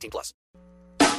18 0.00 0.10
plus. 0.10 0.34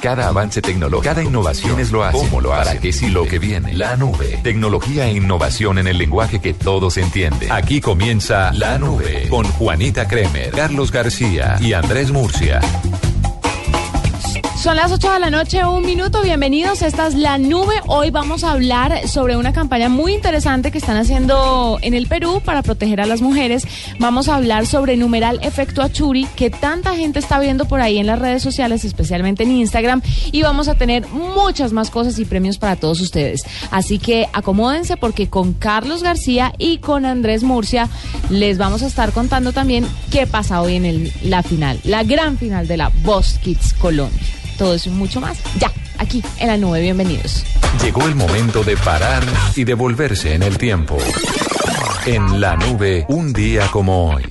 Cada 0.02 0.26
avance 0.26 0.60
tecnológico, 0.60 1.14
cada 1.14 1.22
innovación 1.22 1.78
es 1.78 1.92
lo 1.92 2.02
hace. 2.02 2.18
¿Cómo 2.18 2.40
lo? 2.40 2.50
¿Para 2.50 2.80
qué 2.80 2.92
si 2.92 3.08
lo 3.08 3.24
que 3.24 3.38
viene? 3.38 3.72
La 3.74 3.96
nube. 3.96 4.40
Tecnología 4.42 5.06
e 5.06 5.12
innovación 5.12 5.78
en 5.78 5.86
el 5.86 5.96
lenguaje 5.96 6.40
que 6.40 6.54
todos 6.54 6.96
entienden. 6.96 7.52
Aquí 7.52 7.80
comienza 7.80 8.52
La 8.52 8.78
Nube 8.78 9.28
con 9.28 9.46
Juanita 9.46 10.08
Kremer, 10.08 10.50
Carlos 10.50 10.90
García 10.90 11.56
y 11.60 11.72
Andrés 11.74 12.10
Murcia. 12.10 12.60
Son 14.62 14.76
las 14.76 14.92
8 14.92 15.14
de 15.14 15.18
la 15.18 15.28
noche, 15.28 15.66
un 15.66 15.84
minuto. 15.84 16.22
Bienvenidos. 16.22 16.82
Esta 16.82 17.08
es 17.08 17.16
La 17.16 17.36
Nube. 17.36 17.74
Hoy 17.88 18.10
vamos 18.10 18.44
a 18.44 18.52
hablar 18.52 19.08
sobre 19.08 19.36
una 19.36 19.52
campaña 19.52 19.88
muy 19.88 20.14
interesante 20.14 20.70
que 20.70 20.78
están 20.78 20.96
haciendo 20.96 21.80
en 21.82 21.94
el 21.94 22.06
Perú 22.06 22.40
para 22.44 22.62
proteger 22.62 23.00
a 23.00 23.06
las 23.06 23.22
mujeres. 23.22 23.66
Vamos 23.98 24.28
a 24.28 24.36
hablar 24.36 24.66
sobre 24.66 24.96
numeral 24.96 25.40
efecto 25.42 25.82
Achuri, 25.82 26.28
que 26.36 26.48
tanta 26.48 26.94
gente 26.94 27.18
está 27.18 27.40
viendo 27.40 27.64
por 27.64 27.80
ahí 27.80 27.98
en 27.98 28.06
las 28.06 28.20
redes 28.20 28.40
sociales, 28.40 28.84
especialmente 28.84 29.42
en 29.42 29.50
Instagram. 29.50 30.00
Y 30.30 30.42
vamos 30.42 30.68
a 30.68 30.76
tener 30.76 31.08
muchas 31.08 31.72
más 31.72 31.90
cosas 31.90 32.20
y 32.20 32.24
premios 32.24 32.58
para 32.58 32.76
todos 32.76 33.00
ustedes. 33.00 33.42
Así 33.72 33.98
que 33.98 34.28
acomódense 34.32 34.96
porque 34.96 35.28
con 35.28 35.54
Carlos 35.54 36.04
García 36.04 36.52
y 36.56 36.78
con 36.78 37.04
Andrés 37.04 37.42
Murcia 37.42 37.88
les 38.30 38.58
vamos 38.58 38.84
a 38.84 38.86
estar 38.86 39.10
contando 39.10 39.52
también 39.52 39.88
qué 40.12 40.28
pasa 40.28 40.62
hoy 40.62 40.76
en 40.76 41.10
la 41.24 41.42
final, 41.42 41.80
la 41.82 42.04
gran 42.04 42.38
final 42.38 42.68
de 42.68 42.76
la 42.76 42.92
Boss 43.02 43.40
Kids 43.42 43.72
Colombia. 43.72 44.22
Todo 44.58 44.74
eso 44.74 44.88
y 44.88 44.92
mucho 44.92 45.20
más. 45.20 45.38
Ya, 45.58 45.72
aquí 45.98 46.22
en 46.38 46.48
la 46.48 46.56
nube. 46.56 46.80
Bienvenidos. 46.80 47.44
Llegó 47.82 48.06
el 48.06 48.14
momento 48.14 48.62
de 48.62 48.76
parar 48.76 49.24
y 49.56 49.64
devolverse 49.64 50.34
en 50.34 50.42
el 50.42 50.58
tiempo. 50.58 50.98
En 52.06 52.40
La 52.40 52.56
Nube, 52.56 53.04
un 53.08 53.32
día 53.32 53.68
como 53.70 54.10
hoy. 54.10 54.24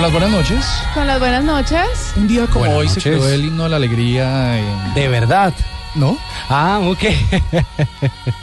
Con 0.00 0.04
las 0.04 0.12
buenas 0.12 0.30
noches. 0.30 0.66
Con 0.94 1.06
las 1.06 1.18
buenas 1.18 1.44
noches. 1.44 2.14
Un 2.16 2.26
día 2.26 2.46
como 2.46 2.60
Buenas 2.60 2.78
hoy 2.78 2.88
se 2.88 3.02
creó 3.02 3.28
el 3.28 3.44
himno 3.44 3.64
de 3.64 3.68
la 3.68 3.76
alegría. 3.76 4.58
en- 4.58 4.94
De 4.94 5.08
verdad. 5.08 5.52
¿No? 5.94 6.16
Ah, 6.48 6.80
ok. 6.84 7.02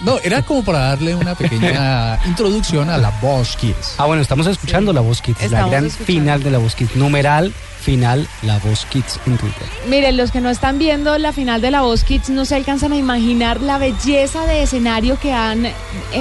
No, 0.01 0.17
era 0.23 0.41
como 0.43 0.63
para 0.63 0.79
darle 0.79 1.15
una 1.15 1.35
pequeña 1.35 2.19
introducción 2.25 2.89
a 2.89 2.97
la 2.97 3.09
Boss 3.21 3.55
Kids. 3.57 3.95
Ah, 3.97 4.05
bueno, 4.05 4.21
estamos 4.21 4.47
escuchando 4.47 4.93
la 4.93 5.01
Voz 5.01 5.21
Kids, 5.21 5.51
la 5.51 5.67
gran 5.67 5.85
escuchando. 5.85 6.05
final 6.05 6.43
de 6.43 6.51
la 6.51 6.57
Voz 6.59 6.75
Kids. 6.75 6.95
Numeral 6.95 7.53
final, 7.81 8.27
la 8.41 8.57
Voz 8.59 8.85
Kids 8.85 9.19
en 9.27 9.37
Twitter. 9.37 9.63
Miren, 9.87 10.17
los 10.17 10.31
que 10.31 10.41
no 10.41 10.49
están 10.49 10.77
viendo 10.77 11.17
la 11.17 11.31
final 11.31 11.61
de 11.61 11.71
la 11.71 11.81
Voz 11.81 12.03
Kids 12.03 12.29
no 12.29 12.43
se 12.43 12.55
alcanzan 12.55 12.91
a 12.91 12.97
imaginar 12.97 13.61
la 13.61 13.77
belleza 13.77 14.45
de 14.45 14.63
escenario 14.63 15.17
que 15.19 15.31
han 15.31 15.65
eh, 15.67 15.73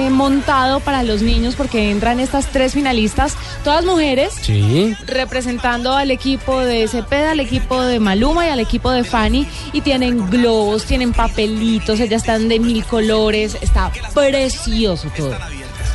montado 0.09 0.79
para 0.79 1.03
los 1.03 1.21
niños 1.21 1.55
porque 1.55 1.91
entran 1.91 2.19
estas 2.21 2.47
tres 2.47 2.73
finalistas, 2.73 3.35
todas 3.65 3.83
mujeres, 3.85 4.33
Sí. 4.41 4.95
representando 5.07 5.93
al 5.93 6.11
equipo 6.11 6.59
de 6.59 6.87
Cepeda, 6.87 7.31
al 7.31 7.39
equipo 7.41 7.81
de 7.81 7.99
Maluma 7.99 8.45
y 8.47 8.49
al 8.49 8.59
equipo 8.61 8.91
de 8.91 9.03
Fanny 9.03 9.45
y 9.73 9.81
tienen 9.81 10.29
globos, 10.29 10.85
tienen 10.85 11.11
papelitos, 11.17 11.99
ellas 11.99 12.21
están 12.21 12.47
de 12.47 12.59
mil 12.59 12.85
colores, 12.85 13.57
está 13.59 13.91
precioso 14.13 15.11
todo. 15.17 15.35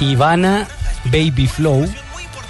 Ivana, 0.01 0.69
Baby 1.05 1.47
Flow 1.47 1.89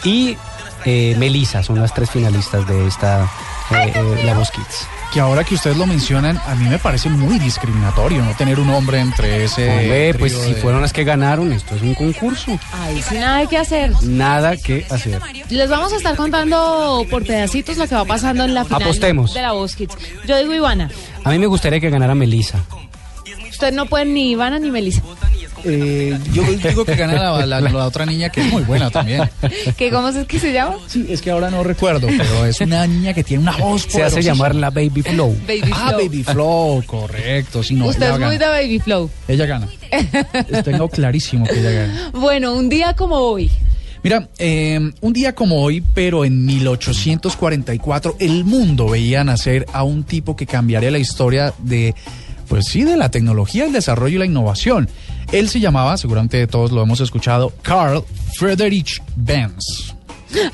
y 0.03 0.37
eh, 0.85 1.15
Melissa 1.19 1.63
son 1.63 1.81
las 1.81 1.95
tres 1.95 2.11
finalistas 2.11 2.67
de 2.67 2.87
esta 2.87 3.31
eh, 3.71 3.93
eh, 3.95 4.23
La 4.25 4.35
Kids. 4.35 4.89
Que 5.13 5.21
ahora 5.21 5.45
que 5.45 5.55
ustedes 5.57 5.77
lo 5.77 5.87
mencionan, 5.87 6.41
a 6.47 6.55
mí 6.55 6.67
me 6.67 6.79
parece 6.79 7.11
muy 7.11 7.39
discriminatorio 7.39 8.25
no 8.25 8.35
tener 8.35 8.59
un 8.59 8.71
hombre 8.71 8.99
entre 8.99 9.45
ese. 9.45 9.69
Hombre, 9.69 10.15
pues 10.15 10.33
si 10.33 10.55
de- 10.55 10.61
fueron 10.63 10.81
las 10.81 10.95
que 10.95 11.05
ganaron, 11.05 11.53
esto 11.53 11.75
es 11.75 11.83
un 11.83 11.95
concurso. 11.95 12.59
Ay, 12.73 13.03
sin 13.03 13.21
nada 13.21 13.47
que 13.47 13.59
hacer. 13.59 13.93
Nada 14.05 14.57
que 14.57 14.87
hacer. 14.89 15.21
Les 15.51 15.69
vamos 15.69 15.93
a 15.93 15.97
estar 15.97 16.17
contando 16.17 17.07
por 17.11 17.27
pedacitos 17.27 17.77
lo 17.77 17.87
que 17.87 17.95
va 17.95 18.07
pasando 18.07 18.45
en 18.45 18.55
la 18.55 18.65
final 18.65 18.83
Apostemos. 18.83 19.35
de 19.35 19.43
la 19.43 19.53
Voz 19.53 19.77
Kids. 19.77 19.95
Yo 20.27 20.39
digo 20.39 20.55
Ivana. 20.55 20.91
A 21.25 21.31
mí 21.31 21.39
me 21.39 21.47
gustaría 21.47 21.79
que 21.79 21.91
ganara 21.91 22.15
Melissa. 22.15 22.61
Ustedes 23.51 23.75
no 23.75 23.85
pueden 23.85 24.15
ni 24.15 24.31
Ivana 24.31 24.59
ni 24.59 24.71
Melissa. 24.71 25.03
Eh, 25.65 26.19
yo 26.33 26.43
digo 26.69 26.85
que 26.85 26.95
gana 26.97 27.15
la, 27.45 27.47
la- 27.47 27.61
la 27.61 27.87
otra 27.87 28.05
niña 28.07 28.29
que 28.31 28.41
es 28.43 28.53
muy 28.53 28.63
buena 28.63 28.91
también. 28.91 29.23
¿Qué, 29.77 29.91
¿Cómo 29.91 30.09
es 30.09 30.27
que 30.27 30.39
se 30.39 30.53
llama? 30.53 30.77
Sí, 30.87 31.07
es 31.09 31.21
que 31.23 31.31
ahora 31.31 31.51
no 31.51 31.63
recuerdo, 31.65 32.07
pero 32.09 32.45
es 32.45 32.61
una 32.61 32.87
niña 32.87 33.13
que 33.15 33.23
tiene 33.25 33.43
una 33.43 33.57
voz 33.57 33.87
Se 33.89 34.03
hace 34.03 34.23
llamar 34.23 34.55
la 34.55 34.71
Baby 34.71 35.03
Flow. 35.03 35.37
Baby 35.47 35.71
Ah, 35.73 35.89
Flow. 35.89 35.99
Baby 36.01 36.23
Flow, 36.25 36.83
correcto. 36.87 37.63
Sí, 37.63 37.75
no, 37.75 37.87
Usted 37.87 38.03
ella 38.07 38.15
es 38.15 38.21
muy 38.21 38.31
de 38.31 38.39
gana. 38.39 38.53
Baby 38.53 38.79
Flow. 38.81 39.11
Ella 39.29 39.47
gana. 39.47 39.69
Tengo 40.65 40.89
clarísimo 40.89 41.47
que 41.47 41.59
ella 41.61 41.71
gana. 41.71 42.11
Bueno, 42.13 42.55
un 42.55 42.69
día 42.69 42.95
como 42.95 43.17
hoy. 43.17 43.51
Mira, 44.05 44.29
eh, 44.39 44.81
un 45.01 45.13
día 45.13 45.33
como 45.33 45.63
hoy, 45.63 45.81
pero 45.95 46.25
en 46.25 46.45
1844, 46.45 48.17
el 48.19 48.45
mundo 48.45 48.89
veía 48.89 49.23
nacer 49.23 49.65
a 49.73 49.85
un 49.85 50.03
tipo 50.05 50.35
que 50.35 50.47
cambiaría 50.47 50.91
la 50.91 50.99
historia 50.99 51.55
de, 51.59 51.95
pues 52.49 52.67
sí, 52.67 52.83
de 52.83 52.97
la 52.97 53.11
tecnología, 53.11 53.65
el 53.65 53.73
desarrollo 53.73 54.17
y 54.17 54.19
la 54.19 54.27
innovación. 54.27 54.89
Él 55.33 55.49
se 55.49 55.59
llamaba, 55.61 55.97
seguramente 55.97 56.47
todos 56.47 56.71
lo 56.73 56.83
hemos 56.83 57.01
escuchado, 57.01 57.53
Carl 57.63 58.05
Friedrich 58.37 59.03
Benz. 59.17 59.95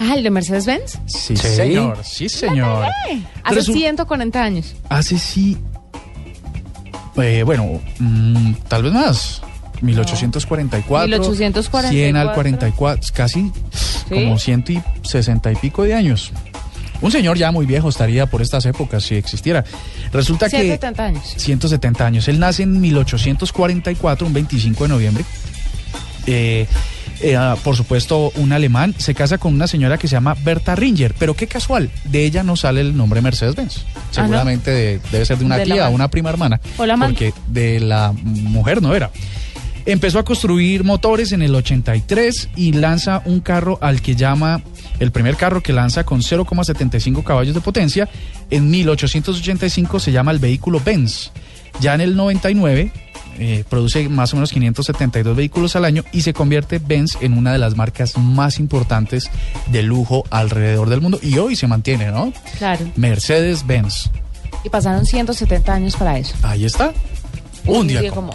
Ah, 0.01 0.15
el 0.17 0.23
de 0.25 0.31
Mercedes-Benz. 0.31 0.99
Sí, 1.07 1.37
Sí. 1.37 1.49
señor, 1.49 1.99
sí, 2.05 2.29
señor. 2.29 2.85
Hace 3.45 3.61
Resu- 3.61 3.73
140 3.73 4.43
años. 4.43 4.75
Hace 4.89 5.19
sí, 5.19 5.57
eh, 7.17 7.43
bueno, 7.45 7.81
mm, 7.99 8.53
tal 8.69 8.83
vez 8.85 8.93
más. 8.93 9.43
1844. 9.81 11.07
1844. 11.09 11.91
100 11.91 12.17
al 12.17 12.33
44, 12.35 13.09
casi 13.15 13.53
como 14.09 14.37
160 14.39 15.53
y 15.53 15.57
pico 15.57 15.85
de 15.85 15.95
años. 15.95 16.33
Un 17.01 17.11
señor 17.13 17.39
ya 17.39 17.53
muy 17.53 17.65
viejo 17.67 17.89
estaría 17.89 18.27
por 18.27 18.43
estas 18.43 18.67
épocas 18.67 19.05
si 19.05 19.15
existiera. 19.15 19.65
Resulta 20.13 20.49
que 20.49 20.57
170 20.59 21.05
años. 21.05 21.35
170 21.37 22.07
años. 22.07 22.29
Él 22.29 22.39
nace 22.39 22.65
en 22.65 22.81
1844, 22.81 24.27
un 24.27 24.33
25 24.33 24.85
de 24.85 24.89
noviembre. 24.89 25.25
Eh, 26.27 26.67
eh, 27.21 27.37
ah, 27.37 27.57
por 27.65 27.75
supuesto, 27.77 28.31
un 28.37 28.53
alemán 28.53 28.95
se 28.99 29.15
casa 29.15 29.39
con 29.39 29.55
una 29.55 29.67
señora 29.67 29.99
que 29.99 30.07
se 30.09 30.13
llama 30.13 30.37
Berta 30.45 30.75
Ringer, 30.77 31.15
pero 31.19 31.35
qué 31.35 31.47
casual, 31.47 31.91
de 32.05 32.25
ella 32.25 32.43
no 32.45 32.55
sale 32.55 32.81
el 32.81 32.97
nombre 32.97 33.21
Mercedes-Benz. 33.21 33.85
Seguramente 34.11 34.71
de- 34.71 35.01
debe 35.11 35.25
ser 35.25 35.39
de 35.39 35.45
una 35.45 35.57
Ah, 35.57 35.59
De 35.59 35.65
tía 35.65 35.89
una 35.89 36.09
prima 36.09 36.31
hermana, 36.31 36.61
O 36.77 36.87
la 36.87 36.97
porque 36.97 37.33
de 37.49 37.81
la 37.81 38.13
mujer 38.23 38.83
no 38.83 38.95
era. 38.95 39.11
Empezó 39.89 40.19
a 40.19 40.23
construir 40.25 40.85
motores 40.85 41.33
en 41.33 41.41
el 41.41 41.55
83 41.55 42.51
y 42.57 42.73
lanza 42.73 43.23
un 43.25 43.41
carro 43.41 43.79
al 43.81 44.03
que 44.03 44.15
llama 44.15 44.61
el 45.01 45.13
primer 45.13 45.35
carro 45.37 45.63
que 45.63 45.73
lanza 45.73 46.05
con 46.05 46.21
0,75 46.21 47.25
caballos 47.25 47.55
de 47.55 47.63
potencia. 47.63 48.07
En 48.51 48.69
1885 48.71 49.99
se 49.99 50.13
llama 50.13 50.31
el 50.33 50.41
vehículo 50.41 50.79
Benz. 50.85 51.31
Ya 51.81 51.95
en 51.95 52.03
el 52.03 52.17
99 52.17 52.93
eh, 53.39 53.65
produce 53.67 54.11
más 54.11 54.35
o 54.35 54.37
menos 54.37 54.53
572 54.53 55.35
vehículos 55.35 55.75
al 55.75 55.87
año 55.87 56.05
y 56.13 56.21
se 56.21 56.35
convierte 56.35 56.81
Benz 56.81 57.17
en 57.23 57.33
una 57.39 57.53
de 57.55 57.59
las 57.59 57.75
marcas 57.75 58.19
más 58.19 58.59
importantes 58.59 59.31
de 59.73 59.83
lujo 59.83 60.25
alrededor 60.29 60.91
del 60.91 61.01
mundo. 61.01 61.19
Y 61.23 61.39
hoy 61.39 61.57
se 61.57 61.67
mantiene, 61.67 62.11
¿no? 62.11 62.31
Claro. 62.59 62.85
Mercedes-Benz. 62.97 64.11
Y 64.65 64.69
pasaron 64.69 65.07
170 65.07 65.73
años 65.73 65.97
para 65.97 66.19
eso. 66.19 66.35
Ahí 66.43 66.67
está. 66.67 66.93
Un 67.65 67.87
día. 67.89 68.01
como- 68.11 68.33
como. 68.33 68.35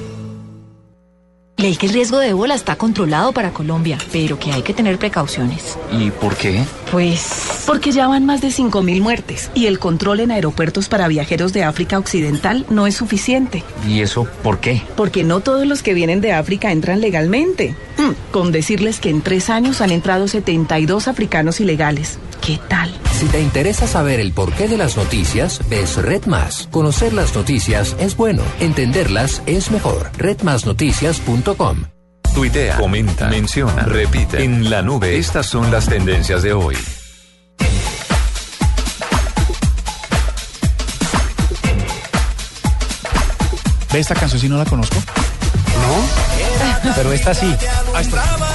Leí 1.61 1.75
que 1.75 1.85
el 1.85 1.93
riesgo 1.93 2.17
de 2.17 2.29
ébola 2.29 2.55
está 2.55 2.75
controlado 2.75 3.33
para 3.33 3.51
Colombia, 3.51 3.99
pero 4.11 4.39
que 4.39 4.51
hay 4.51 4.63
que 4.63 4.73
tener 4.73 4.97
precauciones. 4.97 5.77
¿Y 5.91 6.09
por 6.09 6.35
qué? 6.35 6.63
Pues 6.91 7.63
Porque 7.67 7.91
ya 7.91 8.07
van 8.07 8.25
más 8.25 8.41
de 8.41 8.47
5.000 8.47 8.99
muertes 8.99 9.51
y 9.53 9.67
el 9.67 9.77
control 9.77 10.21
en 10.21 10.31
aeropuertos 10.31 10.89
para 10.89 11.07
viajeros 11.07 11.53
de 11.53 11.63
África 11.63 11.99
Occidental 11.99 12.65
no 12.71 12.87
es 12.87 12.95
suficiente. 12.95 13.63
¿Y 13.87 14.01
eso 14.01 14.27
por 14.41 14.59
qué? 14.59 14.81
Porque 14.97 15.23
no 15.23 15.41
todos 15.41 15.67
los 15.67 15.83
que 15.83 15.93
vienen 15.93 16.19
de 16.19 16.33
África 16.33 16.71
entran 16.71 16.99
legalmente. 16.99 17.75
Mm, 17.99 18.31
con 18.31 18.51
decirles 18.51 18.99
que 18.99 19.11
en 19.11 19.21
tres 19.21 19.51
años 19.51 19.81
han 19.81 19.91
entrado 19.91 20.27
72 20.27 21.07
africanos 21.07 21.61
ilegales. 21.61 22.17
¿Qué 22.41 22.59
tal? 22.69 22.91
Si 23.21 23.27
te 23.27 23.39
interesa 23.39 23.85
saber 23.85 24.19
el 24.19 24.33
porqué 24.33 24.67
de 24.67 24.77
las 24.77 24.97
noticias, 24.97 25.61
ves 25.69 25.95
Red 25.95 26.25
Más. 26.25 26.67
Conocer 26.71 27.13
las 27.13 27.35
noticias 27.35 27.95
es 27.99 28.17
bueno, 28.17 28.41
entenderlas 28.59 29.43
es 29.45 29.69
mejor. 29.69 30.09
redmasnoticias.com 30.17 31.83
Tuitea, 32.33 32.77
comenta, 32.77 33.27
menciona, 33.27 33.83
repite. 33.83 34.43
En 34.43 34.71
la 34.71 34.81
nube, 34.81 35.19
estas 35.19 35.45
son 35.45 35.69
las 35.69 35.85
tendencias 35.85 36.41
de 36.41 36.53
hoy. 36.53 36.75
¿Ve 43.93 43.99
esta 43.99 44.15
canción 44.15 44.41
si 44.41 44.49
no 44.49 44.57
la 44.57 44.65
conozco? 44.65 44.95
No, 44.95 46.93
pero 46.95 47.13
esta 47.13 47.35
sí. 47.35 47.55
Ah, 47.93 48.01
esta. 48.01 48.50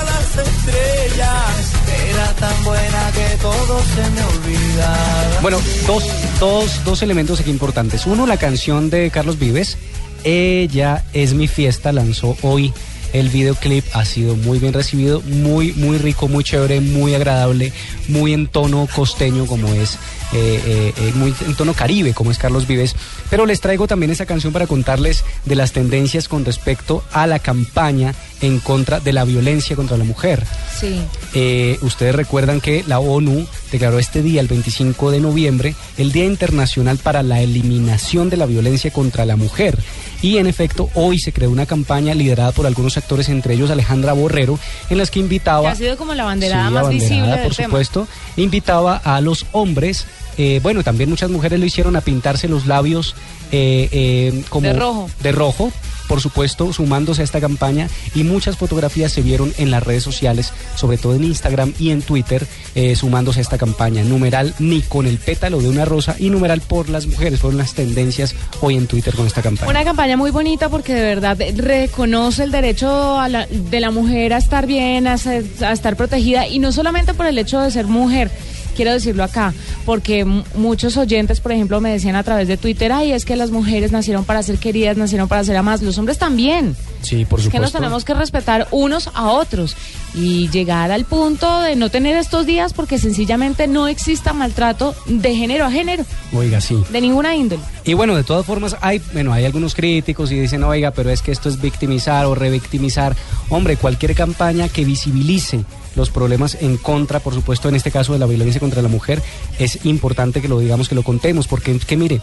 Tan 2.39 2.65
buena 2.65 3.13
que 3.13 3.37
todo 3.41 3.81
se 3.95 4.11
me 4.11 4.23
olvidaba. 4.23 5.41
Bueno, 5.43 5.59
dos, 5.87 6.05
dos, 6.39 6.85
dos 6.85 7.03
elementos 7.03 7.41
aquí 7.41 7.51
importantes. 7.51 8.07
Uno, 8.07 8.27
la 8.27 8.37
canción 8.37 8.91
de 8.91 9.11
Carlos 9.11 9.39
Vives, 9.39 9.77
Ella 10.25 11.05
es 11.13 11.35
mi 11.35 11.49
fiesta, 11.49 11.93
lanzó 11.93 12.37
hoy. 12.43 12.73
El 13.13 13.29
videoclip 13.31 13.85
ha 13.95 14.05
sido 14.05 14.37
muy 14.37 14.59
bien 14.59 14.73
recibido, 14.73 15.23
muy, 15.23 15.73
muy 15.73 15.97
rico, 15.97 16.29
muy 16.29 16.45
chévere, 16.45 16.81
muy 16.81 17.15
agradable, 17.15 17.73
muy 18.09 18.35
en 18.35 18.47
tono 18.47 18.87
costeño 18.95 19.47
como 19.47 19.69
es, 19.69 19.97
eh, 20.33 20.61
eh, 20.67 20.93
eh, 20.97 21.13
muy 21.15 21.35
en 21.47 21.55
tono 21.55 21.75
caribe 21.75 22.13
como 22.15 22.31
es 22.31 22.39
Carlos 22.39 22.67
Vives. 22.67 22.95
Pero 23.31 23.47
les 23.47 23.61
traigo 23.61 23.87
también 23.87 24.11
esa 24.11 24.27
canción 24.27 24.53
para 24.53 24.67
contarles 24.67 25.25
de 25.45 25.55
las 25.55 25.73
tendencias 25.73 26.29
con 26.29 26.45
respecto 26.45 27.03
a 27.13 27.27
la 27.27 27.39
campaña 27.39 28.15
en 28.43 28.59
contra 28.61 29.01
de 29.01 29.13
la 29.13 29.25
violencia 29.25 29.77
contra 29.77 29.97
la 29.97 30.05
mujer. 30.05 30.45
Sí. 30.79 31.01
Eh, 31.35 31.79
ustedes 31.83 32.15
recuerdan 32.15 32.61
que 32.61 32.85
la 32.87 32.99
ONU 32.99 33.47
declaró 33.73 33.99
este 33.99 34.23
día, 34.23 34.41
el 34.41 34.49
25 34.49 35.11
de 35.11 35.21
noviembre, 35.21 35.75
el 35.97 36.13
Día 36.13 36.25
Internacional 36.25 36.99
para 36.99 37.23
la 37.23 37.41
Eliminación 37.41 38.29
de 38.31 38.37
la 38.37 38.47
Violencia 38.47 38.91
contra 38.91 39.25
la 39.25 39.37
Mujer. 39.37 39.79
Y 40.23 40.39
en 40.39 40.47
efecto, 40.47 40.91
hoy 40.95 41.19
se 41.19 41.33
creó 41.33 41.51
una 41.51 41.67
campaña 41.67 42.15
liderada 42.15 42.53
por 42.53 42.67
algunos 42.67 42.97
actores, 42.97 43.29
entre 43.29 43.55
ellos 43.55 43.71
Alejandra 43.71 44.13
Borrero, 44.13 44.59
en 44.91 44.99
las 44.99 45.11
que 45.11 45.17
Que 45.17 45.21
invitaba... 45.21 45.71
ha 45.71 45.75
sido 45.75 45.97
como 45.97 46.13
la 46.15 46.25
banderada 46.25 46.69
Sí, 46.69 46.75
más 46.75 46.81
abanderada, 46.85 47.09
visible 47.15 47.31
del 47.37 47.47
por 47.47 47.55
tema. 47.57 47.69
supuesto, 47.69 48.09
invitaba 48.37 48.97
a 48.97 49.21
los 49.21 49.47
hombres, 49.53 50.07
eh, 50.39 50.61
bueno, 50.63 50.83
también 50.83 51.11
muchas 51.11 51.31
mujeres 51.31 51.59
lo 51.61 51.67
hicieron 51.67 51.97
a 51.97 52.01
pintarse 52.01 52.49
los 52.49 52.67
labios 52.67 53.15
eh, 53.53 53.89
eh, 53.93 54.43
como 54.49 54.67
De 54.69 54.73
rojo. 54.75 55.11
de 55.23 55.33
rojo, 55.33 55.73
por 56.09 56.21
supuesto, 56.21 56.73
sumándose 56.73 57.23
a 57.23 57.25
esta 57.25 57.41
campaña 57.41 57.89
y 58.15 58.23
muchas 58.25 58.57
fotografías 58.57 59.11
se 59.13 59.23
vieron 59.23 59.53
en 59.59 59.71
las 59.73 59.83
redes 59.83 60.03
sociales, 60.05 60.53
sobre 60.77 60.99
todo 60.99 61.15
en 61.17 61.25
Instagram 61.25 61.73
y 61.81 61.91
en 61.91 62.01
Twitter, 62.03 62.47
eh, 62.77 62.95
sumándose 62.97 63.41
a 63.41 63.43
esta 63.43 63.59
campaña. 63.59 64.05
Numeral 64.05 64.55
ni 64.61 64.83
con 64.83 65.07
el 65.07 65.19
pétalo 65.19 65.61
de 65.61 65.69
una 65.69 65.85
rosa 65.85 66.15
y 66.19 66.31
numeral 66.31 66.61
por 66.61 66.89
las 66.89 67.07
mujeres 67.07 67.41
fueron 67.41 67.59
las 67.59 67.75
tendencias 67.75 68.35
hoy 68.61 68.77
en 68.77 68.87
Twitter 68.87 69.15
con 69.15 69.27
esta 69.27 69.43
campaña. 69.43 69.69
Una 69.71 69.85
campaña 69.85 70.17
muy 70.17 70.31
bonita 70.31 70.69
porque 70.69 70.95
de 70.95 71.03
verdad 71.03 71.39
reconoce 71.57 72.45
el 72.45 72.51
derecho 72.53 73.19
a 73.19 73.29
la- 73.29 73.47
de 73.47 73.81
la 73.81 73.91
mujer 73.91 74.33
a 74.33 74.39
estar 74.39 74.67
bien, 74.67 75.07
a, 75.09 75.19
ser- 75.19 75.45
a 75.63 75.73
estar 75.73 75.97
protegida 75.97 76.47
y 76.47 76.59
no 76.61 76.71
solamente 76.73 77.15
por 77.15 77.27
el 77.27 77.37
hecho 77.39 77.61
de 77.61 77.71
ser 77.71 77.87
mujer. 77.87 78.31
Quiero 78.77 78.93
decirlo 78.93 79.25
acá, 79.25 79.55
porque 79.87 80.25
muchos 80.55 80.97
oyentes, 80.99 81.41
por 81.41 81.53
ejemplo, 81.53 81.81
me 81.81 81.91
decían 81.91 82.15
a 82.15 82.23
través 82.23 82.47
de 82.47 82.57
Twitter, 82.59 82.93
ay, 82.93 83.13
es 83.13 83.25
que 83.25 83.35
las 83.37 83.51
mujeres 83.51 83.91
nacieron 83.91 84.25
para 84.25 84.43
ser 84.43 84.59
queridas, 84.59 84.97
nacieron 84.99 85.29
para 85.29 85.43
ser 85.45 85.57
amadas, 85.57 85.81
los 85.83 85.97
hombres 85.99 86.19
también. 86.19 86.77
Sí, 87.01 87.25
por 87.25 87.41
Es 87.41 87.45
que 87.49 87.59
nos 87.59 87.69
supuesto. 87.71 87.79
tenemos 87.79 88.05
que 88.05 88.15
respetar 88.15 88.69
unos 88.73 89.09
a 89.15 89.29
otros 89.31 89.77
y 90.15 90.49
llegar 90.51 90.91
al 90.93 91.05
punto 91.05 91.61
de 91.61 91.77
no 91.77 91.89
tener 91.91 92.17
estos 92.17 92.47
días 92.47 92.73
porque 92.75 92.99
sencillamente 92.99 93.67
no 93.67 93.87
exista 93.89 94.33
maltrato 94.33 94.95
de 95.07 95.35
género 95.35 95.65
a 95.67 95.71
género, 95.71 96.05
Oiga, 96.35 96.61
sí. 96.61 96.77
de 96.91 97.01
ninguna 97.01 97.35
índole. 97.37 97.63
Y 97.85 97.95
bueno, 97.95 98.15
de 98.17 98.25
todas 98.25 98.45
formas, 98.45 98.77
hay, 98.81 99.01
bueno, 99.13 99.33
hay 99.33 99.45
algunos 99.45 99.75
críticos 99.75 100.33
y 100.33 100.39
dicen, 100.41 100.65
oiga, 100.65 100.91
pero 100.91 101.11
es 101.11 101.23
que 101.23 101.33
esto 101.33 101.49
es 101.49 101.61
victimizar 101.61 102.27
o 102.27 102.35
revictimizar. 102.35 103.15
Hombre, 103.49 103.77
cualquier 103.77 104.15
campaña 104.15 104.69
que 104.69 104.85
visibilice 104.85 105.65
los 105.97 106.11
problemas 106.11 106.57
en 106.61 106.77
contra, 106.77 107.19
por 107.21 107.35
supuesto, 107.35 107.69
en 107.69 107.75
este 107.75 107.91
caso 107.91 108.13
de 108.13 108.19
la 108.19 108.27
violencia 108.27 108.61
contra 108.61 108.83
la 108.83 108.89
mujer, 108.89 109.23
es 109.59 109.85
importante 109.85 110.41
que 110.41 110.49
lo 110.49 110.59
digamos, 110.61 110.89
que 110.89 110.95
lo 110.95 111.03
contemos, 111.03 111.49
porque 111.49 111.77
que 111.79 111.97
mire, 111.97 112.21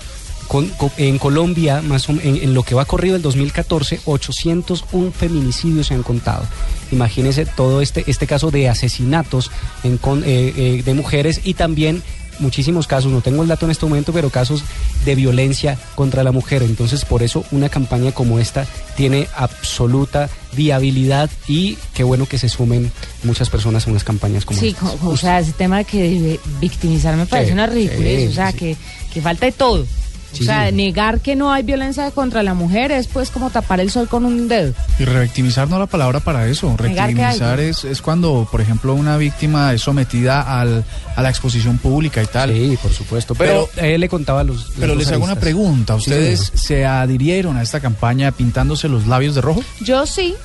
con- 0.48 0.72
en 0.98 1.18
Colombia, 1.18 1.82
más 1.82 2.08
o- 2.10 2.14
en, 2.14 2.36
en 2.42 2.54
lo 2.54 2.64
que 2.64 2.76
va 2.76 2.86
corrido 2.86 3.16
el 3.16 3.22
2014, 3.22 4.02
801 4.06 5.12
feminicidios 5.12 5.88
se 5.88 5.94
han 5.96 6.04
contado. 6.04 6.46
Imagínense 6.92 7.46
todo 7.46 7.82
este, 7.82 8.04
este 8.08 8.28
caso 8.28 8.52
de 8.52 8.70
asesinatos 8.70 9.52
en 9.84 9.98
con- 9.98 10.24
eh, 10.24 10.54
eh, 10.56 10.82
de 10.86 10.94
mujeres 10.94 11.42
y 11.44 11.56
también 11.56 12.04
muchísimos 12.40 12.88
casos, 12.88 13.12
no 13.12 13.22
tengo 13.22 13.42
el 13.44 13.48
dato 13.48 13.66
en 13.66 13.72
este 13.72 13.86
momento, 13.86 14.14
pero 14.14 14.30
casos 14.30 14.64
de 15.06 15.16
violencia 15.16 15.78
contra 15.96 16.24
la 16.24 16.32
mujer. 16.32 16.64
Entonces, 16.64 17.06
por 17.06 17.24
eso 17.24 17.44
una 17.52 17.70
campaña 17.70 18.12
como 18.12 18.40
esta 18.40 18.66
tiene 18.96 19.28
absoluta 19.36 20.30
viabilidad 20.54 21.30
y 21.48 21.78
qué 21.94 22.04
bueno 22.04 22.26
que 22.28 22.38
se 22.38 22.48
sumen 22.50 22.92
muchas 23.24 23.50
personas 23.50 23.88
a 23.88 23.90
unas 23.90 24.04
campañas 24.04 24.46
como 24.46 24.60
Sí, 24.60 24.70
estas. 24.70 24.92
co- 24.92 25.10
o 25.10 25.18
sea, 25.18 25.40
ese 25.40 25.54
tema 25.54 25.78
de 25.80 25.86
que 25.86 26.40
victimizar 26.62 27.16
me 27.16 27.26
parece 27.26 27.48
Sí, 27.50 27.54
una 27.54 27.66
ridiculez, 27.68 28.22
sí, 28.22 28.28
o 28.28 28.34
sea, 28.34 28.52
sí. 28.52 28.58
que, 28.58 28.78
que 29.14 29.22
falta 29.22 29.46
de 29.48 29.52
todo. 29.52 29.86
Sí, 30.34 30.44
o 30.44 30.46
sea, 30.46 30.70
sí. 30.70 30.76
negar 30.76 31.20
que 31.20 31.36
no 31.36 31.52
hay 31.52 31.64
violencia 31.64 32.10
contra 32.12 32.44
la 32.44 32.54
mujer 32.54 32.92
es 32.92 33.08
pues 33.08 33.30
como 33.30 33.50
tapar 33.50 33.80
el 33.80 33.90
sol 33.90 34.08
con 34.08 34.26
un 34.26 34.48
dedo. 34.48 34.74
Y 35.00 35.06
revictimizar 35.06 35.70
no 35.70 35.76
es 35.76 35.80
la 35.82 35.88
palabra 35.88 36.20
para 36.20 36.48
eso. 36.48 36.76
Negar 36.80 37.10
que 37.10 37.16
Revictimizar 37.16 37.60
es, 37.60 37.84
es 37.86 38.02
cuando, 38.02 38.48
por 38.52 38.62
ejemplo, 38.62 38.94
una 38.94 39.18
víctima 39.18 39.74
es 39.74 39.82
sometida 39.82 40.42
al, 40.60 40.84
a 41.16 41.22
la 41.22 41.30
exposición 41.30 41.78
pública 41.78 42.22
y 42.22 42.28
tal. 42.28 42.52
Sí, 42.52 42.78
por 42.82 42.92
supuesto. 42.92 43.36
Pero, 43.36 43.70
él 43.78 44.02
le 44.02 44.10
contaba 44.10 44.44
los. 44.44 44.72
Pero 44.80 44.96
les 44.96 45.12
hago 45.12 45.24
una 45.24 45.40
pregunta. 45.40 45.96
¿Ustedes 45.96 46.52
se 46.54 46.86
adhirieron 46.86 47.58
a 47.58 47.62
esta 47.62 47.80
campaña 47.80 48.32
pintándose 48.32 48.90
los 48.90 49.08
labios 49.08 49.36
de 49.36 49.42
rojo? 49.42 49.64
Yo 49.82 50.06
sí. 50.06 50.36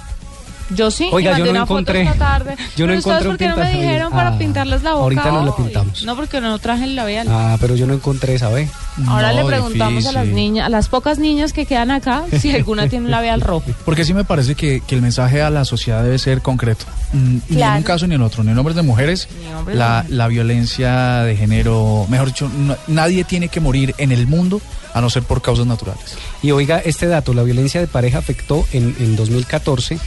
Yo 0.71 0.91
sí, 0.91 1.09
Oiga, 1.13 1.31
mandé 1.33 1.47
yo 1.47 1.53
no 1.53 1.59
una 1.59 1.67
foto 1.67 1.81
encontré- 1.81 2.03
esta 2.03 2.15
tarde. 2.19 2.57
yo 2.77 2.87
no 2.87 2.93
Pero 2.93 2.99
ustedes, 2.99 3.07
encontré 3.07 3.29
un 3.29 3.33
¿por 3.35 3.39
qué 3.39 3.49
no 3.49 3.57
me 3.57 3.73
dijeron 3.73 4.13
para 4.13 4.29
Ah, 4.35 4.39
pintarles 4.39 4.83
la 4.83 4.91
boca? 4.93 5.03
ahorita 5.05 5.31
nos 5.33 5.47
la 5.47 5.57
pintamos. 5.57 6.03
No, 6.05 6.17
porque 6.17 6.41
no 6.41 6.59
traje 6.59 6.85
el 6.85 6.95
labial. 6.97 7.27
Ah, 7.31 7.57
pero 7.61 7.75
yo 7.77 7.87
no 7.87 7.95
encontré 7.95 8.35
esa 8.35 8.49
vez. 8.51 8.71
Ahora 9.07 9.33
No, 9.33 9.41
le 9.41 9.45
preguntamos 9.47 10.07
a 10.07 10.13
las 10.13 10.27
niñas, 10.27 10.67
a 10.67 10.69
las 10.69 10.89
pocas 10.89 11.19
niñas 11.19 11.53
que 11.53 11.65
quedan 11.67 11.91
acá, 11.91 12.25
si 12.41 12.51
alguna 12.55 12.89
tiene 12.89 13.07
un 13.07 13.11
labial 13.11 13.41
rojo. 13.41 13.65
Porque 13.85 14.05
sí 14.05 14.13
me 14.13 14.25
parece 14.25 14.55
que, 14.55 14.83
que 14.87 14.95
el 14.95 15.03
mensaje 15.03 15.41
a 15.41 15.51
la 15.51 15.65
sociedad 15.65 16.03
debe 16.03 16.19
ser 16.19 16.43
concreto. 16.43 16.85
Mm, 17.13 17.39
Ni 17.49 17.63
en 17.63 17.73
un 17.75 17.83
caso 17.83 18.07
ni 18.07 18.15
en 18.17 18.23
otro, 18.23 18.45
ni 18.45 18.51
en 18.51 18.59
hombres 18.59 18.77
de 18.77 18.83
mujeres, 18.83 19.29
Ni 19.41 19.47
en 19.49 19.55
hombres 19.55 19.75
de 19.75 19.79
la, 19.79 19.89
mujeres. 19.99 20.11
la 20.17 20.29
violencia 20.29 21.23
de 21.23 21.37
género, 21.37 22.07
mejor 22.09 22.29
dicho, 22.29 22.51
no- 22.55 22.77
nadie 22.89 23.25
tiene 23.25 23.49
que 23.49 23.61
morir 23.61 23.95
en 23.99 24.13
el 24.13 24.27
mundo 24.27 24.61
a 24.95 25.01
no 25.01 25.09
ser 25.11 25.23
por 25.23 25.41
causas 25.43 25.67
naturales. 25.67 26.17
Y 26.43 26.51
oiga, 26.51 26.79
este 26.85 27.07
dato, 27.07 27.33
la 27.35 27.43
violencia 27.43 27.81
de 27.81 27.87
pareja 27.87 28.19
afectó 28.19 28.67
en, 28.73 28.95
en 28.99 29.17
2014 29.17 29.99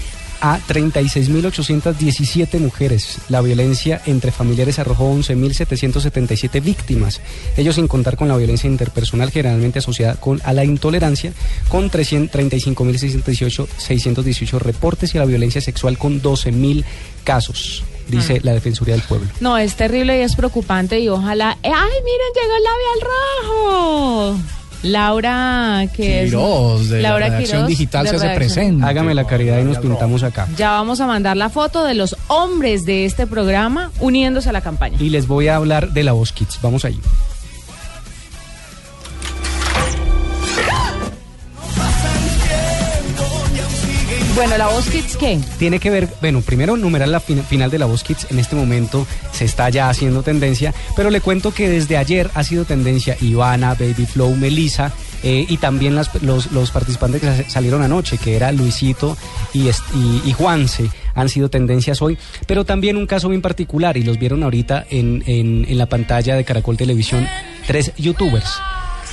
a 0.42 0.60
36.817 0.60 2.60
mujeres. 2.60 3.18
La 3.30 3.42
violencia 3.42 4.02
entre 4.06 4.32
familiares 4.32 4.80
arrojó 4.80 5.12
11.777 5.14 6.62
víctimas. 6.62 7.22
Ellos 7.56 7.76
sin 7.76 7.88
contar 7.88 8.18
con 8.18 8.28
la 8.28 8.36
violencia 8.38 8.70
interpersonal 8.70 9.32
generalmente 9.32 9.80
asociada 9.80 10.16
con, 10.16 10.42
a 10.44 10.52
la 10.54 10.66
intolerancia, 10.66 11.32
con 11.70 11.90
300 11.90 12.32
35.618 12.32 13.68
618 13.78 14.60
reportes 14.60 15.14
y 15.14 15.18
a 15.18 15.22
la 15.22 15.26
violencia 15.28 15.62
sexual 15.62 15.98
con 15.98 16.22
12.000 16.22 16.84
casos, 17.24 17.84
dice 18.08 18.40
Mm. 18.40 18.46
la 18.46 18.54
Defensoría 18.54 18.96
del 18.96 19.04
Pueblo. 19.04 19.28
No, 19.40 19.58
es 19.58 19.76
terrible 19.76 20.18
y 20.18 20.22
es 20.22 20.36
preocupante 20.36 21.00
y 21.00 21.10
ojalá... 21.10 21.58
¡Ay, 21.64 21.72
miren, 21.72 22.32
llegó 22.36 22.56
el 22.58 22.64
labial 22.64 23.02
rojo! 23.02 24.38
Laura, 24.84 25.88
que 25.96 26.24
es... 26.24 26.32
de 26.32 27.02
la 27.02 27.10
Laura 27.10 27.38
Quirós, 27.38 27.68
digital 27.68 28.04
de 28.06 28.10
se 28.10 28.16
hace 28.16 28.36
presente. 28.36 28.86
Hágame 28.86 29.14
la 29.14 29.26
caridad 29.26 29.60
y 29.60 29.64
nos 29.64 29.78
pintamos 29.78 30.24
acá. 30.24 30.48
Ya 30.58 30.72
vamos 30.72 31.02
a 31.02 31.08
mandar 31.08 31.38
la 31.38 31.50
foto 31.50 31.84
de 31.84 31.94
los 31.94 32.16
hombres 32.28 32.86
de 32.86 33.06
este 33.06 33.28
programa 33.28 33.92
uniéndose 34.00 34.50
a 34.50 34.52
la 34.52 34.62
campaña. 34.62 34.98
Y 35.00 35.10
les 35.10 35.28
voy 35.28 35.48
a 35.48 35.56
hablar 35.56 35.92
de 35.92 36.04
la 36.04 36.14
Voz 36.14 36.32
Kids. 36.32 36.60
Vamos 36.62 36.86
ahí. 36.86 37.00
Bueno, 44.36 44.58
la 44.58 44.68
voz 44.70 44.90
Kids, 44.90 45.18
¿qué? 45.18 45.40
Tiene 45.60 45.78
que 45.80 45.90
ver, 45.90 46.08
bueno, 46.22 46.42
primero 46.42 46.78
numeral 46.78 47.12
la 47.12 47.20
fin- 47.20 47.44
final 47.44 47.70
de 47.70 47.78
la 47.78 47.86
voz 47.86 48.04
Kids. 48.04 48.28
En 48.32 48.40
este 48.40 48.56
momento 48.56 49.06
se 49.34 49.44
está 49.46 49.70
ya 49.70 49.90
haciendo 49.90 50.24
tendencia, 50.24 50.74
pero 50.96 51.10
le 51.10 51.20
cuento 51.22 51.54
que 51.54 51.70
desde 51.70 51.98
ayer 51.98 52.32
ha 52.34 52.44
sido 52.44 52.64
tendencia 52.66 53.18
Ivana, 53.22 53.74
Baby 53.76 54.06
Flow, 54.06 54.34
Melissa 54.36 54.94
eh, 55.22 55.46
y 55.48 55.58
también 55.58 55.96
las- 55.96 56.16
los, 56.24 56.52
los 56.54 56.72
participantes 56.72 57.22
que 57.22 57.28
sa- 57.44 57.50
salieron 57.50 57.84
anoche, 57.84 58.18
que 58.18 58.36
era 58.36 58.52
Luisito 58.54 59.18
y, 59.54 59.70
y, 60.26 60.32
Juanse, 60.34 60.90
han 61.14 61.28
sido 61.30 61.50
tendencias 61.50 62.02
hoy, 62.02 62.18
pero 62.48 62.64
también 62.66 62.96
un 62.98 63.06
caso 63.08 63.28
bien 63.30 63.42
particular 63.42 63.98
y 63.98 64.04
los 64.04 64.18
vieron 64.18 64.44
ahorita 64.44 64.86
en, 64.90 65.24
en, 65.28 65.78
la 65.78 65.86
pantalla 65.88 66.36
de 66.36 66.46
Caracol 66.46 66.78
Televisión, 66.78 67.28
tres 67.68 67.92
youtubers. 67.98 68.50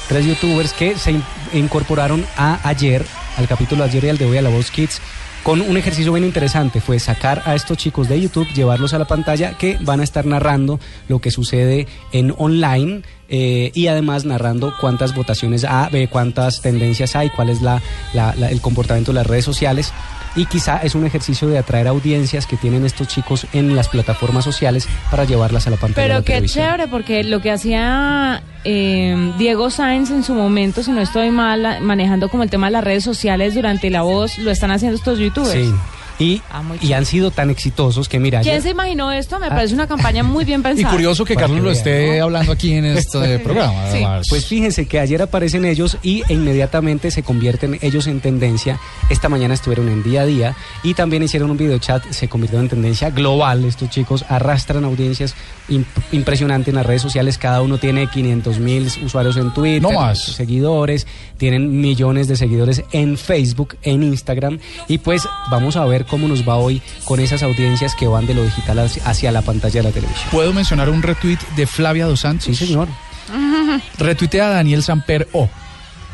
Tres 0.08 0.24
youtubers 0.24 0.72
que 0.72 0.96
se 0.96 1.10
in- 1.10 1.24
incorporaron 1.52 2.24
a 2.36 2.60
ayer, 2.66 3.04
al 3.38 3.48
capítulo 3.48 3.84
de 3.84 3.90
ayer 3.90 4.04
y 4.04 4.08
al 4.10 4.18
de 4.18 4.26
hoy 4.26 4.36
a 4.36 4.42
la 4.42 4.50
Voz 4.50 4.70
Kids, 4.70 5.00
con 5.42 5.60
un 5.62 5.76
ejercicio 5.76 6.12
bien 6.12 6.24
interesante. 6.26 6.80
Fue 6.80 6.98
sacar 6.98 7.42
a 7.46 7.54
estos 7.54 7.78
chicos 7.78 8.08
de 8.08 8.20
YouTube, 8.20 8.46
llevarlos 8.52 8.92
a 8.92 8.98
la 8.98 9.06
pantalla, 9.06 9.52
que 9.56 9.78
van 9.80 10.00
a 10.00 10.04
estar 10.04 10.26
narrando 10.26 10.78
lo 11.08 11.20
que 11.20 11.30
sucede 11.30 11.86
en 12.12 12.34
online. 12.36 13.02
eh, 13.30 13.72
y 13.74 13.88
además 13.88 14.24
narrando 14.24 14.72
cuántas 14.80 15.14
votaciones 15.14 15.62
hay, 15.68 16.06
cuántas 16.06 16.62
tendencias 16.62 17.14
hay, 17.14 17.28
cuál 17.28 17.50
es 17.50 17.60
la, 17.60 17.82
la- 18.14 18.34
la- 18.34 18.50
el 18.50 18.62
comportamiento 18.62 19.12
de 19.12 19.16
las 19.16 19.26
redes 19.26 19.44
sociales. 19.44 19.92
Y 20.34 20.46
quizá 20.46 20.78
es 20.78 20.94
un 20.94 21.04
ejercicio 21.04 21.46
de 21.46 21.58
atraer 21.58 21.88
audiencias 21.88 22.46
que 22.46 22.56
tienen 22.56 22.86
estos 22.86 23.06
chicos 23.08 23.46
en 23.52 23.76
las 23.76 23.88
plataformas 23.88 24.44
sociales 24.46 24.88
para 25.10 25.24
llevarlas 25.24 25.66
a 25.66 25.70
la 25.70 25.76
pantalla 25.76 26.02
de 26.04 26.08
Pero 26.08 26.18
la 26.20 26.24
qué 26.24 26.32
televisión. 26.32 26.64
chévere, 26.64 26.88
porque 26.88 27.22
lo 27.22 27.42
que 27.42 27.50
hacía 27.50 28.42
eh, 28.64 29.32
Diego 29.38 29.70
Sáenz 29.70 30.10
en 30.10 30.22
su 30.22 30.34
momento, 30.34 30.82
si 30.82 30.90
no 30.90 31.00
estoy 31.00 31.30
mal, 31.30 31.80
manejando 31.80 32.28
como 32.28 32.42
el 32.42 32.50
tema 32.50 32.66
de 32.66 32.72
las 32.72 32.84
redes 32.84 33.04
sociales 33.04 33.54
durante 33.54 33.90
la 33.90 34.02
voz, 34.02 34.38
lo 34.38 34.50
están 34.50 34.70
haciendo 34.70 34.96
estos 34.96 35.18
youtubers. 35.18 35.72
Y, 36.18 36.42
Ah, 36.50 36.62
y 36.80 36.92
han 36.94 37.06
sido 37.06 37.30
tan 37.30 37.48
exitosos 37.50 38.08
que 38.08 38.18
mira, 38.18 38.40
¿Quién 38.40 38.54
ayer- 38.54 38.62
se 38.62 38.70
imaginó 38.70 39.12
esto? 39.12 39.38
Me 39.38 39.48
parece 39.48 39.74
una 39.74 39.86
campaña 39.86 40.22
muy 40.22 40.44
bien 40.44 40.60
Y 40.60 40.62
pensada. 40.64 40.90
curioso 40.90 41.24
que 41.24 41.34
Para 41.34 41.46
Carlos 41.46 41.58
que 41.58 41.62
lo 41.62 41.68
vean, 41.70 41.76
esté 42.04 42.20
hablando 42.20 42.52
aquí 42.52 42.72
en 42.72 42.84
este 42.86 43.38
programa. 43.44 43.72
Sí. 43.90 43.98
además. 43.98 44.26
Pues 44.28 44.46
fíjense 44.46 44.86
que 44.86 44.98
ayer 44.98 45.22
aparecen 45.22 45.64
ellos 45.64 45.96
y 46.02 46.22
e 46.28 46.34
inmediatamente 46.34 47.10
se 47.10 47.22
convierten 47.22 47.78
ellos 47.82 48.06
en 48.08 48.20
tendencia. 48.20 48.80
Esta 49.10 49.28
mañana 49.28 49.54
estuvieron 49.54 49.88
en 49.88 50.02
día 50.02 50.22
a 50.22 50.26
día 50.26 50.56
y 50.82 50.94
también 50.94 51.22
hicieron 51.22 51.50
un 51.50 51.56
video 51.56 51.78
chat, 51.78 52.02
se 52.10 52.28
convirtieron 52.28 52.64
en 52.66 52.70
tendencia 52.70 53.10
global. 53.10 53.64
Estos 53.64 53.88
chicos 53.90 54.24
arrastran 54.28 54.84
audiencias 54.84 55.34
imp- 55.68 55.84
impresionantes 56.12 56.68
en 56.68 56.74
las 56.76 56.86
redes 56.86 57.02
sociales. 57.02 57.38
Cada 57.38 57.62
uno 57.62 57.78
tiene 57.78 58.08
500 58.08 58.58
mil 58.58 58.88
usuarios 59.04 59.36
en 59.36 59.52
Twitter, 59.54 59.82
No 59.82 59.92
más. 59.92 60.18
seguidores, 60.20 61.06
tienen 61.36 61.80
millones 61.80 62.26
de 62.26 62.36
seguidores 62.36 62.82
en 62.92 63.16
Facebook, 63.16 63.76
en 63.82 64.02
Instagram. 64.02 64.58
Y 64.88 64.98
pues 64.98 65.22
vamos 65.50 65.76
a 65.76 65.84
ver 65.84 66.06
cómo 66.08 66.26
nos 66.26 66.46
va 66.48 66.56
hoy 66.56 66.82
con 67.04 67.20
esas 67.20 67.42
audiencias 67.44 67.94
que 67.94 68.06
van 68.08 68.26
de 68.26 68.34
lo 68.34 68.42
digital 68.44 68.78
hacia- 69.04 69.30
la 69.30 69.42
pantalla 69.42 69.80
de 69.80 69.88
la 69.88 69.92
televisión. 69.92 70.28
¿Puedo 70.32 70.52
mencionar 70.52 70.88
un 70.90 71.02
retweet 71.02 71.38
de 71.54 71.66
Flavia 71.66 72.06
Dos 72.06 72.20
Santos? 72.20 72.44
Sí, 72.46 72.54
señor. 72.66 72.88
Retuitea 73.98 74.46
a 74.46 74.50
Daniel 74.50 74.82
Samper 74.82 75.28
O. 75.32 75.48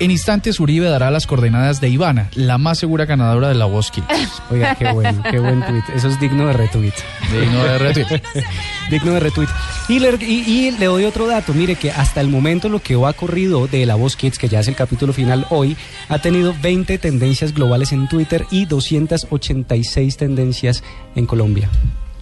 En 0.00 0.10
instantes 0.10 0.58
Uribe 0.58 0.88
dará 0.88 1.10
las 1.12 1.24
coordenadas 1.26 1.80
de 1.80 1.88
Ivana, 1.88 2.28
la 2.34 2.58
más 2.58 2.78
segura 2.78 3.04
ganadora 3.04 3.46
de 3.48 3.54
la 3.54 3.66
Voz 3.66 3.92
Kids. 3.92 4.04
Oiga, 4.50 4.74
qué 4.74 4.90
bueno, 4.92 5.22
qué 5.30 5.38
buen 5.38 5.64
tweet. 5.64 5.84
Eso 5.94 6.08
es 6.08 6.18
digno 6.18 6.48
de 6.48 6.52
retweet. 6.52 6.92
Digno 7.32 7.62
de 7.64 7.78
retweet. 7.78 8.22
digno 8.90 9.12
de 9.12 9.20
retweet. 9.20 9.48
Y 9.88 10.00
le, 10.00 10.16
y- 10.20 10.44
y 10.66 10.70
le 10.72 10.86
doy 10.86 11.04
otro 11.04 11.28
dato. 11.28 11.54
Mire 11.54 11.76
que 11.76 11.92
hasta 11.92 12.20
el 12.20 12.28
momento 12.28 12.68
lo 12.68 12.80
que 12.80 12.94
ha 13.06 13.12
corrido 13.12 13.68
de 13.68 13.86
La 13.86 13.94
Voz 13.94 14.16
Kids, 14.16 14.36
que 14.38 14.48
ya 14.48 14.60
es 14.60 14.68
el 14.68 14.74
capítulo 14.74 15.12
final 15.12 15.46
hoy, 15.50 15.76
ha 16.08 16.18
tenido 16.18 16.54
20 16.60 16.98
tendencias 16.98 17.54
globales 17.54 17.92
en 17.92 18.08
Twitter 18.08 18.46
y 18.50 18.66
286 18.66 20.16
tendencias 20.16 20.82
en 21.14 21.26
Colombia. 21.26 21.68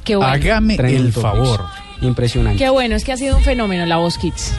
Qué 0.04 0.16
bueno. 0.16 0.30
Hágame 0.30 0.74
el 0.74 1.12
topics. 1.12 1.22
favor. 1.22 1.64
Impresionante. 2.02 2.58
Qué 2.58 2.68
bueno, 2.68 2.96
es 2.96 3.04
que 3.04 3.12
ha 3.12 3.16
sido 3.16 3.36
un 3.36 3.42
fenómeno 3.44 3.86
la 3.86 3.96
voz 3.96 4.18
Kids. 4.18 4.52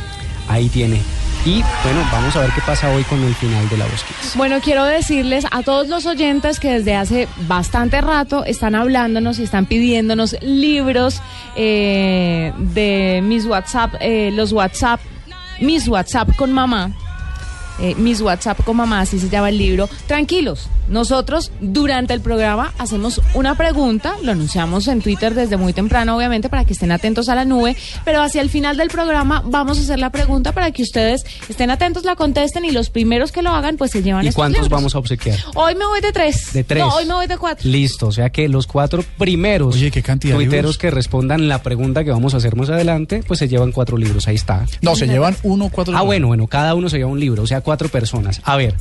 Ahí 0.47 0.69
tiene. 0.69 1.01
Y 1.45 1.62
bueno, 1.83 2.07
vamos 2.12 2.33
a 2.38 2.39
ver 2.39 2.51
qué 2.55 2.62
pasa 2.65 2.89
hoy 2.89 3.03
con 3.03 3.21
el 3.21 3.35
final 3.35 3.67
de 3.67 3.77
La 3.77 3.85
Voz 3.85 4.03
Kids. 4.03 4.38
Bueno, 4.38 4.62
quiero 4.62 4.85
decirles 4.85 5.45
a 5.51 5.62
todos 5.62 5.89
los 5.89 6.05
oyentes 6.05 6.59
que 6.59 6.71
desde 6.71 6.95
hace 6.95 7.27
bastante 7.47 8.00
rato 8.00 8.45
están 8.45 8.75
hablándonos 8.75 9.39
y 9.39 9.43
están 9.43 9.65
pidiéndonos 9.65 10.38
libros 10.41 11.21
eh, 11.57 12.53
de 12.57 13.21
mis 13.23 13.45
WhatsApp, 13.45 13.95
eh, 14.00 14.31
los 14.33 14.53
WhatsApp, 14.53 15.01
mis 15.59 15.88
WhatsApp 15.89 16.33
con 16.38 16.53
mamá. 16.53 16.91
Eh, 17.79 17.95
mis 17.95 18.21
WhatsApp 18.21 18.63
con 18.63 18.77
mamá, 18.77 19.01
así 19.01 19.19
se 19.19 19.29
llama 19.29 19.49
el 19.49 19.57
libro. 19.57 19.89
Tranquilos, 20.07 20.69
nosotros 20.87 21.51
durante 21.61 22.13
el 22.13 22.21
programa 22.21 22.73
hacemos 22.77 23.21
una 23.33 23.55
pregunta, 23.55 24.15
lo 24.23 24.31
anunciamos 24.31 24.87
en 24.87 25.01
Twitter 25.01 25.33
desde 25.33 25.57
muy 25.57 25.73
temprano, 25.73 26.15
obviamente, 26.17 26.49
para 26.49 26.65
que 26.65 26.73
estén 26.73 26.91
atentos 26.91 27.29
a 27.29 27.35
la 27.35 27.45
nube, 27.45 27.75
pero 28.05 28.21
hacia 28.21 28.41
el 28.41 28.49
final 28.49 28.77
del 28.77 28.89
programa 28.89 29.41
vamos 29.45 29.77
a 29.79 29.81
hacer 29.81 29.99
la 29.99 30.11
pregunta 30.11 30.51
para 30.51 30.71
que 30.71 30.83
ustedes 30.83 31.23
estén 31.49 31.71
atentos, 31.71 32.03
la 32.03 32.15
contesten 32.15 32.65
y 32.65 32.71
los 32.71 32.89
primeros 32.89 33.31
que 33.31 33.41
lo 33.41 33.51
hagan, 33.51 33.77
pues 33.77 33.91
se 33.91 34.03
llevan 34.03 34.23
¿Y 34.25 34.27
estos 34.29 34.35
cuántos 34.39 34.63
libros. 34.63 34.69
vamos 34.69 34.95
a 34.95 34.99
obsequiar? 34.99 35.39
Hoy 35.55 35.75
me 35.75 35.85
voy 35.85 36.01
de 36.01 36.11
tres. 36.11 36.53
De 36.53 36.63
tres. 36.63 36.83
No, 36.83 36.89
hoy 36.95 37.05
me 37.05 37.13
voy 37.13 37.27
de 37.27 37.37
cuatro. 37.37 37.69
Listo, 37.69 38.07
o 38.07 38.11
sea 38.11 38.29
que 38.29 38.47
los 38.49 38.67
cuatro 38.67 39.03
primeros 39.17 39.75
Oye, 39.75 39.89
qué 39.91 40.01
cantidad 40.03 40.33
de 40.33 40.43
tuiteros 40.43 40.63
libros. 40.63 40.77
que 40.77 40.91
respondan 40.91 41.47
la 41.47 41.61
pregunta 41.63 42.03
que 42.03 42.11
vamos 42.11 42.33
a 42.33 42.37
hacer 42.37 42.55
más 42.55 42.69
adelante, 42.69 43.23
pues 43.27 43.39
se 43.39 43.47
llevan 43.47 43.71
cuatro 43.71 43.97
libros, 43.97 44.27
ahí 44.27 44.35
está. 44.35 44.65
No, 44.81 44.95
se 44.95 45.07
llevan 45.07 45.35
uno, 45.43 45.69
cuatro. 45.71 45.95
Ah, 45.97 46.01
bueno, 46.01 46.27
bueno, 46.27 46.47
cada 46.47 46.75
uno 46.75 46.89
se 46.89 46.97
lleva 46.97 47.09
un 47.09 47.19
libro, 47.19 47.43
o 47.43 47.47
sea, 47.47 47.61
cuatro 47.63 47.89
personas. 47.89 48.41
A 48.43 48.55
ver, 48.58 48.75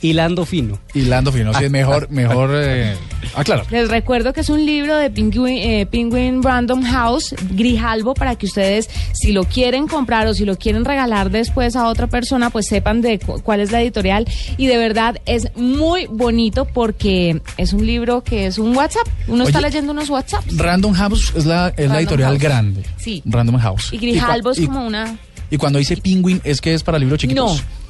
hilando 0.00 0.44
fino. 0.44 0.80
Hilando 0.94 1.30
fino, 1.30 1.54
sí, 1.54 1.64
es 1.64 1.70
mejor, 1.70 2.10
mejor 2.10 2.50
eh, 2.54 2.96
aclarar. 3.36 3.66
Les 3.70 3.88
recuerdo 3.88 4.32
que 4.32 4.40
es 4.40 4.48
un 4.48 4.66
libro 4.66 4.96
de 4.96 5.10
Penguin, 5.10 5.58
eh, 5.58 5.86
Penguin 5.86 6.42
Random 6.42 6.82
House, 6.82 7.34
Grijalbo, 7.52 8.12
para 8.14 8.34
que 8.34 8.46
ustedes, 8.46 8.90
si 9.12 9.30
lo 9.30 9.44
quieren 9.44 9.86
comprar 9.86 10.26
o 10.26 10.34
si 10.34 10.44
lo 10.44 10.56
quieren 10.58 10.84
regalar 10.84 11.30
después 11.30 11.76
a 11.76 11.86
otra 11.86 12.08
persona, 12.08 12.50
pues 12.50 12.66
sepan 12.66 13.00
de 13.00 13.20
cu- 13.20 13.40
cuál 13.42 13.60
es 13.60 13.70
la 13.70 13.80
editorial. 13.80 14.26
Y 14.56 14.66
de 14.66 14.76
verdad 14.76 15.20
es 15.24 15.48
muy 15.54 16.06
bonito 16.06 16.64
porque 16.64 17.40
es 17.56 17.72
un 17.72 17.86
libro 17.86 18.22
que 18.24 18.46
es 18.46 18.58
un 18.58 18.76
WhatsApp. 18.76 19.06
Uno 19.28 19.44
está 19.44 19.60
leyendo 19.60 19.92
unos 19.92 20.10
WhatsApp. 20.10 20.42
Random 20.56 20.92
House 20.94 21.32
es 21.36 21.46
la, 21.46 21.68
es 21.68 21.76
la 21.76 21.82
Random 21.84 21.98
editorial 22.00 22.30
House. 22.32 22.42
grande. 22.42 22.82
Sí. 22.96 23.22
Random 23.24 23.56
House. 23.58 23.92
Y 23.92 23.98
Grijalbo 23.98 24.50
es 24.50 24.58
y- 24.58 24.66
como 24.66 24.84
una... 24.84 25.16
Y 25.48 25.58
cuando 25.58 25.78
dice 25.78 25.98
Penguin, 25.98 26.40
¿es 26.44 26.62
que 26.62 26.72
es 26.72 26.82
para 26.82 26.98
libros 26.98 27.18
chiquitos? 27.20 27.56
No. 27.58 27.81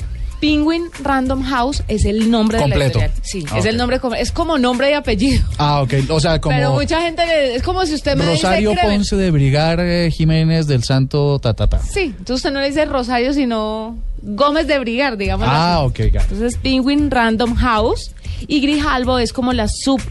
Penguin 0.43 0.87
Random 1.05 1.41
House 1.45 1.85
es 1.87 2.05
el 2.05 2.29
nombre 2.29 2.59
Completo. 2.59 2.99
de 2.99 3.07
la 3.07 3.07
editorial. 3.07 3.13
Sí, 3.23 3.45
Ah, 3.53 3.59
es 3.61 3.65
el 3.65 3.77
nombre, 3.77 4.01
es 4.19 4.33
como 4.33 4.59
nombre 4.59 4.91
y 4.91 4.95
apellido. 4.95 5.41
Ah, 5.57 5.83
ok. 5.83 5.95
O 6.09 6.19
sea, 6.19 6.41
como 6.41 6.57
Pero 6.57 6.73
mucha 6.73 7.01
gente 7.01 7.25
le- 7.25 7.55
es 7.55 7.63
como 7.63 7.87
si 7.87 7.95
usted 7.95 8.17
me 8.17 8.27
Rosario 8.27 8.71
dice. 8.71 8.83
Ponce 8.83 9.15
de 9.15 9.31
Brigar 9.31 9.79
eh, 9.79 10.11
Jiménez 10.11 10.67
del 10.67 10.83
Santo 10.83 11.39
Tatata. 11.39 11.79
Sí, 11.81 12.07
entonces 12.19 12.37
usted 12.39 12.51
no 12.51 12.59
le 12.61 12.67
dice 12.67 12.85
Rosario, 12.87 13.33
sino 13.33 13.97
Gómez 14.21 14.67
de 14.67 14.81
Brigar, 14.81 15.17
digamos. 15.17 15.47
Ah, 15.49 15.83
ok, 15.85 15.99
ya. 16.13 16.23
Entonces 16.23 16.57
Penguin 16.57 17.09
Random 17.09 17.55
House 17.55 18.11
y 18.49 18.61
Grijalbo 18.61 19.21
es 19.21 19.33
como 19.33 19.53
la 19.53 19.69
sub, 19.69 20.03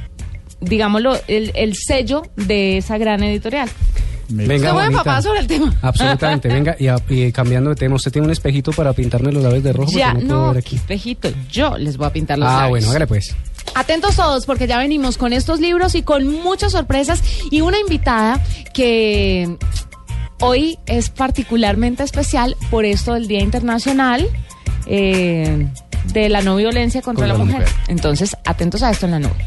digámoslo, 0.62 1.20
el, 1.28 1.52
el 1.56 1.76
sello 1.76 2.24
de 2.38 2.78
esa 2.78 2.98
gran 2.98 3.22
editorial. 3.22 3.70
Venga, 4.34 4.74
buen 4.74 4.92
papá 4.92 5.22
sobre 5.22 5.40
el 5.40 5.48
tema. 5.48 5.74
Absolutamente, 5.82 6.48
venga, 6.48 6.76
y, 6.80 6.88
a- 6.88 6.98
y 7.10 7.32
cambiando 7.32 7.70
de 7.72 7.76
tema, 7.76 7.96
¿usted 7.96 8.12
tiene 8.12 8.26
un 8.28 8.32
espejito 8.32 8.72
para 8.72 8.94
pintarme 8.94 9.32
los 9.32 9.44
labios 9.44 9.64
de 9.64 9.74
rojo? 9.74 9.92
Ya, 9.92 10.14
no 10.14 10.20
puedo 10.20 10.28
no, 10.42 10.48
ver 10.50 10.58
aquí. 10.60 10.76
espejito, 10.78 11.30
yo 11.52 11.78
les 11.78 11.98
voy 11.98 12.08
a 12.08 12.14
pintar 12.14 12.38
los 12.40 12.48
Ah, 12.50 12.54
labios. 12.62 12.70
bueno, 12.70 12.90
hágale 12.90 13.08
pues. 13.08 13.36
Atentos 13.76 14.16
todos 14.16 14.46
porque 14.46 14.68
ya 14.68 14.78
venimos 14.80 15.18
con 15.18 15.34
estos 15.34 15.60
libros 15.60 15.96
y 15.96 16.02
con 16.04 16.28
muchas 16.28 16.72
sorpresas 16.74 17.22
y 17.52 17.62
una 17.62 17.80
invitada 17.80 18.42
que 18.74 19.56
hoy 20.40 20.78
es 20.88 21.10
particularmente 21.10 22.04
especial 22.04 22.56
por 22.70 22.86
esto 22.86 23.14
del 23.14 23.28
Día 23.28 23.42
Internacional 23.42 24.28
eh, 24.88 25.68
de 26.14 26.30
la 26.30 26.42
no 26.42 26.56
violencia 26.56 27.02
contra, 27.02 27.28
Contra 27.28 27.38
la, 27.38 27.46
la 27.46 27.46
mujer. 27.60 27.70
mujer. 27.70 27.86
Entonces, 27.88 28.36
atentos 28.46 28.82
a 28.84 28.90
esto 28.92 29.06
en 29.06 29.12
la 29.12 29.20
nube. 29.20 29.46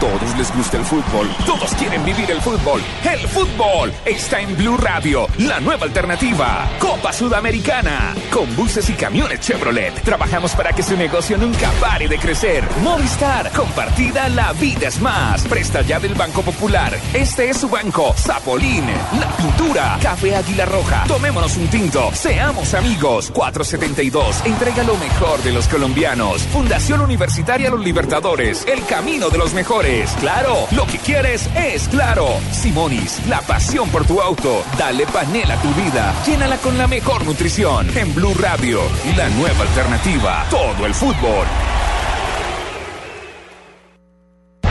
Todos 0.00 0.36
les 0.36 0.54
gusta 0.54 0.76
el 0.76 0.84
fútbol, 0.84 1.26
todos 1.46 1.74
quieren 1.74 2.04
vivir 2.04 2.30
el 2.30 2.40
fútbol. 2.42 2.82
El 3.10 3.26
fútbol 3.28 3.90
está 4.04 4.40
en 4.40 4.54
Blue 4.54 4.76
Radio, 4.76 5.26
la 5.38 5.58
nueva 5.60 5.84
alternativa. 5.84 6.68
Copa 6.78 7.14
Sudamericana. 7.14 8.14
Con 8.30 8.54
buses 8.54 8.90
y 8.90 8.92
camiones 8.92 9.40
Chevrolet. 9.40 9.94
Trabajamos 10.02 10.54
para 10.54 10.74
que 10.74 10.82
su 10.82 10.98
negocio 10.98 11.38
nunca 11.38 11.70
pare 11.80 12.08
de 12.08 12.18
crecer. 12.18 12.62
Movistar, 12.82 13.50
compartida, 13.52 14.28
la 14.28 14.52
vida 14.52 14.88
es 14.88 15.00
más. 15.00 15.42
Presta 15.44 15.80
ya 15.80 15.98
del 15.98 16.14
Banco 16.14 16.42
Popular. 16.42 16.92
Este 17.14 17.48
es 17.48 17.56
su 17.56 17.70
banco. 17.70 18.14
Zapolín, 18.18 18.84
la 19.18 19.28
pintura. 19.36 19.98
Café 20.02 20.36
Águila 20.36 20.66
Roja. 20.66 21.04
Tomémonos 21.08 21.56
un 21.56 21.68
tinto. 21.68 22.10
Seamos 22.12 22.74
amigos. 22.74 23.30
472. 23.30 24.44
Entrega 24.44 24.82
lo 24.82 24.96
mejor 24.98 25.42
de 25.42 25.52
los 25.52 25.66
colombianos. 25.68 26.42
Fundación 26.48 27.00
Universitaria 27.00 27.70
Los 27.70 27.80
Libertadores. 27.80 28.66
El 28.66 28.84
camino 28.84 29.30
de 29.30 29.38
los 29.38 29.54
mejores. 29.54 29.85
Claro, 30.18 30.66
lo 30.72 30.84
que 30.84 30.98
quieres 30.98 31.48
es 31.54 31.86
claro. 31.86 32.26
Simonis, 32.50 33.24
la 33.28 33.40
pasión 33.42 33.88
por 33.88 34.04
tu 34.04 34.20
auto. 34.20 34.64
Dale 34.76 35.06
panela 35.06 35.54
a 35.54 35.62
tu 35.62 35.68
vida. 35.74 36.12
Llénala 36.26 36.56
con 36.56 36.76
la 36.76 36.88
mejor 36.88 37.24
nutrición. 37.24 37.96
En 37.96 38.12
Blue 38.12 38.34
Radio, 38.34 38.80
la 39.16 39.28
nueva 39.28 39.62
alternativa. 39.62 40.44
Todo 40.50 40.86
el 40.86 40.92
fútbol. 40.92 41.46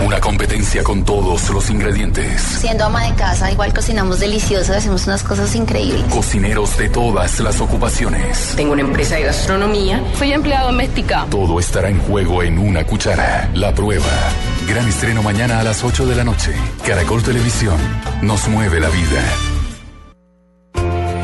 Una 0.06 0.20
competencia 0.20 0.84
con 0.84 1.04
todos 1.04 1.50
los 1.50 1.68
ingredientes. 1.72 2.40
Siendo 2.40 2.86
ama 2.86 3.06
de 3.06 3.16
casa, 3.16 3.52
igual 3.52 3.74
cocinamos 3.74 4.20
delicioso, 4.20 4.72
hacemos 4.72 5.08
unas 5.08 5.24
cosas 5.24 5.56
increíbles. 5.56 6.04
Cocineros 6.14 6.78
de 6.78 6.90
todas 6.90 7.40
las 7.40 7.60
ocupaciones. 7.60 8.54
Tengo 8.56 8.74
una 8.74 8.84
empresa 8.84 9.16
de 9.16 9.24
gastronomía. 9.24 10.04
Soy 10.20 10.32
empleado 10.32 10.68
doméstica. 10.68 11.26
Todo 11.32 11.60
estará 11.60 11.90
en 11.90 12.00
juego 12.02 12.44
en 12.44 12.60
una 12.60 12.86
cuchara. 12.86 13.50
La 13.56 13.74
prueba. 13.74 14.06
Gran 14.68 14.88
estreno 14.88 15.24
mañana 15.24 15.60
a 15.60 15.64
las 15.64 15.84
8 15.84 16.06
de 16.06 16.16
la 16.16 16.24
noche. 16.24 16.54
Caracol 16.86 17.24
Televisión. 17.24 17.78
Nos 18.22 18.48
mueve 18.48 18.80
la 18.80 18.90
vida. 18.90 19.24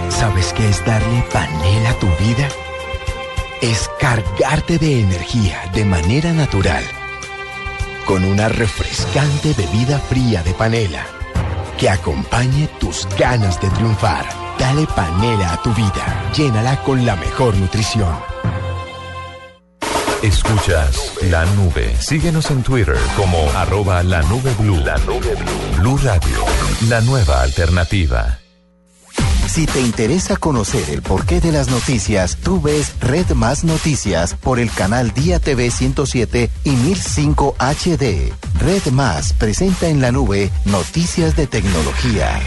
¿Sabes 0.09 0.53
qué 0.53 0.67
es 0.67 0.83
darle 0.83 1.23
panela 1.31 1.91
a 1.91 1.99
tu 1.99 2.07
vida? 2.07 2.47
Es 3.61 3.87
cargarte 3.99 4.79
de 4.79 5.01
energía 5.01 5.69
de 5.71 5.85
manera 5.85 6.33
natural. 6.33 6.83
Con 8.05 8.23
una 8.25 8.49
refrescante 8.49 9.53
bebida 9.53 9.99
fría 9.99 10.43
de 10.43 10.53
panela 10.53 11.05
que 11.81 11.89
acompañe 11.89 12.69
tus 12.79 13.07
ganas 13.17 13.59
de 13.59 13.67
triunfar. 13.71 14.23
Dale 14.59 14.85
panela 14.95 15.53
a 15.53 15.61
tu 15.63 15.73
vida. 15.73 16.31
Llénala 16.35 16.79
con 16.83 17.03
la 17.05 17.15
mejor 17.15 17.55
nutrición. 17.57 18.13
Escuchas 20.21 21.13
la 21.23 21.43
nube. 21.55 21.95
Síguenos 21.99 22.51
en 22.51 22.61
Twitter 22.61 22.97
como 23.17 23.49
arroba 23.55 24.03
la 24.03 24.21
nube. 24.23 24.53
La 24.85 24.97
nube. 24.99 25.35
Blue 25.79 25.97
Radio. 25.97 26.45
La 26.87 27.01
nueva 27.01 27.41
alternativa. 27.41 28.40
Si 29.47 29.65
te 29.65 29.81
interesa 29.81 30.37
conocer 30.37 30.89
el 30.89 31.01
porqué 31.01 31.41
de 31.41 31.51
las 31.51 31.69
noticias, 31.69 32.37
tú 32.37 32.61
ves 32.61 32.93
Red 33.01 33.31
Más 33.31 33.63
Noticias 33.63 34.33
por 34.35 34.59
el 34.59 34.71
canal 34.71 35.11
Día 35.11 35.39
TV 35.39 35.69
107 35.71 36.49
y 36.63 36.69
1005 36.71 37.55
HD. 37.59 38.33
Red 38.59 38.91
Más 38.91 39.33
presenta 39.33 39.87
en 39.87 40.01
la 40.01 40.11
nube 40.11 40.49
noticias 40.65 41.35
de 41.35 41.47
tecnología. 41.47 42.39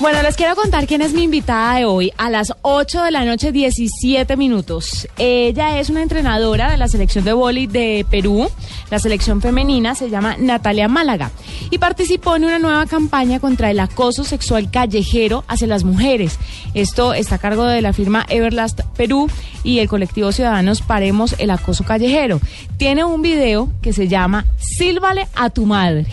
Bueno, 0.00 0.22
les 0.22 0.36
quiero 0.36 0.54
contar 0.54 0.86
quién 0.86 1.02
es 1.02 1.12
mi 1.12 1.24
invitada 1.24 1.74
de 1.74 1.84
hoy. 1.84 2.12
A 2.18 2.30
las 2.30 2.54
8 2.62 3.02
de 3.02 3.10
la 3.10 3.24
noche, 3.24 3.50
17 3.50 4.36
minutos. 4.36 5.08
Ella 5.18 5.80
es 5.80 5.90
una 5.90 6.02
entrenadora 6.02 6.70
de 6.70 6.76
la 6.76 6.86
selección 6.86 7.24
de 7.24 7.32
vóley 7.32 7.66
de 7.66 8.06
Perú. 8.08 8.48
La 8.92 9.00
selección 9.00 9.42
femenina 9.42 9.96
se 9.96 10.08
llama 10.08 10.36
Natalia 10.38 10.86
Málaga 10.86 11.32
y 11.70 11.78
participó 11.78 12.36
en 12.36 12.44
una 12.44 12.60
nueva 12.60 12.86
campaña 12.86 13.40
contra 13.40 13.72
el 13.72 13.80
acoso 13.80 14.22
sexual 14.22 14.70
callejero 14.70 15.42
hacia 15.48 15.66
las 15.66 15.82
mujeres. 15.82 16.38
Esto 16.74 17.12
está 17.12 17.34
a 17.34 17.38
cargo 17.38 17.64
de 17.64 17.82
la 17.82 17.92
firma 17.92 18.24
Everlast 18.28 18.82
Perú 18.96 19.28
y 19.64 19.80
el 19.80 19.88
colectivo 19.88 20.30
Ciudadanos 20.30 20.80
Paremos 20.80 21.34
el 21.38 21.50
Acoso 21.50 21.82
Callejero. 21.82 22.40
Tiene 22.76 23.02
un 23.02 23.20
video 23.20 23.72
que 23.82 23.92
se 23.92 24.06
llama 24.06 24.46
Sílvale 24.58 25.26
a 25.34 25.50
tu 25.50 25.66
madre. 25.66 26.06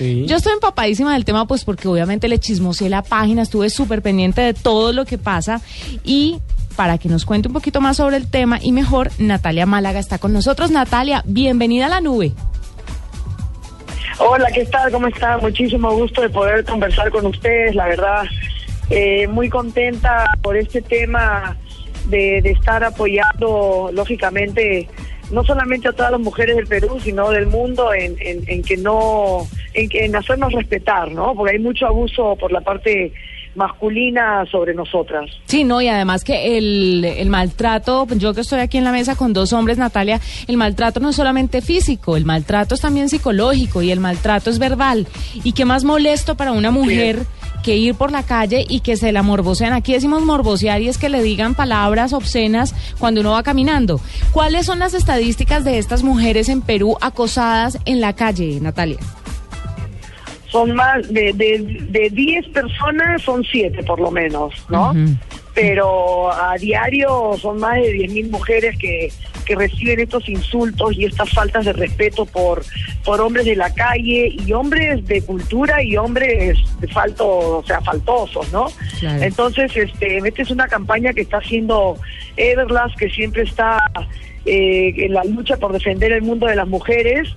Yo 0.00 0.36
estoy 0.36 0.52
empapadísima 0.54 1.12
del 1.12 1.24
tema, 1.24 1.46
pues 1.46 1.64
porque 1.64 1.86
obviamente 1.88 2.26
le 2.28 2.38
chismoseé 2.38 2.88
la 2.88 3.02
página, 3.02 3.42
estuve 3.42 3.68
súper 3.70 4.00
pendiente 4.02 4.40
de 4.40 4.54
todo 4.54 4.92
lo 4.92 5.04
que 5.04 5.18
pasa 5.18 5.60
y 6.04 6.38
para 6.76 6.96
que 6.96 7.08
nos 7.10 7.26
cuente 7.26 7.48
un 7.48 7.54
poquito 7.54 7.80
más 7.82 7.98
sobre 7.98 8.16
el 8.16 8.26
tema 8.30 8.58
y 8.62 8.72
mejor, 8.72 9.10
Natalia 9.18 9.66
Málaga 9.66 9.98
está 9.98 10.18
con 10.18 10.32
nosotros. 10.32 10.70
Natalia, 10.70 11.22
bienvenida 11.26 11.86
a 11.86 11.88
la 11.90 12.00
nube. 12.00 12.32
Hola, 14.18 14.48
¿qué 14.54 14.64
tal? 14.66 14.90
¿Cómo 14.90 15.06
está? 15.06 15.38
Muchísimo 15.38 15.92
gusto 15.92 16.22
de 16.22 16.30
poder 16.30 16.64
conversar 16.64 17.10
con 17.10 17.26
ustedes, 17.26 17.74
la 17.74 17.86
verdad. 17.86 18.22
eh, 18.90 19.26
muy 19.28 19.48
contenta 19.48 20.24
por 20.42 20.56
este 20.56 20.82
tema 20.82 21.56
de, 22.06 22.40
de 22.42 22.50
estar 22.50 22.82
apoyando, 22.82 23.90
lógicamente, 23.92 24.88
no 25.30 25.44
solamente 25.44 25.88
a 25.88 25.92
todas 25.92 26.12
las 26.12 26.20
mujeres 26.20 26.56
del 26.56 26.66
Perú, 26.66 26.98
sino 27.02 27.30
del 27.30 27.46
mundo 27.46 27.92
en, 27.94 28.16
en, 28.20 28.42
en 28.48 28.62
que 28.62 28.76
no, 28.76 29.46
en, 29.74 29.88
que- 29.88 30.04
en 30.04 30.16
hacernos 30.16 30.52
respetar, 30.52 31.10
¿no? 31.12 31.34
Porque 31.34 31.52
hay 31.56 31.62
mucho 31.62 31.86
abuso 31.86 32.36
por 32.38 32.50
la 32.52 32.60
parte 32.60 33.12
masculina 33.54 34.44
sobre 34.50 34.74
nosotras. 34.74 35.28
Sí, 35.46 35.64
no, 35.64 35.80
y 35.80 35.88
además 35.88 36.22
que 36.24 36.56
el, 36.56 37.04
el 37.04 37.28
maltrato, 37.28 38.06
yo 38.16 38.32
que 38.32 38.40
estoy 38.42 38.60
aquí 38.60 38.78
en 38.78 38.84
la 38.84 38.92
mesa 38.92 39.16
con 39.16 39.32
dos 39.32 39.52
hombres, 39.52 39.76
Natalia, 39.78 40.20
el 40.46 40.56
maltrato 40.56 41.00
no 41.00 41.10
es 41.10 41.16
solamente 41.16 41.60
físico, 41.60 42.16
el 42.16 42.24
maltrato 42.24 42.74
es 42.74 42.80
también 42.80 43.08
psicológico 43.08 43.82
y 43.82 43.90
el 43.90 44.00
maltrato 44.00 44.50
es 44.50 44.58
verbal. 44.58 45.06
¿Y 45.44 45.52
qué 45.52 45.64
más 45.64 45.84
molesto 45.84 46.36
para 46.36 46.52
una 46.52 46.70
mujer 46.70 47.18
que 47.62 47.76
ir 47.76 47.94
por 47.94 48.10
la 48.10 48.22
calle 48.22 48.64
y 48.68 48.80
que 48.80 48.96
se 48.96 49.12
la 49.12 49.22
morbosean? 49.22 49.72
Aquí 49.72 49.92
decimos 49.92 50.24
morbosear 50.24 50.82
y 50.82 50.88
es 50.88 50.98
que 50.98 51.08
le 51.08 51.22
digan 51.22 51.54
palabras 51.54 52.12
obscenas 52.12 52.74
cuando 52.98 53.20
uno 53.20 53.32
va 53.32 53.42
caminando. 53.42 54.00
¿Cuáles 54.32 54.66
son 54.66 54.78
las 54.78 54.94
estadísticas 54.94 55.64
de 55.64 55.78
estas 55.78 56.02
mujeres 56.02 56.48
en 56.48 56.62
Perú 56.62 56.96
acosadas 57.00 57.78
en 57.84 58.00
la 58.00 58.14
calle, 58.14 58.58
Natalia? 58.60 58.98
Son 60.46 60.74
más 60.74 61.08
de, 61.12 61.32
de, 61.32 61.86
de 61.90 62.10
10 62.10 62.48
personas, 62.48 63.22
son 63.22 63.44
7 63.44 63.84
por 63.84 64.00
lo 64.00 64.10
menos, 64.10 64.52
¿no? 64.68 64.92
Pero 65.54 66.32
a 66.32 66.56
diario 66.56 67.36
son 67.38 67.58
más 67.58 67.74
de 67.76 67.92
10.000 67.92 68.30
mujeres 68.30 68.78
que, 68.78 69.10
que 69.44 69.56
reciben 69.56 69.98
estos 69.98 70.28
insultos 70.28 70.96
y 70.96 71.06
estas 71.06 71.28
faltas 71.30 71.64
de 71.64 71.72
respeto 71.72 72.24
por, 72.24 72.62
por 73.04 73.20
hombres 73.20 73.46
de 73.46 73.56
la 73.56 73.74
calle 73.74 74.32
y 74.38 74.52
hombres 74.52 75.04
de 75.06 75.22
cultura 75.22 75.82
y 75.82 75.96
hombres 75.96 76.56
de 76.80 76.88
falto, 76.88 77.58
o 77.58 77.64
sea, 77.66 77.80
faltosos, 77.80 78.52
¿no? 78.52 78.66
Claro. 79.00 79.22
Entonces, 79.22 79.76
este, 79.76 80.18
esta 80.18 80.42
es 80.42 80.50
una 80.50 80.68
campaña 80.68 81.12
que 81.12 81.22
está 81.22 81.38
haciendo 81.38 81.96
Everlast, 82.36 82.96
que 82.96 83.10
siempre 83.10 83.42
está 83.42 83.78
eh, 84.44 84.94
en 84.96 85.14
la 85.14 85.24
lucha 85.24 85.56
por 85.56 85.72
defender 85.72 86.12
el 86.12 86.22
mundo 86.22 86.46
de 86.46 86.56
las 86.56 86.68
mujeres. 86.68 87.28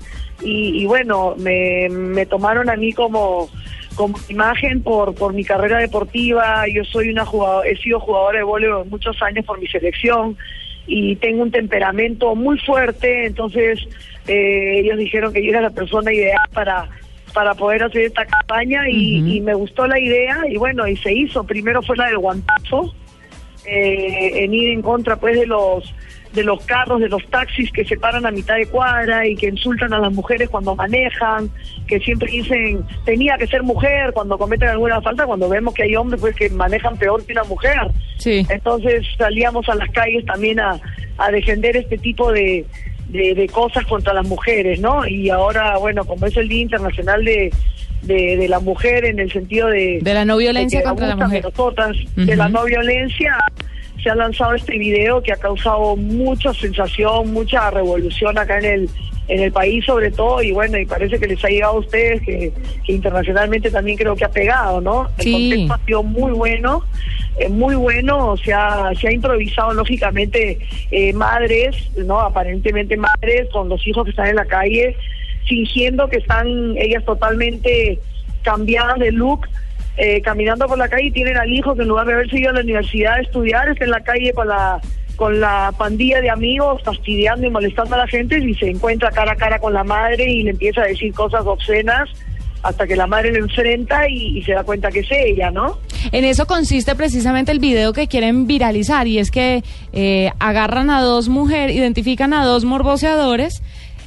Y, 0.41 0.81
y 0.81 0.85
bueno, 0.85 1.35
me, 1.37 1.89
me 1.89 2.25
tomaron 2.25 2.69
a 2.69 2.75
mí 2.75 2.93
como, 2.93 3.49
como 3.95 4.17
imagen 4.29 4.81
por, 4.81 5.13
por 5.15 5.33
mi 5.33 5.43
carrera 5.43 5.79
deportiva. 5.79 6.65
Yo 6.67 6.83
soy 6.83 7.09
una 7.09 7.25
jugadora, 7.25 7.67
he 7.67 7.77
sido 7.77 7.99
jugadora 7.99 8.39
de 8.39 8.43
voleibol 8.43 8.85
muchos 8.87 9.21
años 9.21 9.45
por 9.45 9.59
mi 9.59 9.67
selección 9.67 10.37
y 10.85 11.15
tengo 11.17 11.43
un 11.43 11.51
temperamento 11.51 12.35
muy 12.35 12.57
fuerte. 12.59 13.25
Entonces, 13.25 13.79
eh, 14.27 14.79
ellos 14.79 14.97
dijeron 14.97 15.33
que 15.33 15.43
yo 15.43 15.49
era 15.49 15.61
la 15.61 15.71
persona 15.71 16.13
ideal 16.13 16.49
para 16.53 16.89
para 17.33 17.55
poder 17.55 17.81
hacer 17.81 18.03
esta 18.03 18.25
campaña 18.25 18.87
y, 18.87 19.37
y 19.37 19.41
me 19.41 19.55
gustó 19.55 19.87
la 19.87 19.99
idea 19.99 20.37
y 20.47 20.55
bueno, 20.57 20.87
y 20.87 20.95
se 20.97 21.11
hizo. 21.11 21.43
Primero 21.43 21.81
fue 21.81 21.97
la 21.97 22.05
del 22.05 22.19
guantazo, 22.19 22.93
eh, 23.65 24.43
en 24.43 24.53
ir 24.53 24.69
en 24.69 24.81
contra 24.81 25.15
pues 25.15 25.39
de 25.39 25.47
los 25.47 25.93
de 26.33 26.43
los 26.43 26.65
carros, 26.65 26.99
de 26.99 27.09
los 27.09 27.23
taxis 27.29 27.71
que 27.71 27.85
se 27.85 27.95
paran 27.97 28.25
a 28.25 28.31
mitad 28.31 28.55
de 28.55 28.65
cuadra 28.65 29.27
y 29.27 29.35
que 29.35 29.47
insultan 29.47 29.93
a 29.93 29.99
las 29.99 30.11
mujeres 30.11 30.49
cuando 30.49 30.75
manejan, 30.75 31.49
que 31.87 31.99
siempre 31.99 32.31
dicen 32.31 32.83
tenía 33.05 33.37
que 33.37 33.47
ser 33.47 33.63
mujer 33.63 34.11
cuando 34.13 34.37
cometen 34.37 34.69
alguna 34.69 35.01
falta, 35.01 35.25
cuando 35.25 35.47
vemos 35.47 35.73
que 35.73 35.83
hay 35.83 35.95
hombres 35.95 36.19
pues 36.19 36.35
que 36.35 36.49
manejan 36.49 36.97
peor 36.97 37.23
que 37.25 37.33
una 37.33 37.43
mujer. 37.43 37.79
Sí. 38.17 38.45
Entonces 38.49 39.05
salíamos 39.17 39.67
a 39.69 39.75
las 39.75 39.89
calles 39.91 40.25
también 40.25 40.59
a, 40.59 40.79
a 41.17 41.31
defender 41.31 41.77
este 41.77 41.97
tipo 41.97 42.31
de, 42.31 42.65
de, 43.09 43.35
de 43.35 43.47
cosas 43.49 43.85
contra 43.85 44.13
las 44.13 44.27
mujeres, 44.27 44.79
¿no? 44.79 45.05
Y 45.07 45.29
ahora, 45.29 45.77
bueno, 45.77 46.03
como 46.03 46.25
es 46.25 46.35
el 46.35 46.49
Día 46.49 46.61
Internacional 46.63 47.23
de, 47.23 47.51
de, 48.01 48.37
de 48.37 48.47
la 48.47 48.59
Mujer 48.59 49.05
en 49.05 49.19
el 49.19 49.31
sentido 49.31 49.67
de... 49.67 49.99
De 50.01 50.13
la 50.13 50.25
no 50.25 50.37
violencia 50.37 50.83
contra 50.83 51.07
la 51.07 51.15
de 51.15 51.23
mujer. 51.23 51.45
de 52.15 52.35
la 52.35 52.49
no 52.49 52.63
violencia, 52.65 53.37
se 54.03 54.09
ha 54.09 54.15
lanzado 54.15 54.53
este 54.53 54.77
video 54.77 55.21
que 55.23 55.31
ha 55.31 55.37
causado 55.37 55.95
mucha 55.95 56.53
sensación, 56.53 57.31
mucha 57.33 57.71
revolución 57.71 58.37
acá 58.37 58.59
en 58.59 58.65
el 58.65 58.89
en 59.29 59.39
el 59.39 59.53
país 59.53 59.85
sobre 59.85 60.11
todo 60.11 60.43
y 60.43 60.51
bueno 60.51 60.77
y 60.77 60.85
parece 60.85 61.17
que 61.17 61.27
les 61.27 61.41
ha 61.45 61.47
llegado 61.47 61.77
a 61.77 61.79
ustedes 61.79 62.21
que, 62.23 62.51
que 62.85 62.91
internacionalmente 62.91 63.71
también 63.71 63.97
creo 63.97 64.17
que 64.17 64.25
ha 64.25 64.29
pegado 64.31 64.81
no 64.81 65.07
el 65.17 65.23
Sí. 65.23 65.31
contexto 65.31 65.73
ha 65.75 65.85
sido 65.85 66.03
muy 66.03 66.31
bueno 66.33 66.83
eh, 67.39 67.47
muy 67.47 67.73
bueno 67.75 68.35
se 68.35 68.51
ha 68.51 68.91
se 68.99 69.07
ha 69.07 69.13
improvisado 69.13 69.71
lógicamente 69.75 70.59
eh, 70.91 71.13
madres 71.13 71.73
no 71.95 72.19
aparentemente 72.19 72.97
madres 72.97 73.47
con 73.53 73.69
los 73.69 73.87
hijos 73.87 74.03
que 74.03 74.09
están 74.09 74.27
en 74.27 74.35
la 74.35 74.45
calle 74.45 74.97
fingiendo 75.47 76.09
que 76.09 76.17
están 76.17 76.75
ellas 76.77 77.05
totalmente 77.05 77.99
cambiadas 78.41 78.99
de 78.99 79.13
look 79.13 79.47
eh, 79.97 80.21
caminando 80.21 80.67
por 80.67 80.77
la 80.77 80.89
calle 80.89 81.05
y 81.05 81.11
tienen 81.11 81.37
al 81.37 81.51
hijo 81.51 81.75
que 81.75 81.83
en 81.83 81.87
lugar 81.87 82.07
de 82.07 82.13
haberse 82.13 82.39
ido 82.39 82.49
a 82.49 82.53
la 82.53 82.61
universidad 82.61 83.13
a 83.13 83.21
estudiar 83.21 83.69
está 83.69 83.85
en 83.85 83.91
la 83.91 84.01
calle 84.01 84.33
con 84.33 84.47
la 84.47 84.81
con 85.15 85.39
la 85.39 85.71
pandilla 85.77 86.21
de 86.21 86.31
amigos 86.31 86.81
fastidiando 86.83 87.45
y 87.45 87.49
molestando 87.51 87.93
a 87.93 87.99
la 87.99 88.07
gente 88.07 88.39
y 88.39 88.55
se 88.55 88.69
encuentra 88.69 89.11
cara 89.11 89.33
a 89.33 89.35
cara 89.35 89.59
con 89.59 89.71
la 89.71 89.83
madre 89.83 90.27
y 90.27 90.43
le 90.43 90.51
empieza 90.51 90.81
a 90.81 90.85
decir 90.85 91.13
cosas 91.13 91.45
obscenas 91.45 92.09
hasta 92.63 92.87
que 92.87 92.95
la 92.95 93.07
madre 93.07 93.31
lo 93.31 93.39
enfrenta 93.39 94.07
y, 94.09 94.41
se 94.43 94.53
da 94.53 94.63
cuenta 94.63 94.89
que 94.89 95.01
es 95.01 95.11
ella, 95.11 95.51
¿no? 95.51 95.79
En 96.11 96.23
eso 96.23 96.45
consiste 96.45 96.95
precisamente 96.95 97.51
el 97.51 97.59
video 97.59 97.91
que 97.91 98.07
quieren 98.07 98.47
viralizar 98.47 99.05
y 99.05 99.19
es 99.19 99.31
que 99.31 99.63
eh, 99.91 100.31
agarran 100.39 100.89
a 100.89 101.01
dos 101.01 101.27
mujeres, 101.27 101.75
identifican 101.75 102.33
a 102.33 102.45
dos 102.45 102.63
morboseadores, 102.63 103.61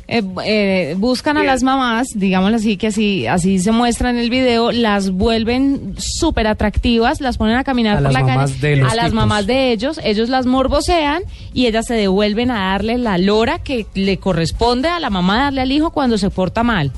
eh, 0.09 0.23
eh, 0.45 0.95
buscan 0.99 1.37
a 1.37 1.43
las 1.43 1.63
mamás, 1.63 2.09
digámoslo 2.15 2.57
así, 2.57 2.77
que 2.77 2.89
así, 2.89 3.27
así 3.27 3.59
se 3.59 3.73
muestra 3.73 4.11
en 4.11 4.19
el 4.19 4.31
video, 4.31 4.71
las 4.71 5.11
vuelven 5.11 5.95
súper 5.99 6.47
atractivas, 6.47 7.21
las 7.21 7.39
ponen 7.39 7.57
a 7.57 7.65
caminar 7.65 7.95
A 7.95 7.97
por 7.97 8.03
las 8.05 8.13
la 8.13 8.21
mamás 8.21 8.53
calle, 8.53 8.83
a 8.83 8.95
las 8.95 9.07
tipos. 9.07 9.13
mamás 9.13 9.47
de 9.47 9.73
ellos, 9.73 10.01
ellos 10.05 10.29
las 10.29 10.47
morbosean 10.47 11.23
y 11.53 11.67
ellas 11.67 11.87
se 11.87 11.95
devuelven 11.95 12.51
a 12.53 12.73
darle 12.73 12.99
la 12.99 13.19
lora 13.19 13.59
que 13.59 13.87
le 13.95 14.19
corresponde 14.19 14.89
a 14.89 15.01
la 15.01 15.11
mamá 15.11 15.45
darle 15.45 15.63
al 15.63 15.73
hijo 15.73 15.91
cuando 15.91 16.19
se 16.19 16.31
porta 16.31 16.63
mal. 16.63 16.93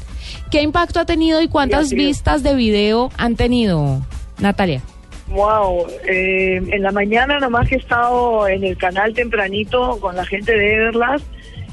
¿Qué 0.51 0.61
impacto 0.63 1.01
ha 1.01 1.07
tenido 1.07 1.41
y 1.41 1.49
cuántas 1.49 1.91
vistas 1.91 2.43
de 2.43 2.55
video 2.55 3.11
han 3.17 3.37
tenido, 3.37 4.03
Natalia? 4.39 4.83
Wow, 5.29 5.87
eh, 6.07 6.57
en 6.57 6.83
la 6.83 6.91
mañana 6.91 7.39
nomás 7.39 7.69
que 7.69 7.77
he 7.77 7.79
estado 7.79 8.49
en 8.49 8.65
el 8.65 8.77
canal 8.79 9.13
tempranito 9.13 9.99
con 10.01 10.17
la 10.17 10.25
gente 10.25 10.53
de 10.53 10.75
Everlast, 10.75 11.25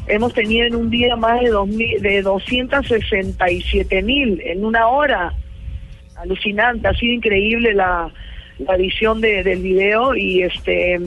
hemos 0.08 0.34
tenido 0.34 0.66
en 0.68 0.76
un 0.76 0.90
día 0.90 1.16
más 1.16 1.42
de, 1.42 1.50
dos 1.50 1.68
mil- 1.68 2.02
de 2.02 2.22
267 2.22 4.02
mil 4.04 4.42
en 4.46 4.66
una 4.66 4.88
hora. 4.88 5.34
Alucinante, 6.18 6.88
ha 6.88 6.94
sido 6.94 7.14
increíble 7.14 7.74
la, 7.74 8.10
la 8.60 8.78
visión 8.78 9.20
de- 9.22 9.44
del 9.44 9.62
video 9.62 10.16
y 10.16 10.44
este 10.44 11.00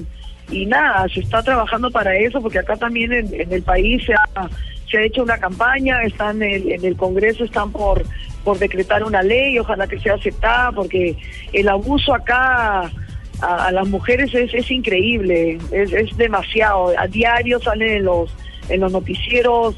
y 0.51 0.65
nada, 0.65 1.07
se 1.13 1.21
está 1.21 1.43
trabajando 1.43 1.91
para 1.91 2.17
eso 2.17 2.41
porque 2.41 2.59
acá 2.59 2.75
también 2.77 3.13
en, 3.13 3.39
en 3.39 3.53
el 3.53 3.63
país 3.63 4.03
se 4.07 4.15
ha, 4.15 4.49
se 4.91 4.97
ha 4.97 5.03
hecho 5.03 5.23
una 5.23 5.37
campaña, 5.37 6.03
están 6.05 6.43
en 6.43 6.55
el, 6.55 6.73
en 6.73 6.85
el 6.87 6.97
Congreso, 6.97 7.45
están 7.45 7.71
por, 7.71 8.03
por 8.45 8.59
decretar 8.59 9.05
una 9.05 9.23
ley, 9.23 9.59
ojalá 9.59 9.87
que 9.87 9.99
sea 10.01 10.15
aceptada 10.15 10.73
porque 10.73 11.17
el 11.53 11.69
abuso 11.69 12.15
acá 12.15 12.91
a, 13.43 13.67
a 13.67 13.71
las 13.73 13.87
mujeres 13.89 14.33
es, 14.35 14.55
es 14.55 14.71
increíble, 14.71 15.59
es, 15.71 15.93
es 15.93 16.17
demasiado. 16.17 16.95
A 16.99 17.07
diario 17.07 17.61
salen 17.61 17.89
en 17.99 18.05
los, 18.07 18.35
en 18.69 18.81
los 18.81 18.93
noticieros, 18.93 19.77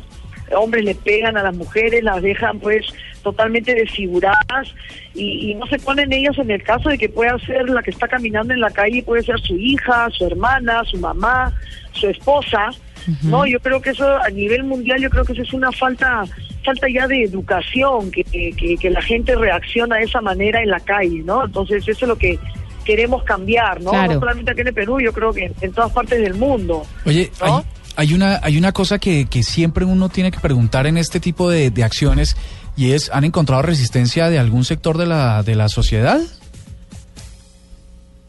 hombres 0.57 0.85
le 0.85 0.94
pegan 0.94 1.37
a 1.37 1.42
las 1.42 1.55
mujeres, 1.55 2.03
las 2.03 2.22
dejan 2.22 2.59
pues 2.59 2.87
totalmente 3.22 3.74
desfiguradas 3.74 4.74
y, 5.14 5.50
y 5.50 5.55
no 5.55 5.66
se 5.66 5.79
ponen 5.79 6.12
ellas 6.12 6.37
en 6.38 6.50
el 6.50 6.62
caso 6.62 6.88
de 6.88 6.98
que 6.98 7.09
pueda 7.09 7.38
ser 7.40 7.68
la 7.68 7.83
que 7.83 7.90
está 7.90 8.09
caminando 8.09 8.53
en 8.53 8.61
la 8.61 8.70
calle, 8.70 9.03
puede 9.03 9.22
ser 9.22 9.38
su 9.40 9.57
hija, 9.57 10.09
su 10.11 10.26
hermana, 10.26 10.83
su 10.85 10.98
mamá, 10.98 11.53
su 11.92 12.09
esposa. 12.09 12.70
No, 13.22 13.46
yo 13.46 13.59
creo 13.61 13.81
que 13.81 13.90
eso 13.90 14.07
a 14.07 14.29
nivel 14.29 14.62
mundial, 14.62 15.00
yo 15.00 15.09
creo 15.09 15.24
que 15.24 15.33
eso 15.33 15.42
es 15.42 15.53
una 15.55 15.72
falta 15.72 16.24
falta 16.62 16.87
ya 16.87 17.07
de 17.09 17.22
educación, 17.22 18.11
que, 18.11 18.22
que, 18.22 18.76
que 18.76 18.90
la 18.90 19.00
gente 19.00 19.35
reacciona 19.35 19.96
de 19.96 20.05
esa 20.05 20.20
manera 20.20 20.61
en 20.62 20.68
la 20.68 20.81
calle, 20.81 21.22
¿no? 21.24 21.46
Entonces 21.46 21.83
eso 21.88 22.05
es 22.05 22.09
lo 22.09 22.16
que 22.16 22.38
queremos 22.85 23.22
cambiar, 23.24 23.81
¿no? 23.81 23.90
Claro. 23.90 24.14
No 24.14 24.20
solamente 24.20 24.50
aquí 24.50 24.61
en 24.61 24.68
el 24.68 24.74
Perú, 24.74 25.00
yo 25.00 25.12
creo 25.14 25.33
que 25.33 25.46
en, 25.46 25.55
en 25.62 25.72
todas 25.72 25.90
partes 25.92 26.20
del 26.20 26.35
mundo. 26.35 26.83
Oye, 27.07 27.31
hay, 27.40 27.53
hay 27.96 28.14
una, 28.14 28.40
hay 28.42 28.57
una 28.57 28.72
cosa 28.72 28.98
que, 28.98 29.26
que 29.29 29.42
siempre 29.42 29.85
uno 29.85 30.09
tiene 30.09 30.31
que 30.31 30.40
preguntar 30.40 30.87
en 30.87 30.96
este 30.96 31.20
tipo 31.20 31.50
de, 31.50 31.70
de 31.70 31.85
acciones 31.85 32.37
y 32.76 32.92
es, 32.92 33.11
¿han 33.12 33.24
encontrado 33.24 33.62
resistencia 33.62 34.31
de 34.31 34.38
algún 34.38 34.64
sector 34.64 34.96
de 34.96 35.07
la, 35.07 35.42
de 35.42 35.55
la 35.55 35.68
sociedad? 35.68 36.20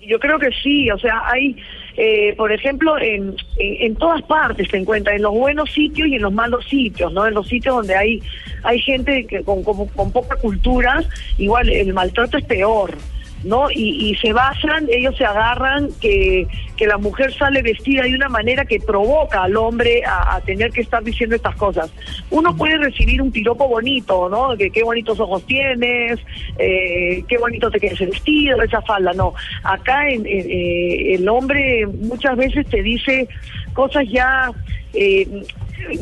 Yo 0.02 0.20
creo 0.20 0.40
que 0.40 0.50
sí, 0.62 0.90
o 0.92 0.98
sea, 0.98 1.22
hay, 1.26 1.56
eh, 1.96 2.34
por 2.36 2.52
ejemplo, 2.52 2.98
en, 3.00 3.36
en, 3.58 3.96
todas 3.96 4.22
partes 4.24 4.68
se 4.70 4.78
encuentra, 4.78 5.16
en 5.16 5.22
los 5.22 5.32
buenos 5.32 5.72
sitios 5.72 6.08
y 6.08 6.16
en 6.16 6.24
los 6.24 6.34
malos 6.34 6.66
sitios, 6.68 7.14
¿no? 7.14 7.26
En 7.26 7.34
los 7.34 7.48
sitios 7.48 7.76
donde 7.76 7.96
hay 7.96 8.22
hay 8.64 8.80
gente 8.80 9.26
que 9.26 9.42
con, 9.44 9.64
con, 9.64 9.88
con 9.88 10.12
poca 10.12 10.36
cultura, 10.36 11.04
igual 11.38 11.70
el 11.70 11.94
maltrato 11.94 12.38
es 12.38 12.46
peor, 12.46 12.98
¿no? 13.44 13.70
Y, 13.72 14.12
y 14.12 14.16
se 14.16 14.34
basan, 14.34 14.88
ellos 14.90 15.16
se 15.18 15.26
agarran 15.26 15.90
que, 16.00 16.48
que 16.78 16.88
la 16.88 16.98
mujer 16.98 17.34
sale 17.34 17.62
vestida 17.62 18.04
de 18.04 18.16
una 18.16 18.30
manera 18.30 18.66
que 18.66 18.80
provoca 18.80 19.44
al 19.44 19.56
hombre 19.56 20.04
a, 20.06 20.40
tener 20.42 20.72
que 20.72 20.82
estar 20.82 21.04
diciendo 21.04 21.36
estas 21.36 21.56
cosas. 21.56 21.92
Uno 22.30 22.56
puede 22.56 22.78
recibir 22.78 23.22
un 23.22 23.32
piropo 23.32 23.68
bonito, 23.68 24.30
¿no? 24.30 24.56
Que 24.58 24.70
qué 24.70 24.84
bonitos 24.84 25.20
ojos 25.20 25.46
tienes, 25.46 26.20
eh, 26.58 27.24
qué 27.28 27.38
bonito 27.38 27.70
te 27.70 27.80
queda 27.80 27.94
ese 27.94 28.08
vestido, 28.08 28.62
esa 28.62 28.82
falda, 28.82 29.14
no. 29.14 29.34
Acá 29.64 30.10
en, 30.10 30.26
en, 30.26 30.50
eh, 30.50 31.16
el 31.16 31.30
hombre 31.30 31.86
muchas 31.88 32.36
veces 32.36 32.66
te 32.68 32.82
dice 32.82 33.28
cosas 33.74 34.06
ya... 34.10 34.52
Eh, 34.94 35.46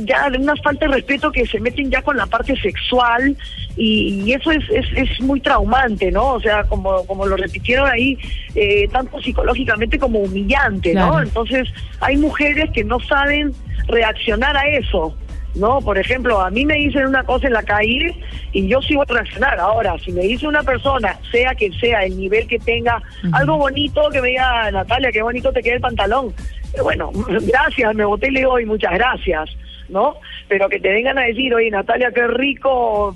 ya 0.05 0.29
de 0.29 0.37
una 0.37 0.55
falta 0.57 0.85
de 0.87 0.93
respeto 0.95 1.31
que 1.31 1.45
se 1.45 1.59
meten 1.59 1.89
ya 1.91 2.01
con 2.01 2.17
la 2.17 2.25
parte 2.25 2.55
sexual 2.57 3.35
y, 3.77 4.23
y 4.25 4.33
eso 4.33 4.51
es, 4.51 4.63
es, 4.69 4.85
es 4.95 5.21
muy 5.21 5.39
traumante, 5.39 6.11
¿no? 6.11 6.33
O 6.33 6.39
sea, 6.41 6.63
como, 6.65 7.05
como 7.05 7.25
lo 7.25 7.37
repitieron 7.37 7.89
ahí, 7.89 8.17
eh, 8.55 8.87
tanto 8.91 9.21
psicológicamente 9.21 9.97
como 9.97 10.19
humillante, 10.19 10.93
¿no? 10.93 11.09
Claro. 11.09 11.23
Entonces 11.23 11.69
hay 12.01 12.17
mujeres 12.17 12.69
que 12.73 12.83
no 12.83 12.99
saben 12.99 13.53
reaccionar 13.87 14.55
a 14.57 14.67
eso. 14.67 15.15
No, 15.55 15.81
por 15.81 15.97
ejemplo, 15.97 16.39
a 16.39 16.51
mí 16.51 16.63
me 16.63 16.75
dicen 16.75 17.07
una 17.07 17.23
cosa 17.23 17.47
en 17.47 17.53
la 17.53 17.63
calle 17.63 18.13
y 18.51 18.67
yo 18.67 18.79
voy 18.93 19.03
a 19.09 19.13
reaccionar. 19.13 19.59
Ahora, 19.59 19.97
si 19.97 20.11
me 20.11 20.21
dice 20.21 20.47
una 20.47 20.61
persona, 20.61 21.17
sea 21.31 21.55
quien 21.55 21.73
sea, 21.73 22.03
el 22.05 22.15
nivel 22.17 22.45
que 22.47 22.59
tenga, 22.59 23.01
algo 23.31 23.57
bonito 23.57 24.01
que 24.11 24.21
me 24.21 24.27
diga, 24.29 24.69
Natalia, 24.71 25.11
qué 25.11 25.23
bonito 25.23 25.51
te 25.51 25.63
queda 25.63 25.75
el 25.75 25.81
pantalón. 25.81 26.33
Eh, 26.75 26.81
Bueno, 26.83 27.11
gracias, 27.41 27.95
me 27.95 28.05
boté 28.05 28.27
y 28.27 28.31
le 28.31 28.45
"Oye, 28.45 28.65
muchas 28.67 28.93
gracias, 28.93 29.49
¿no? 29.89 30.15
Pero 30.47 30.69
que 30.69 30.79
te 30.79 30.89
vengan 30.89 31.17
a 31.17 31.23
decir, 31.23 31.53
oye, 31.53 31.69
Natalia, 31.69 32.11
qué 32.13 32.27
rico, 32.27 33.15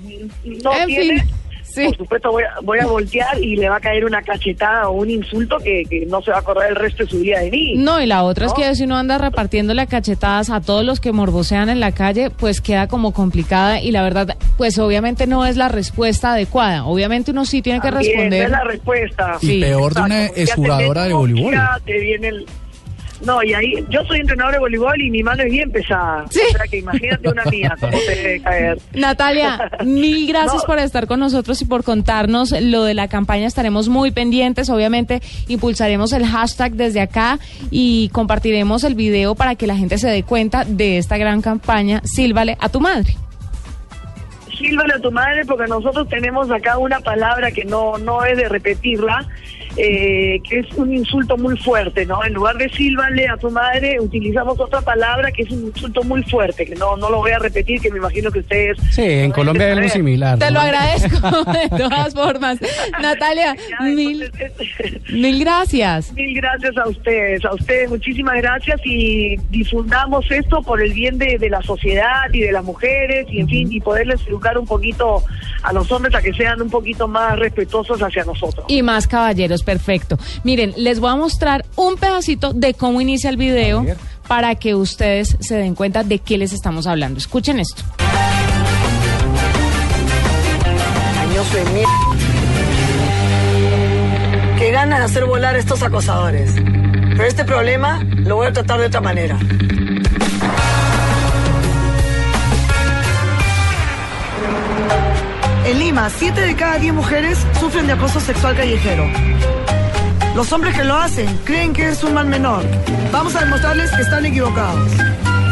no 0.62 0.74
En 0.76 0.86
tiene... 0.86 1.20
fin, 1.20 1.86
Por 1.86 1.96
supuesto 1.96 2.30
voy 2.30 2.44
a, 2.44 2.60
voy 2.62 2.78
a 2.78 2.86
voltear 2.86 3.42
y 3.42 3.56
le 3.56 3.68
va 3.68 3.76
a 3.76 3.80
caer 3.80 4.04
una 4.04 4.22
cachetada 4.22 4.88
o 4.88 4.92
un 4.92 5.10
insulto 5.10 5.56
que, 5.58 5.82
que 5.90 6.06
no 6.06 6.22
se 6.22 6.30
va 6.30 6.36
a 6.36 6.40
acordar 6.40 6.68
el 6.70 6.76
resto 6.76 7.02
de 7.02 7.10
su 7.10 7.18
vida 7.18 7.40
de 7.40 7.50
mí. 7.50 7.74
No, 7.76 8.00
y 8.00 8.06
la 8.06 8.22
otra 8.22 8.46
es 8.46 8.52
que 8.52 8.72
si 8.76 8.84
uno 8.84 8.96
anda 8.96 9.18
repartiéndole 9.18 9.84
cachetadas 9.88 10.50
a 10.50 10.60
todos 10.60 10.84
los 10.84 11.00
que 11.00 11.10
morbosean 11.10 11.68
en 11.70 11.80
la 11.80 11.90
calle, 11.90 12.30
pues 12.30 12.60
queda 12.60 12.86
como 12.86 13.12
complicada 13.12 13.80
y 13.80 13.90
la 13.90 14.02
verdad, 14.04 14.36
pues 14.56 14.78
obviamente 14.78 15.26
no 15.26 15.46
es 15.46 15.56
la 15.56 15.68
respuesta 15.68 16.34
adecuada. 16.34 16.84
Obviamente 16.84 17.32
uno 17.32 17.44
sí 17.44 17.60
tiene 17.60 17.80
que 17.80 17.90
También, 17.90 18.12
responder. 18.12 18.40
no 18.40 18.44
es 18.44 18.50
la 18.52 18.64
respuesta. 18.70 19.38
Y 19.40 19.60
peor 19.60 19.94
de 19.94 20.00
una 20.02 20.26
exjugadora 20.26 21.04
de 21.04 21.12
voleibol. 21.14 21.54
ya 21.54 21.80
te 21.84 21.98
viene 21.98 22.28
el- 22.28 22.46
No, 23.24 23.42
y 23.42 23.54
ahí, 23.54 23.84
yo 23.88 24.04
soy 24.04 24.20
entrenador 24.20 24.52
de 24.54 24.58
voleibol 24.58 25.00
y 25.00 25.10
mi 25.10 25.22
mano 25.22 25.42
es 25.42 25.50
bien 25.50 25.70
pesada. 25.70 26.24
O 26.24 26.30
sea 26.32 26.66
que 26.70 26.78
imagínate 26.78 27.28
una 27.28 27.44
mía, 27.46 27.74
cómo 27.80 27.96
te 28.06 28.14
debe 28.16 28.40
caer. 28.40 28.78
Natalia, 28.94 29.70
mil 29.84 30.26
gracias 30.28 30.62
No. 30.62 30.66
por 30.66 30.78
estar 30.78 31.06
con 31.06 31.20
nosotros 31.20 31.60
y 31.62 31.64
por 31.64 31.84
contarnos 31.84 32.52
lo 32.60 32.84
de 32.84 32.94
la 32.94 33.08
campaña. 33.08 33.46
Estaremos 33.46 33.88
muy 33.88 34.10
pendientes. 34.10 34.68
Obviamente, 34.70 35.22
impulsaremos 35.48 36.12
el 36.12 36.26
hashtag 36.26 36.72
desde 36.72 37.00
acá 37.00 37.38
y 37.70 38.08
compartiremos 38.10 38.84
el 38.84 38.94
video 38.94 39.34
para 39.34 39.54
que 39.54 39.66
la 39.66 39.76
gente 39.76 39.98
se 39.98 40.08
dé 40.08 40.22
cuenta 40.22 40.64
de 40.64 40.98
esta 40.98 41.16
gran 41.16 41.40
campaña. 41.42 42.00
Sílvale 42.04 42.56
a 42.60 42.68
tu 42.68 42.80
madre. 42.80 43.16
Sílvale 44.58 44.94
a 44.94 45.00
tu 45.00 45.10
madre 45.10 45.44
porque 45.44 45.66
nosotros 45.66 46.08
tenemos 46.08 46.50
acá 46.50 46.78
una 46.78 47.00
palabra 47.00 47.50
que 47.50 47.64
no, 47.64 47.98
no 47.98 48.24
es 48.24 48.36
de 48.36 48.48
repetirla, 48.48 49.26
eh, 49.76 50.40
que 50.48 50.60
es 50.60 50.72
un 50.74 50.94
insulto 50.94 51.36
muy 51.36 51.56
fuerte, 51.58 52.06
¿no? 52.06 52.24
En 52.24 52.34
lugar 52.34 52.56
de 52.56 52.68
sílvale 52.68 53.28
a 53.28 53.36
tu 53.36 53.50
madre, 53.50 53.98
utilizamos 54.00 54.58
otra 54.60 54.80
palabra 54.80 55.32
que 55.32 55.42
es 55.42 55.50
un 55.50 55.66
insulto 55.66 56.02
muy 56.04 56.22
fuerte, 56.24 56.64
que 56.64 56.74
no, 56.76 56.96
no 56.96 57.10
lo 57.10 57.18
voy 57.18 57.32
a 57.32 57.38
repetir, 57.38 57.80
que 57.80 57.90
me 57.90 57.98
imagino 57.98 58.30
que 58.30 58.40
ustedes... 58.40 58.78
Sí, 58.90 59.02
en 59.02 59.32
Colombia 59.32 59.66
hay 59.66 59.72
algo 59.72 59.88
similar. 59.88 60.38
Te 60.38 60.50
lo 60.50 60.60
agradezco 60.60 61.44
de 61.52 61.68
todas 61.76 62.14
formas. 62.14 62.58
Natalia, 63.00 63.56
mil, 63.80 64.30
mil 65.12 65.40
gracias. 65.40 66.12
Mil 66.12 66.34
gracias 66.34 66.76
a 66.76 66.88
ustedes, 66.88 67.44
a 67.44 67.54
ustedes 67.54 67.90
muchísimas 67.90 68.36
gracias 68.36 68.80
y 68.84 69.36
difundamos 69.50 70.30
esto 70.30 70.62
por 70.62 70.80
el 70.82 70.92
bien 70.92 71.18
de, 71.18 71.38
de 71.38 71.50
la 71.50 71.62
sociedad 71.62 72.32
y 72.32 72.40
de 72.40 72.52
las 72.52 72.64
mujeres 72.64 73.26
y 73.28 73.40
en 73.40 73.48
fin, 73.48 73.72
y 73.72 73.80
poderles 73.80 74.20
educar 74.26 74.56
un 74.58 74.66
poquito 74.66 75.22
a 75.62 75.72
los 75.72 75.90
hombres 75.90 76.14
a 76.14 76.22
que 76.22 76.32
sean 76.32 76.60
un 76.60 76.70
poquito 76.70 77.08
más 77.08 77.38
respetuosos 77.38 78.00
hacia 78.00 78.24
nosotros. 78.24 78.66
Y 78.68 78.82
más 78.82 79.08
caballeros, 79.08 79.63
perfecto. 79.64 80.18
Miren, 80.44 80.74
les 80.76 81.00
voy 81.00 81.10
a 81.10 81.16
mostrar 81.16 81.64
un 81.76 81.96
pedacito 81.96 82.52
de 82.52 82.74
cómo 82.74 83.00
inicia 83.00 83.30
el 83.30 83.36
video 83.36 83.84
para 84.28 84.54
que 84.54 84.74
ustedes 84.74 85.36
se 85.40 85.56
den 85.56 85.74
cuenta 85.74 86.04
de 86.04 86.18
qué 86.18 86.38
les 86.38 86.52
estamos 86.52 86.86
hablando. 86.86 87.18
Escuchen 87.18 87.58
esto. 87.58 87.82
Añoso 91.20 91.56
de 91.56 91.64
mierda. 91.72 91.90
Qué 94.58 94.70
ganas 94.70 95.00
de 95.00 95.04
hacer 95.04 95.24
volar 95.26 95.56
a 95.56 95.58
estos 95.58 95.82
acosadores. 95.82 96.54
Pero 96.54 97.24
este 97.24 97.44
problema 97.44 98.02
lo 98.02 98.36
voy 98.36 98.46
a 98.46 98.52
tratar 98.52 98.80
de 98.80 98.86
otra 98.86 99.00
manera. 99.00 99.38
En 105.74 105.80
Lima, 105.80 106.08
7 106.08 106.40
de 106.40 106.54
cada 106.54 106.78
10 106.78 106.94
mujeres 106.94 107.36
sufren 107.58 107.88
de 107.88 107.94
acoso 107.94 108.20
sexual 108.20 108.56
callejero. 108.56 109.10
Los 110.36 110.52
hombres 110.52 110.76
que 110.76 110.84
lo 110.84 110.94
hacen 110.94 111.26
creen 111.44 111.72
que 111.72 111.88
es 111.88 112.04
un 112.04 112.14
mal 112.14 112.28
menor. 112.28 112.62
Vamos 113.10 113.34
a 113.34 113.40
demostrarles 113.40 113.90
que 113.90 114.02
están 114.02 114.24
equivocados. 114.24 114.92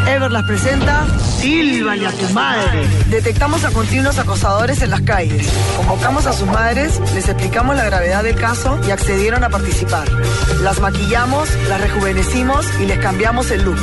Ever 0.07 0.31
las 0.31 0.45
presenta 0.45 1.07
Sílvale 1.41 2.07
a 2.07 2.13
tu 2.13 2.29
madre. 2.35 2.87
Detectamos 3.09 3.65
a 3.65 3.73
continuos 3.73 4.17
acosadores 4.17 4.81
en 4.83 4.91
las 4.91 5.01
calles. 5.01 5.49
Convocamos 5.77 6.27
a 6.27 6.33
sus 6.33 6.47
madres, 6.47 7.01
les 7.15 7.29
explicamos 7.29 7.75
la 7.75 7.85
gravedad 7.85 8.23
del 8.23 8.37
caso 8.37 8.79
y 8.87 8.93
accedieron 8.93 9.43
a 9.43 9.51
participar. 9.51 10.09
Las 10.61 10.79
maquillamos, 10.79 11.49
las 11.69 11.81
rejuvenecimos 11.81 12.65
y 12.81 12.87
les 12.87 12.99
cambiamos 12.99 13.51
el 13.51 13.65
look. 13.65 13.79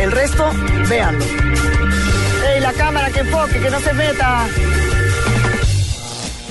El 0.00 0.10
resto, 0.10 0.50
véanlo. 0.88 1.24
¡Ey, 1.24 2.60
la 2.60 2.72
cámara 2.72 3.08
que 3.10 3.20
enfoque, 3.20 3.60
que 3.60 3.70
no 3.70 3.78
se 3.78 3.92
meta. 3.92 4.46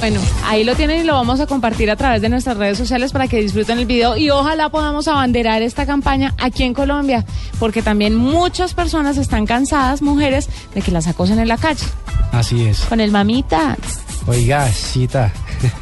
Bueno, 0.03 0.19
ahí 0.43 0.65
lo 0.65 0.75
tienen 0.75 0.99
y 0.99 1.03
lo 1.05 1.13
vamos 1.13 1.39
a 1.39 1.47
compartir 1.47 1.89
a 1.89 1.95
través 1.95 2.21
de 2.21 2.27
nuestras 2.27 2.57
redes 2.57 2.77
sociales 2.77 3.13
para 3.13 3.29
que 3.29 3.39
disfruten 3.39 3.79
el 3.79 3.85
video 3.85 4.17
y 4.17 4.29
ojalá 4.31 4.67
podamos 4.67 5.07
abanderar 5.07 5.61
esta 5.61 5.85
campaña 5.85 6.35
aquí 6.39 6.63
en 6.63 6.73
Colombia, 6.73 7.25
porque 7.57 7.81
también 7.81 8.13
muchas 8.13 8.73
personas 8.73 9.15
están 9.15 9.45
cansadas, 9.45 10.01
mujeres, 10.01 10.49
de 10.75 10.81
que 10.81 10.91
las 10.91 11.07
acosen 11.07 11.39
en 11.39 11.47
la 11.47 11.55
calle. 11.55 11.85
Así 12.33 12.65
es. 12.65 12.81
Con 12.81 12.99
el 12.99 13.11
mamita. 13.11 13.77
Oiga, 14.27 14.67
cita. 14.71 15.31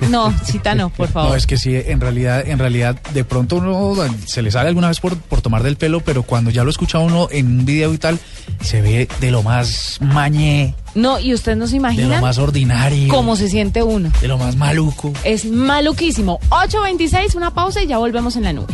No, 0.09 0.33
cita 0.45 0.73
no, 0.75 0.89
por 0.89 1.07
favor. 1.11 1.29
No, 1.31 1.35
es 1.35 1.45
que 1.45 1.57
sí, 1.57 1.75
en 1.75 1.99
realidad, 2.01 2.47
en 2.47 2.57
realidad, 2.59 2.99
de 3.13 3.23
pronto 3.23 3.57
uno 3.57 3.95
se 4.25 4.41
le 4.41 4.49
sale 4.51 4.69
alguna 4.69 4.87
vez 4.87 4.99
por, 4.99 5.15
por 5.17 5.41
tomar 5.41 5.61
del 5.63 5.77
pelo, 5.77 5.99
pero 6.01 6.23
cuando 6.23 6.49
ya 6.49 6.63
lo 6.63 6.69
escucha 6.71 6.99
uno 6.99 7.27
en 7.31 7.45
un 7.59 7.65
video 7.65 7.93
y 7.93 7.97
tal, 7.97 8.19
se 8.61 8.81
ve 8.81 9.07
de 9.19 9.31
lo 9.31 9.43
más 9.43 9.97
mañé, 10.01 10.73
No, 10.95 11.19
y 11.19 11.33
usted 11.33 11.55
no 11.55 11.65
se 11.67 11.71
de 11.73 11.77
imagina 11.77 12.15
lo 12.15 12.21
más 12.21 12.37
ordinario, 12.39 13.07
cómo 13.13 13.35
se 13.35 13.47
siente 13.47 13.83
uno. 13.83 14.11
de 14.21 14.27
lo 14.27 14.37
más 14.37 14.55
maluco. 14.55 15.13
Es 15.23 15.45
maluquísimo. 15.45 16.39
8.26, 16.49 17.35
una 17.35 17.53
pausa 17.53 17.81
y 17.83 17.87
ya 17.87 17.97
volvemos 17.99 18.35
en 18.35 18.43
la 18.43 18.53
nube. 18.53 18.73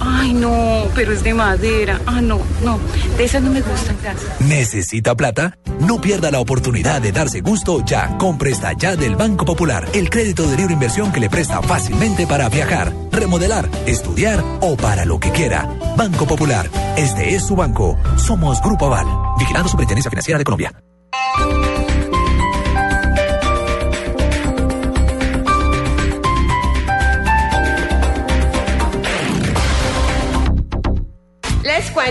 Ay, 0.00 0.32
no, 0.32 0.84
pero 0.94 1.12
es 1.12 1.22
de 1.22 1.34
madera. 1.34 2.00
Ah, 2.06 2.20
no, 2.20 2.40
no, 2.64 2.78
de 3.16 3.24
esas 3.24 3.42
no 3.42 3.50
me 3.50 3.60
gustan, 3.60 3.96
gracias. 4.02 4.40
¿Necesita 4.40 5.14
plata? 5.14 5.58
No 5.80 6.00
pierda 6.00 6.30
la 6.30 6.40
oportunidad 6.40 7.00
de 7.00 7.12
darse 7.12 7.40
gusto 7.40 7.84
ya 7.84 8.16
con 8.18 8.38
Presta 8.38 8.72
Ya 8.72 8.96
del 8.96 9.16
Banco 9.16 9.44
Popular, 9.44 9.86
el 9.92 10.10
crédito 10.10 10.48
de 10.48 10.56
libre 10.56 10.74
inversión 10.74 11.12
que 11.12 11.20
le 11.20 11.30
presta 11.30 11.62
fácilmente 11.62 12.26
para 12.26 12.48
viajar, 12.48 12.92
remodelar, 13.12 13.68
estudiar 13.86 14.42
o 14.60 14.76
para 14.76 15.04
lo 15.04 15.20
que 15.20 15.30
quiera. 15.30 15.68
Banco 15.96 16.26
Popular, 16.26 16.68
este 16.96 17.34
es 17.34 17.46
su 17.46 17.56
banco. 17.56 17.98
Somos 18.16 18.60
Grupo 18.62 18.86
Aval, 18.86 19.06
vigilando 19.38 19.68
Superintendencia 19.68 20.10
Financiera 20.10 20.38
de 20.38 20.44
Colombia. 20.44 20.72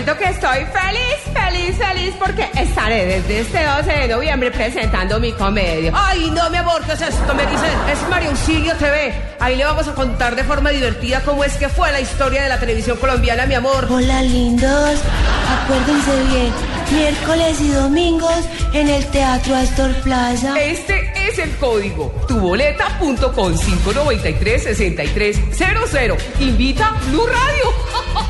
Cuento 0.02 0.16
que 0.16 0.30
estoy 0.30 0.64
feliz, 0.72 1.18
feliz, 1.34 1.76
feliz 1.76 2.14
porque 2.18 2.48
estaré 2.56 3.04
desde 3.04 3.40
este 3.40 3.64
12 3.64 3.92
de 3.92 4.08
noviembre 4.08 4.50
presentando 4.50 5.20
mi 5.20 5.32
comedia. 5.32 5.92
Ay, 5.94 6.30
no, 6.30 6.48
mi 6.48 6.56
amor, 6.56 6.82
¿qué 6.86 6.92
es 6.92 7.02
esto? 7.02 7.34
Me 7.34 7.44
dicen, 7.44 7.70
es 7.92 8.08
María 8.08 8.30
Auxilio 8.30 8.74
TV. 8.76 9.12
Ahí 9.40 9.56
le 9.56 9.64
vamos 9.64 9.86
a 9.88 9.94
contar 9.94 10.36
de 10.36 10.44
forma 10.44 10.70
divertida 10.70 11.20
cómo 11.22 11.44
es 11.44 11.54
que 11.58 11.68
fue 11.68 11.92
la 11.92 12.00
historia 12.00 12.42
de 12.42 12.48
la 12.48 12.58
televisión 12.58 12.96
colombiana, 12.96 13.44
mi 13.44 13.54
amor. 13.54 13.88
Hola 13.90 14.22
lindos, 14.22 15.00
acuérdense 15.64 16.22
bien, 16.30 16.52
miércoles 16.92 17.60
y 17.60 17.68
domingos 17.68 18.48
en 18.72 18.88
el 18.88 19.04
Teatro 19.06 19.54
Astor 19.54 19.92
Plaza. 19.96 20.58
Este 20.58 21.12
es 21.28 21.38
el 21.38 21.54
código 21.56 22.14
tuboleta.com 22.26 23.54
593 23.54 24.62
6300. 24.62 26.22
Invita 26.40 26.94
Blue 27.10 27.26
Radio. 27.26 28.29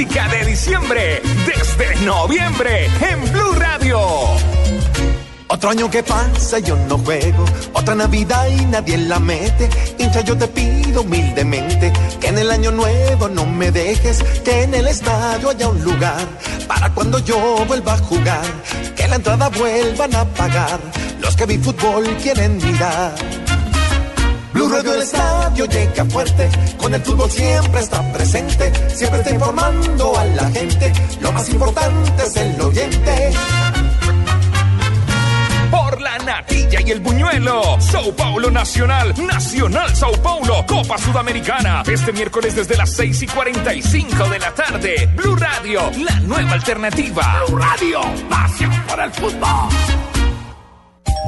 música 0.00 0.28
de 0.28 0.46
diciembre 0.46 1.22
desde 1.44 1.94
noviembre 2.06 2.86
en 2.86 3.32
Blue 3.32 3.52
Radio. 3.52 4.00
Otro 5.48 5.68
año 5.68 5.90
que 5.90 6.02
pasa 6.02 6.58
y 6.58 6.62
yo 6.62 6.74
no 6.88 6.96
juego, 6.96 7.44
otra 7.74 7.94
Navidad 7.94 8.46
y 8.48 8.64
nadie 8.64 8.96
la 8.96 9.18
mete. 9.18 9.68
Hincha, 9.98 10.22
yo 10.22 10.38
te 10.38 10.48
pido 10.48 11.02
humildemente 11.02 11.92
que 12.18 12.28
en 12.28 12.38
el 12.38 12.50
año 12.50 12.70
nuevo 12.70 13.28
no 13.28 13.44
me 13.44 13.70
dejes, 13.70 14.22
que 14.42 14.62
en 14.62 14.72
el 14.72 14.88
estadio 14.88 15.50
haya 15.50 15.68
un 15.68 15.84
lugar 15.84 16.26
para 16.66 16.88
cuando 16.94 17.18
yo 17.18 17.62
vuelva 17.68 17.92
a 17.92 17.98
jugar, 17.98 18.46
que 18.96 19.06
la 19.06 19.16
entrada 19.16 19.50
vuelvan 19.50 20.14
a 20.14 20.24
pagar 20.24 20.80
los 21.20 21.36
que 21.36 21.46
mi 21.46 21.58
fútbol 21.58 22.06
quieren 22.22 22.56
mirar. 22.56 23.49
Blue 24.60 24.68
Radio 24.68 24.92
el 24.92 25.00
estadio 25.00 25.64
llega 25.64 26.04
fuerte, 26.04 26.50
con 26.76 26.92
el 26.92 27.00
fútbol 27.00 27.30
siempre 27.30 27.80
está 27.80 28.12
presente, 28.12 28.70
siempre 28.94 29.20
está 29.20 29.30
informando 29.30 30.18
a 30.18 30.24
la 30.26 30.50
gente, 30.50 30.92
lo 31.22 31.32
más 31.32 31.48
importante 31.48 32.22
es 32.22 32.36
el 32.36 32.60
oyente. 32.60 33.32
Por 35.70 35.98
la 36.02 36.18
natilla 36.18 36.78
y 36.82 36.90
el 36.90 37.00
buñuelo. 37.00 37.80
Sao 37.80 38.14
Paulo 38.14 38.50
Nacional, 38.50 39.14
Nacional 39.26 39.96
Sao 39.96 40.12
Paulo, 40.20 40.62
Copa 40.66 40.98
Sudamericana. 40.98 41.82
Este 41.90 42.12
miércoles 42.12 42.54
desde 42.54 42.76
las 42.76 42.92
6 42.92 43.22
y 43.22 43.26
45 43.28 44.28
de 44.28 44.38
la 44.40 44.54
tarde. 44.54 45.08
Blue 45.16 45.36
Radio, 45.36 45.90
la 46.04 46.20
nueva 46.20 46.52
alternativa. 46.52 47.44
Blue 47.46 47.56
Radio, 47.56 48.02
pasión 48.28 48.72
por 48.86 49.00
el 49.00 49.10
fútbol. 49.10 49.99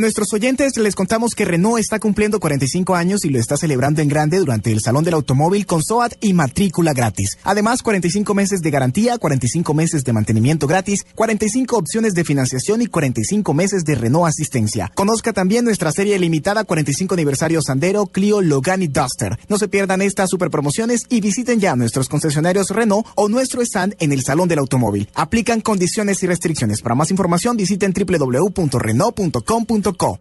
Nuestros 0.00 0.32
oyentes 0.32 0.78
les 0.78 0.94
contamos 0.94 1.34
que 1.34 1.44
Renault 1.44 1.78
está 1.78 1.98
cumpliendo 1.98 2.40
45 2.40 2.94
años 2.94 3.22
y 3.26 3.28
lo 3.28 3.38
está 3.38 3.58
celebrando 3.58 4.00
en 4.00 4.08
grande 4.08 4.38
durante 4.38 4.72
el 4.72 4.80
Salón 4.80 5.04
del 5.04 5.12
Automóvil 5.12 5.66
con 5.66 5.82
SOAT 5.82 6.14
y 6.22 6.32
matrícula 6.32 6.94
gratis. 6.94 7.36
Además, 7.44 7.82
45 7.82 8.32
meses 8.32 8.62
de 8.62 8.70
garantía, 8.70 9.18
45 9.18 9.74
meses 9.74 10.02
de 10.02 10.14
mantenimiento 10.14 10.66
gratis, 10.66 11.04
45 11.14 11.76
opciones 11.76 12.14
de 12.14 12.24
financiación 12.24 12.80
y 12.80 12.86
45 12.86 13.52
meses 13.52 13.84
de 13.84 13.94
Renault 13.94 14.26
Asistencia. 14.26 14.90
Conozca 14.94 15.34
también 15.34 15.66
nuestra 15.66 15.92
serie 15.92 16.18
limitada 16.18 16.64
45 16.64 17.12
aniversario 17.12 17.60
Sandero, 17.60 18.06
Clio, 18.06 18.40
Logan 18.40 18.80
y 18.80 18.86
Duster. 18.88 19.38
No 19.50 19.58
se 19.58 19.68
pierdan 19.68 20.00
estas 20.00 20.30
super 20.30 20.48
promociones 20.48 21.02
y 21.10 21.20
visiten 21.20 21.60
ya 21.60 21.76
nuestros 21.76 22.08
concesionarios 22.08 22.70
Renault 22.70 23.06
o 23.16 23.28
nuestro 23.28 23.60
stand 23.60 23.96
en 23.98 24.12
el 24.12 24.22
Salón 24.24 24.48
del 24.48 24.60
Automóvil. 24.60 25.10
Aplican 25.12 25.60
condiciones 25.60 26.22
y 26.22 26.26
restricciones. 26.26 26.80
Para 26.80 26.94
más 26.94 27.10
información 27.10 27.58
visiten 27.58 27.92
www.renault.com.co. 27.92 29.89
搞。 29.92 30.16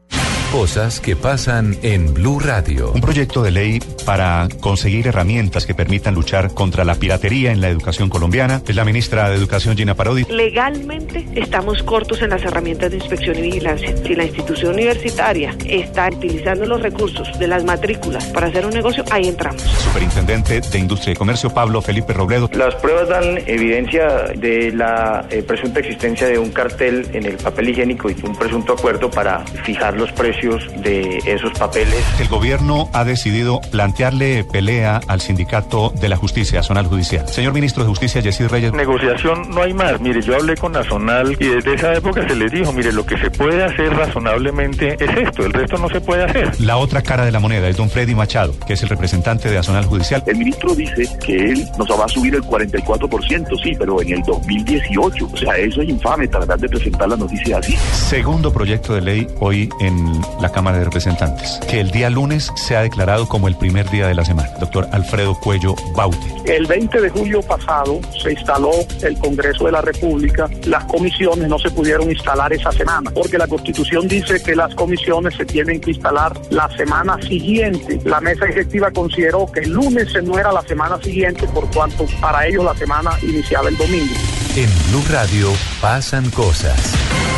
Cosas 0.51 0.99
que 0.99 1.15
pasan 1.15 1.77
en 1.83 2.11
Blue 2.11 2.39
Radio. 2.39 2.91
Un 2.91 3.01
proyecto 3.01 3.43
de 3.43 3.51
ley 3.51 3.79
para 4.03 4.47
conseguir 4.59 5.05
herramientas 5.05 5.67
que 5.67 5.75
permitan 5.75 6.15
luchar 6.15 6.55
contra 6.55 6.83
la 6.83 6.95
piratería 6.95 7.51
en 7.51 7.61
la 7.61 7.69
educación 7.69 8.09
colombiana. 8.09 8.59
Es 8.67 8.75
la 8.75 8.83
ministra 8.83 9.29
de 9.29 9.35
Educación, 9.35 9.77
Gina 9.77 9.93
Parodi. 9.93 10.23
Legalmente 10.23 11.27
estamos 11.35 11.83
cortos 11.83 12.23
en 12.23 12.31
las 12.31 12.43
herramientas 12.43 12.89
de 12.89 12.97
inspección 12.97 13.37
y 13.37 13.41
vigilancia. 13.43 13.95
Si 13.97 14.15
la 14.15 14.23
institución 14.23 14.73
universitaria 14.73 15.55
está 15.67 16.09
utilizando 16.11 16.65
los 16.65 16.81
recursos 16.81 17.37
de 17.37 17.47
las 17.47 17.63
matrículas 17.63 18.25
para 18.29 18.47
hacer 18.47 18.65
un 18.65 18.73
negocio, 18.73 19.03
ahí 19.11 19.27
entramos. 19.27 19.61
superintendente 19.61 20.61
de 20.61 20.79
Industria 20.79 21.11
y 21.11 21.15
Comercio, 21.15 21.53
Pablo 21.53 21.79
Felipe 21.83 22.11
Robledo. 22.11 22.49
Las 22.53 22.73
pruebas 22.73 23.07
dan 23.07 23.37
evidencia 23.45 24.07
de 24.35 24.71
la 24.71 25.27
eh, 25.29 25.43
presunta 25.43 25.79
existencia 25.79 26.25
de 26.25 26.39
un 26.39 26.49
cartel 26.49 27.07
en 27.13 27.27
el 27.27 27.35
papel 27.35 27.69
higiénico 27.69 28.09
y 28.09 28.15
un 28.23 28.35
presunto 28.35 28.73
acuerdo 28.73 29.11
para 29.11 29.45
fijar 29.45 29.95
los 29.95 30.11
precios 30.11 30.38
de 30.81 31.19
esos 31.25 31.51
papeles. 31.57 32.03
El 32.19 32.27
gobierno 32.27 32.89
ha 32.93 33.03
decidido 33.03 33.59
plantearle 33.71 34.43
pelea 34.43 35.01
al 35.07 35.21
sindicato 35.21 35.91
de 35.99 36.09
la 36.09 36.15
justicia, 36.15 36.63
Zonal 36.63 36.87
Judicial. 36.87 37.27
Señor 37.27 37.53
ministro 37.53 37.83
de 37.83 37.89
Justicia, 37.89 38.21
Yesid 38.21 38.47
Reyes. 38.47 38.73
Negociación 38.73 39.49
no 39.49 39.61
hay 39.61 39.73
más. 39.73 39.99
Mire, 39.99 40.21
yo 40.21 40.35
hablé 40.35 40.55
con 40.55 40.73
Zonal 40.83 41.35
y 41.39 41.47
desde 41.47 41.73
esa 41.73 41.93
época 41.93 42.27
se 42.27 42.35
les 42.35 42.51
dijo, 42.51 42.71
mire, 42.71 42.91
lo 42.93 43.05
que 43.05 43.17
se 43.17 43.29
puede 43.31 43.63
hacer 43.63 43.93
razonablemente 43.93 44.95
es 44.99 45.27
esto, 45.27 45.45
el 45.45 45.53
resto 45.53 45.77
no 45.77 45.89
se 45.89 45.99
puede 46.01 46.23
hacer. 46.23 46.59
La 46.59 46.77
otra 46.77 47.01
cara 47.01 47.25
de 47.25 47.31
la 47.31 47.39
moneda 47.39 47.67
es 47.67 47.77
don 47.77 47.89
Freddy 47.89 48.15
Machado, 48.15 48.53
que 48.65 48.73
es 48.73 48.83
el 48.83 48.89
representante 48.89 49.49
de 49.49 49.57
Azonal 49.57 49.85
Judicial. 49.85 50.23
El 50.25 50.37
ministro 50.37 50.73
dice 50.75 51.07
que 51.25 51.51
él 51.51 51.67
nos 51.77 51.89
va 51.89 52.05
a 52.05 52.07
subir 52.07 52.35
el 52.35 52.43
44%, 52.43 53.63
sí, 53.63 53.75
pero 53.77 54.01
en 54.01 54.13
el 54.13 54.21
2018. 54.23 55.29
O 55.31 55.37
sea, 55.37 55.57
eso 55.57 55.81
es 55.81 55.89
infame 55.89 56.27
tratar 56.27 56.59
de 56.59 56.69
presentar 56.69 57.09
la 57.09 57.15
noticia 57.15 57.57
así. 57.57 57.75
Segundo 57.93 58.51
proyecto 58.53 58.93
de 58.93 59.01
ley 59.01 59.27
hoy 59.39 59.69
en 59.79 60.21
la 60.39 60.51
Cámara 60.51 60.77
de 60.77 60.85
Representantes, 60.85 61.59
que 61.69 61.79
el 61.79 61.91
día 61.91 62.09
lunes 62.09 62.51
se 62.55 62.75
ha 62.75 62.81
declarado 62.81 63.27
como 63.27 63.47
el 63.47 63.55
primer 63.55 63.89
día 63.89 64.07
de 64.07 64.15
la 64.15 64.25
semana. 64.25 64.49
Doctor 64.59 64.87
Alfredo 64.91 65.39
Cuello 65.39 65.75
Baute. 65.95 66.17
El 66.45 66.65
20 66.65 67.01
de 67.01 67.09
julio 67.09 67.41
pasado 67.41 67.99
se 68.21 68.31
instaló 68.31 68.71
el 69.01 69.17
Congreso 69.19 69.65
de 69.65 69.71
la 69.71 69.81
República. 69.81 70.49
Las 70.65 70.85
comisiones 70.85 71.47
no 71.47 71.59
se 71.59 71.71
pudieron 71.71 72.09
instalar 72.09 72.51
esa 72.53 72.71
semana, 72.71 73.11
porque 73.11 73.37
la 73.37 73.47
Constitución 73.47 74.07
dice 74.07 74.41
que 74.41 74.55
las 74.55 74.73
comisiones 74.75 75.35
se 75.35 75.45
tienen 75.45 75.79
que 75.79 75.91
instalar 75.91 76.33
la 76.49 76.69
semana 76.75 77.21
siguiente. 77.21 77.99
La 78.05 78.21
mesa 78.21 78.45
ejecutiva 78.45 78.91
consideró 78.91 79.51
que 79.51 79.61
el 79.61 79.71
lunes 79.71 80.07
no 80.23 80.37
era 80.37 80.51
la 80.51 80.61
semana 80.61 80.99
siguiente, 81.01 81.47
por 81.47 81.69
cuanto 81.71 82.05
para 82.21 82.47
ellos 82.47 82.63
la 82.63 82.75
semana 82.75 83.11
iniciaba 83.21 83.69
el 83.69 83.77
domingo. 83.77 84.13
En 84.55 84.69
Blue 84.89 85.03
Radio 85.09 85.49
pasan 85.81 86.29
cosas. 86.31 87.28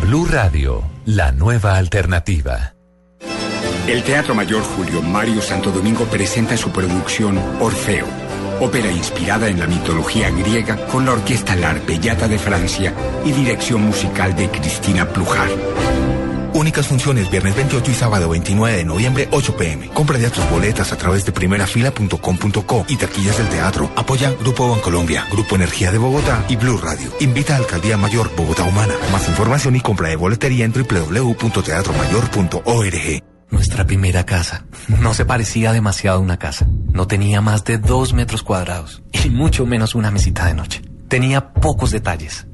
Blue 0.00 0.26
Radio, 0.26 0.82
la 1.04 1.30
nueva 1.30 1.76
alternativa. 1.76 2.74
El 3.86 4.02
Teatro 4.02 4.34
Mayor 4.34 4.62
Julio 4.62 5.02
Mario 5.02 5.42
Santo 5.42 5.70
Domingo 5.70 6.04
presenta 6.06 6.56
su 6.56 6.70
producción 6.70 7.38
Orfeo, 7.60 8.06
ópera 8.60 8.90
inspirada 8.90 9.48
en 9.48 9.60
la 9.60 9.66
mitología 9.66 10.30
griega 10.30 10.86
con 10.86 11.04
la 11.04 11.12
Orquesta 11.12 11.54
L'Arpellata 11.54 12.28
de 12.28 12.38
Francia 12.38 12.94
y 13.24 13.32
dirección 13.32 13.82
musical 13.82 14.34
de 14.34 14.48
Cristina 14.48 15.06
Plujar. 15.06 15.48
Únicas 16.54 16.86
funciones 16.86 17.30
viernes 17.30 17.54
28 17.54 17.90
y 17.90 17.94
sábado 17.94 18.28
29 18.28 18.76
de 18.76 18.84
noviembre 18.84 19.26
8 19.30 19.56
pm. 19.56 19.88
Compra 19.90 20.18
ya 20.18 20.30
tus 20.30 20.48
boletas 20.50 20.92
a 20.92 20.96
través 20.96 21.24
de 21.24 21.30
primerafila.com.co 21.32 22.84
y 22.88 22.96
taquillas 22.96 23.38
del 23.38 23.48
teatro. 23.48 23.90
Apoya 23.96 24.32
Grupo 24.32 24.68
Bancolombia, 24.68 25.26
Grupo 25.30 25.54
Energía 25.56 25.90
de 25.92 25.98
Bogotá 25.98 26.44
y 26.48 26.56
Blue 26.56 26.78
Radio. 26.78 27.10
Invita 27.20 27.54
a 27.54 27.58
Alcaldía 27.58 27.96
Mayor 27.96 28.30
Bogotá 28.36 28.64
Humana. 28.64 28.94
Más 29.12 29.28
información 29.28 29.76
y 29.76 29.80
compra 29.80 30.08
de 30.08 30.16
boletería 30.16 30.64
en 30.64 30.72
www.teatromayor.org. 30.72 33.22
Nuestra 33.50 33.86
primera 33.86 34.26
casa 34.26 34.64
no 35.00 35.14
se 35.14 35.24
parecía 35.24 35.72
demasiado 35.72 36.18
a 36.18 36.20
una 36.20 36.38
casa. 36.38 36.66
No 36.92 37.06
tenía 37.06 37.40
más 37.40 37.64
de 37.64 37.78
dos 37.78 38.12
metros 38.12 38.42
cuadrados 38.42 39.02
y 39.12 39.30
mucho 39.30 39.66
menos 39.66 39.94
una 39.94 40.10
mesita 40.10 40.46
de 40.46 40.54
noche. 40.54 40.82
Tenía 41.08 41.52
pocos 41.52 41.90
detalles 41.90 42.46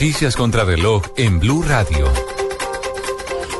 Noticias 0.00 0.36
contra 0.36 0.62
reloj 0.62 1.02
en 1.16 1.40
Blue 1.40 1.60
Radio. 1.60 2.06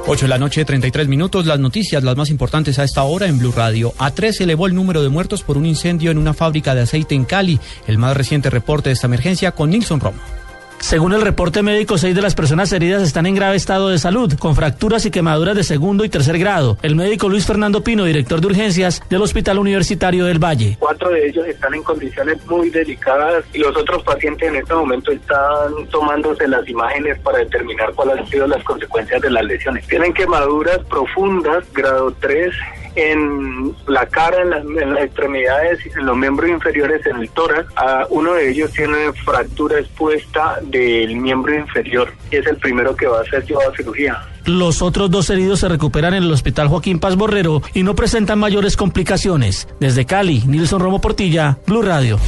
8 0.06 0.24
de 0.24 0.28
la 0.28 0.38
noche, 0.38 0.64
33 0.64 1.08
minutos. 1.08 1.46
Las 1.46 1.58
noticias, 1.58 2.04
las 2.04 2.16
más 2.16 2.30
importantes 2.30 2.78
a 2.78 2.84
esta 2.84 3.02
hora 3.02 3.26
en 3.26 3.40
Blue 3.40 3.50
Radio. 3.50 3.92
A 3.98 4.12
3 4.12 4.42
elevó 4.42 4.68
el 4.68 4.74
número 4.76 5.02
de 5.02 5.08
muertos 5.08 5.42
por 5.42 5.58
un 5.58 5.66
incendio 5.66 6.12
en 6.12 6.16
una 6.16 6.34
fábrica 6.34 6.76
de 6.76 6.82
aceite 6.82 7.16
en 7.16 7.24
Cali. 7.24 7.58
El 7.88 7.98
más 7.98 8.16
reciente 8.16 8.50
reporte 8.50 8.88
de 8.88 8.92
esta 8.92 9.08
emergencia 9.08 9.50
con 9.50 9.70
Nilson 9.70 9.98
Romo. 9.98 10.37
Según 10.80 11.12
el 11.12 11.22
reporte 11.22 11.62
médico, 11.62 11.98
seis 11.98 12.14
de 12.14 12.22
las 12.22 12.34
personas 12.34 12.72
heridas 12.72 13.02
están 13.02 13.26
en 13.26 13.34
grave 13.34 13.56
estado 13.56 13.88
de 13.88 13.98
salud, 13.98 14.32
con 14.38 14.54
fracturas 14.54 15.04
y 15.04 15.10
quemaduras 15.10 15.56
de 15.56 15.64
segundo 15.64 16.04
y 16.04 16.08
tercer 16.08 16.38
grado. 16.38 16.78
El 16.82 16.94
médico 16.94 17.28
Luis 17.28 17.46
Fernando 17.46 17.82
Pino, 17.82 18.04
director 18.04 18.40
de 18.40 18.46
urgencias 18.46 19.02
del 19.10 19.20
Hospital 19.20 19.58
Universitario 19.58 20.24
del 20.24 20.42
Valle. 20.42 20.76
Cuatro 20.78 21.10
de 21.10 21.28
ellos 21.28 21.46
están 21.46 21.74
en 21.74 21.82
condiciones 21.82 22.38
muy 22.46 22.70
delicadas 22.70 23.44
y 23.52 23.58
los 23.58 23.76
otros 23.76 24.02
pacientes 24.02 24.48
en 24.48 24.56
este 24.56 24.72
momento 24.72 25.10
están 25.10 25.86
tomándose 25.90 26.46
las 26.48 26.66
imágenes 26.68 27.18
para 27.20 27.38
determinar 27.38 27.92
cuáles 27.94 28.18
han 28.18 28.26
sido 28.28 28.46
las 28.46 28.62
consecuencias 28.64 29.20
de 29.20 29.30
las 29.30 29.44
lesiones. 29.44 29.86
Tienen 29.88 30.14
quemaduras 30.14 30.78
profundas, 30.88 31.64
grado 31.74 32.14
3, 32.20 32.54
en 32.98 33.74
la 33.86 34.06
cara, 34.06 34.42
en 34.42 34.50
las, 34.94 35.04
extremidades, 35.04 35.78
en 35.96 36.04
los 36.04 36.16
miembros 36.16 36.50
inferiores, 36.50 37.06
en 37.06 37.16
el 37.18 37.30
tórax. 37.30 37.72
Uno 38.10 38.34
de 38.34 38.50
ellos 38.50 38.72
tiene 38.72 39.12
fractura 39.24 39.78
expuesta 39.78 40.58
del 40.62 41.16
miembro 41.16 41.54
inferior 41.54 42.12
es 42.30 42.46
el 42.46 42.56
primero 42.56 42.94
que 42.94 43.06
va 43.06 43.20
a 43.20 43.24
ser 43.24 43.44
llevado 43.44 43.70
a 43.70 43.76
cirugía. 43.76 44.22
Los 44.44 44.82
otros 44.82 45.10
dos 45.10 45.28
heridos 45.30 45.60
se 45.60 45.68
recuperan 45.68 46.14
en 46.14 46.24
el 46.24 46.32
Hospital 46.32 46.68
Joaquín 46.68 46.98
Paz 46.98 47.16
Borrero 47.16 47.62
y 47.74 47.82
no 47.82 47.94
presentan 47.94 48.38
mayores 48.38 48.76
complicaciones. 48.76 49.68
Desde 49.80 50.06
Cali, 50.06 50.42
Nilson 50.46 50.80
Romo 50.80 51.00
Portilla, 51.00 51.58
Blue 51.66 51.82
Radio. 51.82 52.18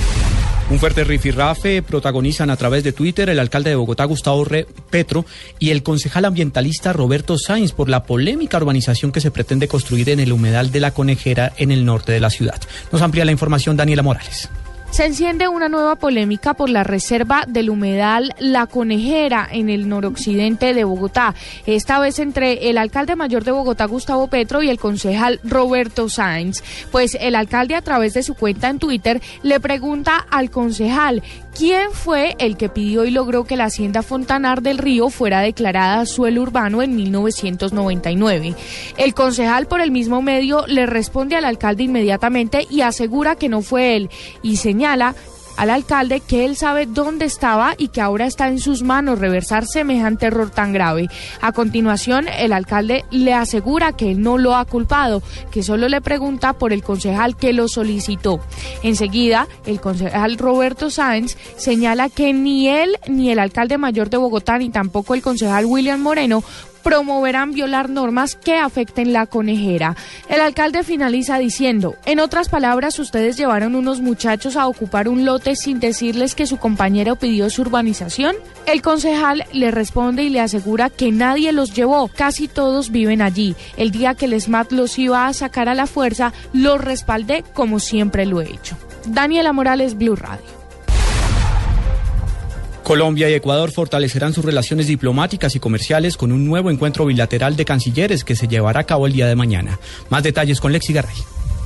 Un 0.70 0.78
fuerte 0.78 1.02
rifirrafe 1.02 1.82
protagonizan 1.82 2.48
a 2.48 2.56
través 2.56 2.84
de 2.84 2.92
Twitter 2.92 3.28
el 3.28 3.40
alcalde 3.40 3.70
de 3.70 3.76
Bogotá, 3.76 4.04
Gustavo 4.04 4.46
Petro, 4.88 5.26
y 5.58 5.70
el 5.70 5.82
concejal 5.82 6.24
ambientalista 6.24 6.92
Roberto 6.92 7.36
Sainz 7.38 7.72
por 7.72 7.88
la 7.88 8.04
polémica 8.04 8.56
urbanización 8.56 9.10
que 9.10 9.20
se 9.20 9.32
pretende 9.32 9.66
construir 9.66 10.10
en 10.10 10.20
el 10.20 10.32
humedal 10.32 10.70
de 10.70 10.78
la 10.78 10.92
Conejera 10.92 11.52
en 11.56 11.72
el 11.72 11.84
norte 11.84 12.12
de 12.12 12.20
la 12.20 12.30
ciudad. 12.30 12.60
Nos 12.92 13.02
amplía 13.02 13.24
la 13.24 13.32
información 13.32 13.76
Daniela 13.76 14.04
Morales. 14.04 14.48
Se 14.90 15.06
enciende 15.06 15.46
una 15.46 15.68
nueva 15.68 15.94
polémica 15.94 16.54
por 16.54 16.68
la 16.68 16.82
reserva 16.82 17.44
del 17.46 17.70
humedal 17.70 18.34
La 18.40 18.66
Conejera 18.66 19.48
en 19.50 19.70
el 19.70 19.88
noroccidente 19.88 20.74
de 20.74 20.82
Bogotá. 20.82 21.36
Esta 21.64 22.00
vez 22.00 22.18
entre 22.18 22.68
el 22.68 22.76
alcalde 22.76 23.14
mayor 23.14 23.44
de 23.44 23.52
Bogotá, 23.52 23.84
Gustavo 23.84 24.26
Petro, 24.26 24.64
y 24.64 24.68
el 24.68 24.80
concejal 24.80 25.38
Roberto 25.44 26.08
Sainz. 26.08 26.64
Pues 26.90 27.16
el 27.20 27.36
alcalde 27.36 27.76
a 27.76 27.82
través 27.82 28.14
de 28.14 28.24
su 28.24 28.34
cuenta 28.34 28.68
en 28.68 28.80
Twitter 28.80 29.22
le 29.44 29.60
pregunta 29.60 30.26
al 30.28 30.50
concejal 30.50 31.22
quién 31.56 31.92
fue 31.92 32.34
el 32.38 32.56
que 32.56 32.68
pidió 32.68 33.04
y 33.04 33.10
logró 33.10 33.44
que 33.44 33.56
la 33.56 33.66
hacienda 33.66 34.02
Fontanar 34.02 34.60
del 34.60 34.78
Río 34.78 35.08
fuera 35.08 35.40
declarada 35.40 36.04
suelo 36.04 36.42
urbano 36.42 36.82
en 36.82 36.96
1999. 36.96 38.54
El 38.96 39.14
concejal 39.14 39.66
por 39.66 39.80
el 39.80 39.92
mismo 39.92 40.20
medio 40.20 40.66
le 40.66 40.86
responde 40.86 41.36
al 41.36 41.44
alcalde 41.44 41.84
inmediatamente 41.84 42.66
y 42.68 42.80
asegura 42.80 43.36
que 43.36 43.48
no 43.48 43.62
fue 43.62 43.96
él 43.96 44.10
y 44.42 44.56
señala 44.80 45.14
al 45.58 45.68
alcalde 45.68 46.20
que 46.20 46.46
él 46.46 46.56
sabe 46.56 46.86
dónde 46.86 47.26
estaba 47.26 47.74
y 47.76 47.88
que 47.88 48.00
ahora 48.00 48.24
está 48.24 48.48
en 48.48 48.58
sus 48.58 48.82
manos 48.82 49.18
reversar 49.18 49.66
semejante 49.66 50.24
error 50.24 50.48
tan 50.48 50.72
grave. 50.72 51.08
A 51.42 51.52
continuación, 51.52 52.28
el 52.28 52.54
alcalde 52.54 53.04
le 53.10 53.34
asegura 53.34 53.92
que 53.92 54.14
no 54.14 54.38
lo 54.38 54.56
ha 54.56 54.64
culpado, 54.64 55.22
que 55.50 55.62
solo 55.62 55.90
le 55.90 56.00
pregunta 56.00 56.54
por 56.54 56.72
el 56.72 56.82
concejal 56.82 57.36
que 57.36 57.52
lo 57.52 57.68
solicitó. 57.68 58.40
Enseguida, 58.82 59.48
el 59.66 59.82
concejal 59.82 60.38
Roberto 60.38 60.88
Sáenz 60.88 61.36
señala 61.58 62.08
que 62.08 62.32
ni 62.32 62.68
él 62.68 62.96
ni 63.06 63.30
el 63.30 63.38
alcalde 63.38 63.76
mayor 63.76 64.08
de 64.08 64.16
Bogotá 64.16 64.56
ni 64.56 64.70
tampoco 64.70 65.12
el 65.12 65.20
concejal 65.20 65.66
William 65.66 66.00
Moreno 66.00 66.42
promoverán 66.82 67.52
violar 67.52 67.90
normas 67.90 68.36
que 68.36 68.56
afecten 68.56 69.12
la 69.12 69.26
conejera. 69.26 69.96
El 70.28 70.40
alcalde 70.40 70.82
finaliza 70.82 71.38
diciendo, 71.38 71.96
en 72.04 72.20
otras 72.20 72.48
palabras, 72.48 72.98
ustedes 72.98 73.36
llevaron 73.36 73.74
unos 73.74 74.00
muchachos 74.00 74.56
a 74.56 74.66
ocupar 74.66 75.08
un 75.08 75.24
lote 75.24 75.56
sin 75.56 75.80
decirles 75.80 76.34
que 76.34 76.46
su 76.46 76.58
compañero 76.58 77.16
pidió 77.16 77.50
su 77.50 77.62
urbanización. 77.62 78.36
El 78.66 78.82
concejal 78.82 79.44
le 79.52 79.70
responde 79.70 80.22
y 80.22 80.30
le 80.30 80.40
asegura 80.40 80.90
que 80.90 81.12
nadie 81.12 81.52
los 81.52 81.74
llevó, 81.74 82.08
casi 82.08 82.48
todos 82.48 82.90
viven 82.90 83.22
allí. 83.22 83.54
El 83.76 83.90
día 83.90 84.14
que 84.14 84.26
el 84.26 84.40
SMAT 84.40 84.72
los 84.72 84.98
iba 84.98 85.26
a 85.26 85.32
sacar 85.32 85.68
a 85.68 85.74
la 85.74 85.86
fuerza, 85.86 86.32
los 86.52 86.80
respaldé 86.80 87.44
como 87.54 87.80
siempre 87.80 88.26
lo 88.26 88.40
he 88.40 88.52
hecho. 88.52 88.76
Daniela 89.06 89.52
Morales, 89.52 89.96
Blue 89.96 90.16
Radio. 90.16 90.59
Colombia 92.90 93.30
y 93.30 93.34
Ecuador 93.34 93.70
fortalecerán 93.70 94.32
sus 94.32 94.44
relaciones 94.44 94.88
diplomáticas 94.88 95.54
y 95.54 95.60
comerciales 95.60 96.16
con 96.16 96.32
un 96.32 96.44
nuevo 96.44 96.72
encuentro 96.72 97.06
bilateral 97.06 97.54
de 97.54 97.64
cancilleres 97.64 98.24
que 98.24 98.34
se 98.34 98.48
llevará 98.48 98.80
a 98.80 98.84
cabo 98.84 99.06
el 99.06 99.12
día 99.12 99.28
de 99.28 99.36
mañana. 99.36 99.78
Más 100.08 100.24
detalles 100.24 100.60
con 100.60 100.72
Lexi 100.72 100.92
Garay. 100.92 101.14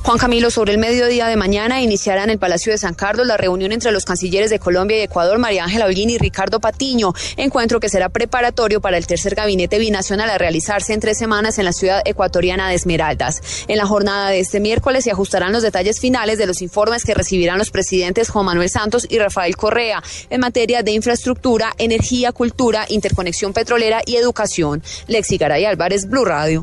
Juan 0.05 0.19
Camilo, 0.19 0.51
sobre 0.51 0.71
el 0.71 0.77
mediodía 0.77 1.25
de 1.25 1.35
mañana 1.35 1.81
iniciará 1.81 2.23
en 2.23 2.29
el 2.29 2.37
Palacio 2.37 2.71
de 2.71 2.77
San 2.77 2.93
Carlos 2.93 3.25
la 3.25 3.37
reunión 3.37 3.71
entre 3.71 3.91
los 3.91 4.05
cancilleres 4.05 4.51
de 4.51 4.59
Colombia 4.59 4.99
y 4.99 5.01
Ecuador, 5.01 5.39
María 5.39 5.63
Ángela 5.63 5.85
Holguín 5.85 6.11
y 6.11 6.19
Ricardo 6.19 6.59
Patiño, 6.59 7.11
encuentro 7.37 7.79
que 7.79 7.89
será 7.89 8.09
preparatorio 8.09 8.81
para 8.81 8.97
el 8.97 9.07
tercer 9.07 9.33
gabinete 9.33 9.79
binacional 9.79 10.29
a 10.29 10.37
realizarse 10.37 10.93
en 10.93 10.99
tres 10.99 11.17
semanas 11.17 11.57
en 11.57 11.65
la 11.65 11.73
ciudad 11.73 12.03
ecuatoriana 12.05 12.69
de 12.69 12.75
Esmeraldas. 12.75 13.41
En 13.67 13.77
la 13.77 13.87
jornada 13.87 14.29
de 14.29 14.41
este 14.41 14.59
miércoles 14.59 15.05
se 15.05 15.09
ajustarán 15.09 15.51
los 15.51 15.63
detalles 15.63 15.99
finales 15.99 16.37
de 16.37 16.45
los 16.45 16.61
informes 16.61 17.03
que 17.03 17.15
recibirán 17.15 17.57
los 17.57 17.71
presidentes 17.71 18.29
Juan 18.29 18.45
Manuel 18.45 18.69
Santos 18.69 19.07
y 19.09 19.17
Rafael 19.17 19.57
Correa 19.57 20.03
en 20.29 20.39
materia 20.39 20.83
de 20.83 20.91
infraestructura, 20.91 21.73
energía, 21.79 22.31
cultura, 22.31 22.85
interconexión 22.89 23.53
petrolera 23.53 24.03
y 24.05 24.17
educación. 24.17 24.83
Lexi 25.07 25.39
Garay 25.39 25.65
Álvarez, 25.65 26.07
Blue 26.07 26.25
Radio. 26.25 26.61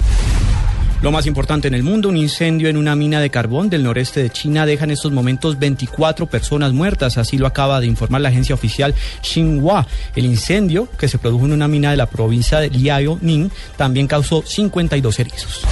Lo 1.02 1.10
más 1.10 1.26
importante 1.26 1.66
en 1.66 1.74
el 1.74 1.82
mundo, 1.82 2.08
un 2.08 2.16
incendio 2.16 2.68
en 2.68 2.76
una 2.76 2.94
mina 2.94 3.20
de 3.20 3.28
carbón 3.28 3.68
del 3.68 3.82
noreste 3.82 4.22
de 4.22 4.30
China 4.30 4.64
deja 4.64 4.84
en 4.84 4.92
estos 4.92 5.10
momentos 5.10 5.58
24 5.58 6.26
personas 6.26 6.72
muertas, 6.72 7.18
así 7.18 7.38
lo 7.38 7.48
acaba 7.48 7.80
de 7.80 7.88
informar 7.88 8.20
la 8.20 8.28
agencia 8.28 8.54
oficial 8.54 8.94
Xinhua. 9.20 9.84
El 10.14 10.26
incendio 10.26 10.88
que 10.96 11.08
se 11.08 11.18
produjo 11.18 11.46
en 11.46 11.54
una 11.54 11.66
mina 11.66 11.90
de 11.90 11.96
la 11.96 12.06
provincia 12.06 12.60
de 12.60 12.70
Liaoning 12.70 13.50
también 13.76 14.06
causó 14.06 14.44
52 14.46 15.18
heridos. 15.18 15.62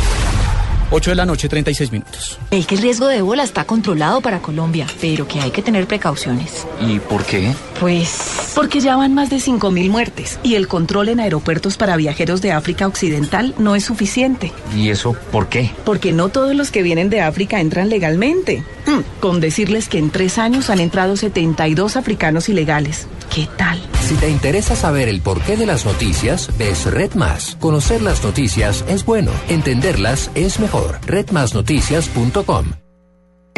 8 0.93 1.11
de 1.11 1.15
la 1.15 1.27
noche, 1.27 1.49
36 1.49 1.93
minutos. 1.93 2.39
El 2.51 2.67
que 2.67 2.75
el 2.75 2.83
riesgo 2.83 3.07
de 3.07 3.19
ébola 3.19 3.45
está 3.45 3.65
controlado 3.65 4.21
para 4.21 4.41
Colombia, 4.41 4.87
pero 5.01 5.29
que 5.29 5.41
hay 5.41 5.51
que 5.51 5.63
tener 5.63 5.87
precauciones. 5.87 6.67
¿Y 6.81 6.99
por 6.99 7.25
qué? 7.25 7.55
Pues 7.79 8.51
porque 8.55 8.81
ya 8.81 8.97
van 8.97 9.15
más 9.15 9.31
de 9.31 9.37
5.000 9.37 9.89
muertes 9.89 10.39
y 10.43 10.57
el 10.57 10.67
control 10.67 11.09
en 11.09 11.21
aeropuertos 11.21 11.77
para 11.77 11.97
viajeros 11.97 12.43
de 12.43 12.53
África 12.53 12.87
Occidental 12.87 13.55
no 13.59 13.77
es 13.77 13.85
suficiente. 13.85 14.53
¿Y 14.77 14.91
eso 14.91 15.15
por 15.31 15.49
qué? 15.49 15.71
Porque 15.85 16.13
no 16.13 16.29
todos 16.29 16.55
los 16.55 16.71
que 16.71 16.83
vienen 16.83 17.11
de 17.11 17.21
África 17.21 17.61
entran 17.61 17.89
legalmente. 17.89 18.65
Mm, 18.87 19.21
con 19.21 19.41
decirles 19.41 19.89
que 19.89 19.99
en 19.99 20.11
tres 20.11 20.39
años 20.39 20.71
han 20.71 20.81
entrado 20.81 21.17
72 21.17 21.97
africanos 21.97 22.49
ilegales. 22.49 23.07
¿Qué 23.35 23.49
tal? 23.57 23.81
Si 24.01 24.17
te 24.17 24.29
interesa 24.29 24.75
saber 24.75 25.09
el 25.09 25.21
porqué 25.21 25.57
de 25.57 25.67
las 25.67 25.87
noticias, 25.87 26.51
ves 26.59 26.85
Red 26.87 27.15
Más. 27.15 27.57
Conocer 27.61 28.03
las 28.03 28.25
noticias 28.25 28.85
es 28.89 29.05
bueno, 29.05 29.31
entenderlas 29.49 30.31
es 30.35 30.59
mejor. 30.59 30.99
redmasnoticias.com 31.07 32.90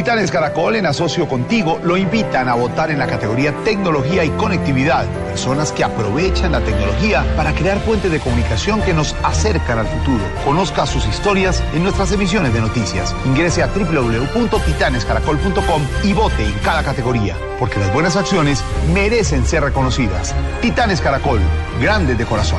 Titanes 0.02 0.32
Caracol, 0.32 0.74
en 0.74 0.86
asocio 0.86 1.28
contigo, 1.28 1.78
lo 1.84 1.96
invitan 1.96 2.48
a 2.48 2.54
votar 2.54 2.90
en 2.90 2.98
la 2.98 3.06
categoría 3.06 3.54
Tecnología 3.62 4.24
y 4.24 4.30
Conectividad. 4.30 5.06
Personas 5.28 5.70
que 5.70 5.84
aprovechan 5.84 6.50
la 6.50 6.58
tecnología 6.58 7.24
para 7.36 7.54
crear 7.54 7.78
puentes 7.84 8.10
de 8.10 8.18
comunicación 8.18 8.82
que 8.82 8.94
nos 8.94 9.14
acercan 9.22 9.78
al 9.78 9.86
futuro. 9.86 10.24
Conozca 10.44 10.86
sus 10.86 11.06
historias 11.06 11.62
en 11.72 11.84
nuestras 11.84 12.10
emisiones 12.10 12.52
de 12.52 12.60
noticias. 12.60 13.14
Ingrese 13.24 13.62
a 13.62 13.68
www.titanescaracol.com 13.68 15.82
y 16.02 16.14
vote 16.14 16.46
en 16.46 16.54
cada 16.64 16.82
categoría, 16.82 17.36
porque 17.60 17.78
las 17.78 17.94
buenas 17.94 18.16
acciones 18.16 18.64
merecen 18.92 19.46
ser 19.46 19.62
reconocidas. 19.62 20.34
Titanes 20.60 21.00
Caracol, 21.00 21.38
grandes 21.80 22.18
de 22.18 22.26
corazón. 22.26 22.58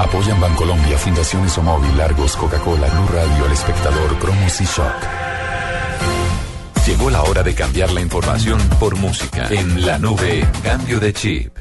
Apoyan 0.00 0.40
Bancolombia, 0.40 0.96
Fundaciones 0.96 1.52
Somóvil, 1.52 1.98
Largos, 1.98 2.34
Coca-Cola, 2.34 2.88
Blue 2.88 3.08
Radio, 3.12 3.44
El 3.44 3.52
Espectador, 3.52 4.18
Cromos 4.18 4.58
y 4.62 4.64
Shock. 4.64 5.28
Llegó 6.88 7.10
la 7.10 7.22
hora 7.22 7.42
de 7.42 7.54
cambiar 7.54 7.92
la 7.92 8.00
información 8.00 8.58
por 8.80 8.96
música. 8.96 9.46
En 9.50 9.84
la 9.84 9.98
nube, 9.98 10.48
cambio 10.62 10.98
de 10.98 11.12
chip. 11.12 11.54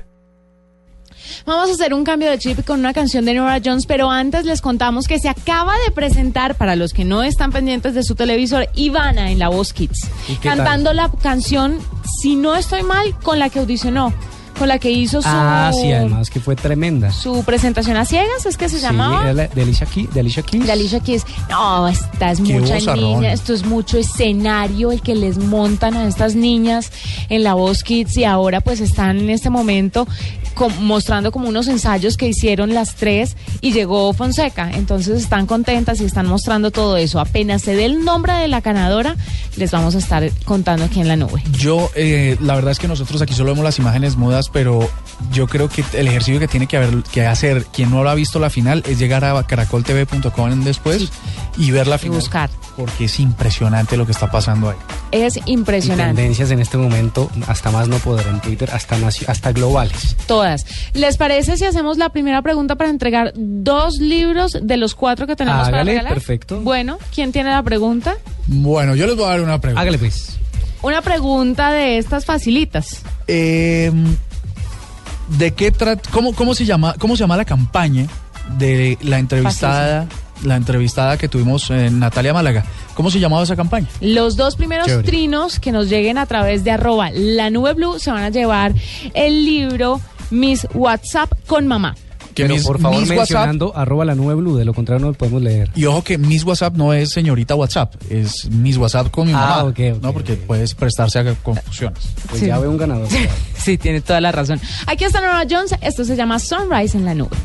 Vamos 1.45 1.69
a 1.69 1.73
hacer 1.73 1.93
un 1.93 2.05
cambio 2.05 2.29
de 2.29 2.37
chip 2.37 2.65
con 2.65 2.79
una 2.79 2.93
canción 2.93 3.25
de 3.25 3.33
Nora 3.33 3.59
Jones, 3.63 3.87
pero 3.87 4.09
antes 4.09 4.45
les 4.45 4.61
contamos 4.61 5.05
que 5.05 5.19
se 5.19 5.27
acaba 5.27 5.73
de 5.85 5.91
presentar, 5.91 6.55
para 6.55 6.77
los 6.77 6.93
que 6.93 7.03
no 7.03 7.23
están 7.23 7.51
pendientes 7.51 7.93
de 7.93 8.03
su 8.03 8.15
televisor, 8.15 8.69
Ivana 8.73 9.29
en 9.29 9.37
La 9.37 9.49
Voz 9.49 9.73
Kids, 9.73 10.09
cantando 10.41 10.93
la 10.93 11.11
canción, 11.21 11.77
si 12.21 12.37
no 12.37 12.55
estoy 12.55 12.83
mal, 12.83 13.13
con 13.21 13.37
la 13.37 13.49
que 13.49 13.59
audicionó 13.59 14.13
con 14.57 14.67
la 14.67 14.79
que 14.79 14.91
hizo 14.91 15.21
su... 15.21 15.27
Ah, 15.29 15.71
sí, 15.73 15.91
además 15.91 16.29
que 16.29 16.39
fue 16.39 16.55
tremenda. 16.55 17.11
Su 17.11 17.43
presentación 17.43 17.97
a 17.97 18.05
ciegas, 18.05 18.45
¿es 18.45 18.57
que 18.57 18.69
se 18.69 18.79
llamaba? 18.79 19.31
Sí, 19.31 19.47
de 19.53 19.61
Alicia 19.61 19.87
Keys. 19.87 20.13
De 20.13 20.19
Alicia 20.19 20.43
Keys. 20.43 20.65
De 20.65 20.71
Alicia 20.71 20.99
Keys. 20.99 21.25
No, 21.49 21.87
esta 21.87 22.31
es 22.31 22.41
Qué 22.41 22.59
mucha 22.59 22.75
vozarrón. 22.75 23.03
niña, 23.03 23.33
esto 23.33 23.53
es 23.53 23.65
mucho 23.65 23.97
escenario 23.97 24.91
el 24.91 25.01
que 25.01 25.15
les 25.15 25.37
montan 25.37 25.95
a 25.95 26.07
estas 26.07 26.35
niñas 26.35 26.91
en 27.29 27.43
la 27.43 27.53
voz 27.53 27.83
Kids 27.83 28.17
y 28.17 28.23
ahora 28.23 28.61
pues 28.61 28.79
están 28.81 29.17
en 29.19 29.29
este 29.29 29.49
momento 29.49 30.07
mostrando 30.79 31.31
como 31.31 31.47
unos 31.49 31.67
ensayos 31.67 32.17
que 32.17 32.27
hicieron 32.27 32.73
las 32.73 32.95
tres 32.95 33.35
y 33.61 33.73
llegó 33.73 34.11
Fonseca. 34.13 34.71
Entonces 34.71 35.21
están 35.21 35.45
contentas 35.45 36.01
y 36.01 36.05
están 36.05 36.25
mostrando 36.25 36.71
todo 36.71 36.97
eso. 36.97 37.19
Apenas 37.19 37.61
se 37.61 37.75
dé 37.75 37.85
el 37.85 38.03
nombre 38.03 38.33
de 38.33 38.47
la 38.47 38.61
ganadora, 38.61 39.15
les 39.55 39.71
vamos 39.71 39.95
a 39.95 39.99
estar 39.99 40.29
contando 40.45 40.85
aquí 40.85 40.99
en 40.99 41.07
la 41.07 41.15
nube. 41.15 41.43
Yo, 41.51 41.91
eh, 41.95 42.37
la 42.41 42.55
verdad 42.55 42.71
es 42.71 42.79
que 42.79 42.87
nosotros 42.87 43.21
aquí 43.21 43.33
solo 43.33 43.51
vemos 43.51 43.63
las 43.63 43.77
imágenes 43.77 44.15
mudas, 44.15 44.46
pero 44.51 44.89
yo 45.31 45.47
creo 45.47 45.67
que 45.69 45.83
el 45.93 46.07
ejercicio 46.07 46.39
que 46.39 46.47
tiene 46.47 46.67
que, 46.67 46.77
haber, 46.77 47.03
que 47.11 47.25
hacer 47.25 47.65
quien 47.65 47.89
no 47.89 48.03
lo 48.03 48.09
ha 48.09 48.15
visto 48.15 48.39
la 48.39 48.49
final 48.49 48.83
es 48.87 48.99
llegar 48.99 49.25
a 49.25 49.41
caracoltv.com 49.43 50.63
después 50.63 51.09
y 51.57 51.71
ver 51.71 51.87
la 51.87 51.97
final. 51.97 52.19
buscar. 52.19 52.49
Porque 52.75 53.05
es 53.05 53.19
impresionante 53.19 53.97
lo 53.97 54.05
que 54.05 54.11
está 54.11 54.29
pasando 54.29 54.69
ahí. 54.69 54.77
Es 55.11 55.39
impresionante. 55.47 56.15
Tendencias 56.15 56.51
en 56.51 56.59
este 56.59 56.77
momento, 56.77 57.31
hasta 57.47 57.71
más 57.71 57.87
no 57.87 57.97
poder 57.97 58.27
en 58.27 58.39
Twitter, 58.39 58.69
hasta, 58.71 58.95
hasta 59.27 59.51
globales. 59.51 60.15
Todas. 60.27 60.65
¿Les 60.93 61.17
parece 61.17 61.57
si 61.57 61.65
hacemos 61.65 61.97
la 61.97 62.09
primera 62.09 62.41
pregunta 62.43 62.75
para 62.75 62.91
entregar 62.91 63.33
dos 63.35 63.97
libros 63.97 64.57
de 64.61 64.77
los 64.77 64.93
cuatro 64.93 65.25
que 65.25 65.35
tenemos 65.35 65.63
para 65.63 65.77
Hágale, 65.77 65.91
regalar? 65.93 66.13
perfecto. 66.13 66.61
Bueno, 66.61 66.99
¿quién 67.13 67.31
tiene 67.31 67.49
la 67.49 67.63
pregunta? 67.63 68.15
Bueno, 68.45 68.95
yo 68.95 69.07
les 69.07 69.15
voy 69.15 69.25
a 69.25 69.29
dar 69.29 69.41
una 69.41 69.59
pregunta. 69.59 69.81
Hágale 69.81 69.97
pues. 69.97 70.37
Una 70.83 71.01
pregunta 71.01 71.71
de 71.71 71.97
estas 71.97 72.25
facilitas. 72.25 73.01
Eh, 73.27 73.91
¿De 75.27 75.53
qué 75.53 75.71
trata? 75.71 76.09
Cómo, 76.11 76.33
cómo 76.33 76.53
se 76.55 76.65
llama? 76.65 76.95
¿Cómo 76.99 77.15
se 77.15 77.21
llama 77.21 77.37
la 77.37 77.45
campaña 77.45 78.07
de 78.57 78.97
la 79.01 79.19
entrevistada, 79.19 80.07
la 80.43 80.55
entrevistada 80.55 81.17
que 81.17 81.27
tuvimos 81.27 81.69
en 81.69 81.99
Natalia 81.99 82.33
Málaga? 82.33 82.63
¿Cómo 82.93 83.11
se 83.11 83.19
llamaba 83.19 83.43
esa 83.43 83.55
campaña? 83.55 83.87
Los 84.01 84.37
dos 84.37 84.55
primeros 84.55 84.87
Chévere. 84.87 85.07
trinos 85.07 85.59
que 85.59 85.71
nos 85.71 85.89
lleguen 85.89 86.17
a 86.17 86.25
través 86.25 86.63
de 86.63 86.71
arroba 86.71 87.11
la 87.11 87.49
nube 87.49 87.73
blue 87.73 87.99
se 87.99 88.11
van 88.11 88.23
a 88.23 88.29
llevar 88.29 88.73
el 89.13 89.45
libro 89.45 89.99
Miss 90.31 90.67
WhatsApp 90.73 91.31
con 91.45 91.67
mamá. 91.67 91.95
Que 92.37 92.43
Pero 92.43 92.53
mis- 92.53 92.67
por 92.67 92.79
favor 92.79 92.99
mis 92.99 93.09
WhatsApp- 93.09 93.17
mencionando 93.17 93.75
arroba 93.75 94.05
la 94.05 94.13
nube 94.13 94.35
blue, 94.35 94.57
de 94.57 94.63
lo 94.63 94.71
contrario 94.75 95.01
no 95.03 95.07
lo 95.07 95.17
podemos 95.17 95.41
leer. 95.41 95.71
Y 95.73 95.85
ojo 95.85 96.03
que 96.03 96.19
Miss 96.19 96.43
WhatsApp 96.43 96.75
no 96.75 96.93
es 96.93 97.09
señorita 97.09 97.55
WhatsApp, 97.55 97.95
es 98.11 98.47
Miss 98.51 98.77
WhatsApp 98.77 99.09
con 99.09 99.25
mi 99.25 99.33
Ah, 99.33 99.63
mamá. 99.65 99.73
no, 100.03 100.13
porque 100.13 100.33
puedes 100.33 100.75
prestarse 100.75 101.17
a 101.17 101.33
confusiones. 101.33 101.97
Pues 102.29 102.41
ya 102.43 102.59
veo 102.59 102.69
un 102.69 102.77
ganador. 102.77 103.07
Sí, 103.57 103.75
tiene 103.79 104.01
toda 104.01 104.21
la 104.21 104.31
razón. 104.31 104.61
Aquí 104.85 105.03
está 105.03 105.19
Nora 105.19 105.43
Jones. 105.49 105.73
Esto 105.81 106.05
se 106.05 106.15
llama 106.15 106.37
Sunrise 106.37 106.95
en 106.95 107.05
la 107.05 107.15
nube. 107.15 107.35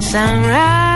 Sunrise, 0.00 0.95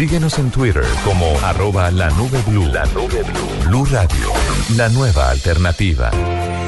Síguenos 0.00 0.38
en 0.38 0.50
Twitter 0.50 0.82
como 1.04 1.26
arroba 1.44 1.90
la 1.90 2.08
nube 2.12 2.40
blue. 2.46 2.64
La 2.72 2.86
nube 2.86 3.22
blue. 3.22 3.68
Blue 3.68 3.84
Radio, 3.84 4.32
la 4.74 4.88
nueva 4.88 5.28
alternativa. 5.28 6.10